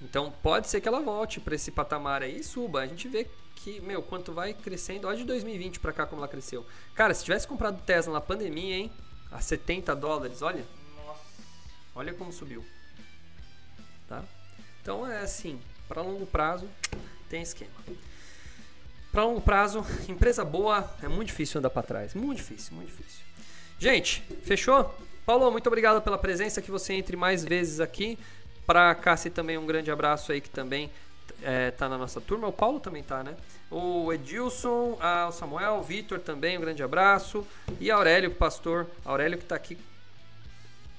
Então 0.00 0.30
pode 0.42 0.68
ser 0.68 0.80
que 0.80 0.88
ela 0.88 1.00
volte 1.00 1.40
para 1.40 1.54
esse 1.54 1.70
patamar 1.70 2.22
aí 2.22 2.40
e 2.40 2.44
suba. 2.44 2.80
A 2.80 2.86
gente 2.86 3.08
vê 3.08 3.30
que, 3.56 3.80
meu, 3.80 4.02
quanto 4.02 4.32
vai 4.32 4.52
crescendo. 4.52 5.06
Olha 5.06 5.16
de 5.16 5.24
2020 5.24 5.78
para 5.78 5.92
cá 5.92 6.04
como 6.04 6.20
ela 6.20 6.28
cresceu. 6.28 6.66
Cara, 6.94 7.14
se 7.14 7.24
tivesse 7.24 7.46
comprado 7.46 7.80
Tesla 7.82 8.12
na 8.12 8.20
pandemia, 8.20 8.76
hein? 8.76 8.92
A 9.30 9.40
70 9.40 9.94
dólares, 9.94 10.42
olha. 10.42 10.66
Nossa. 10.96 11.20
Olha 11.94 12.12
como 12.12 12.32
subiu. 12.32 12.66
Tá? 14.08 14.24
Então 14.82 15.06
é 15.06 15.20
assim, 15.20 15.60
para 15.92 16.00
longo 16.00 16.24
prazo 16.24 16.66
tem 17.28 17.42
esquema. 17.42 17.70
Para 19.12 19.24
longo 19.24 19.42
prazo, 19.42 19.84
empresa 20.08 20.42
boa 20.42 20.90
é 21.02 21.08
muito 21.08 21.28
difícil 21.28 21.58
andar 21.58 21.68
para 21.68 21.82
trás, 21.82 22.14
muito 22.14 22.38
difícil, 22.38 22.74
muito 22.74 22.88
difícil. 22.88 23.20
Gente, 23.78 24.22
fechou? 24.42 24.94
Paulo, 25.26 25.50
muito 25.50 25.66
obrigado 25.66 26.00
pela 26.00 26.16
presença, 26.16 26.62
que 26.62 26.70
você 26.70 26.94
entre 26.94 27.14
mais 27.14 27.44
vezes 27.44 27.78
aqui. 27.78 28.18
Para 28.66 28.94
Cassi 28.94 29.28
também 29.28 29.58
um 29.58 29.66
grande 29.66 29.90
abraço 29.90 30.32
aí 30.32 30.40
que 30.40 30.48
também 30.48 30.90
é, 31.42 31.70
tá 31.70 31.90
na 31.90 31.98
nossa 31.98 32.22
turma. 32.22 32.48
O 32.48 32.52
Paulo 32.52 32.80
também 32.80 33.02
tá, 33.02 33.22
né? 33.22 33.36
O 33.70 34.10
Edilson, 34.14 34.98
o 35.28 35.32
Samuel, 35.32 35.74
o 35.74 35.82
Vitor 35.82 36.20
também, 36.20 36.56
um 36.56 36.60
grande 36.62 36.82
abraço. 36.82 37.46
E 37.78 37.90
Aurélio, 37.90 38.30
pastor 38.30 38.86
Aurélio 39.04 39.36
que 39.36 39.44
está 39.44 39.56
aqui 39.56 39.76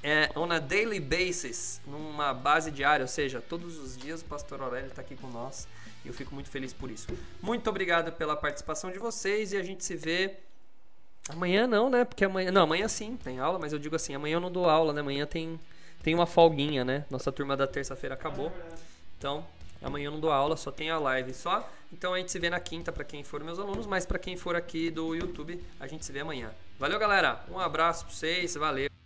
é, 0.03 0.29
on 0.35 0.51
a 0.51 0.59
daily 0.59 0.99
basis, 0.99 1.81
numa 1.87 2.33
base 2.33 2.69
diária, 2.69 3.03
ou 3.03 3.07
seja, 3.07 3.41
todos 3.41 3.77
os 3.77 3.97
dias 3.97 4.21
o 4.21 4.25
pastor 4.25 4.61
Aurélio 4.61 4.87
está 4.87 5.01
aqui 5.01 5.15
com 5.15 5.27
nós. 5.27 5.67
E 6.03 6.09
eu 6.09 6.13
fico 6.13 6.33
muito 6.35 6.49
feliz 6.49 6.73
por 6.73 6.91
isso. 6.91 7.07
Muito 7.41 7.69
obrigado 7.69 8.11
pela 8.11 8.35
participação 8.35 8.91
de 8.91 8.99
vocês 8.99 9.53
e 9.53 9.57
a 9.57 9.63
gente 9.63 9.85
se 9.85 9.95
vê 9.95 10.35
amanhã 11.29 11.65
não, 11.65 11.89
né? 11.89 12.03
Porque 12.03 12.25
amanhã, 12.25 12.51
não, 12.51 12.63
amanhã 12.63 12.87
sim, 12.89 13.17
tem 13.23 13.39
aula, 13.39 13.57
mas 13.57 13.71
eu 13.71 13.79
digo 13.79 13.95
assim, 13.95 14.13
amanhã 14.13 14.35
eu 14.35 14.41
não 14.41 14.51
dou 14.51 14.69
aula, 14.69 14.91
né? 14.91 14.99
Amanhã 14.99 15.25
tem 15.25 15.59
tem 16.03 16.13
uma 16.13 16.25
folguinha, 16.25 16.83
né? 16.83 17.05
Nossa 17.09 17.31
turma 17.31 17.55
da 17.55 17.65
terça-feira 17.65 18.13
acabou. 18.13 18.51
Então, 19.17 19.47
Amanhã 19.83 20.05
eu 20.05 20.11
não 20.11 20.19
dou 20.19 20.31
aula, 20.31 20.55
só 20.55 20.71
tem 20.71 20.89
a 20.89 20.97
live 20.97 21.33
só. 21.33 21.69
Então 21.91 22.13
a 22.13 22.17
gente 22.17 22.31
se 22.31 22.39
vê 22.39 22.49
na 22.49 22.59
quinta 22.59 22.91
para 22.91 23.03
quem 23.03 23.23
for 23.23 23.43
meus 23.43 23.59
alunos, 23.59 23.85
mas 23.85 24.05
para 24.05 24.17
quem 24.17 24.37
for 24.37 24.55
aqui 24.55 24.89
do 24.89 25.13
YouTube, 25.13 25.61
a 25.79 25.85
gente 25.85 26.05
se 26.05 26.11
vê 26.11 26.21
amanhã. 26.21 26.51
Valeu, 26.79 26.97
galera. 26.97 27.43
Um 27.51 27.59
abraço 27.59 28.05
para 28.05 28.13
vocês, 28.13 28.55
valeu. 28.55 29.02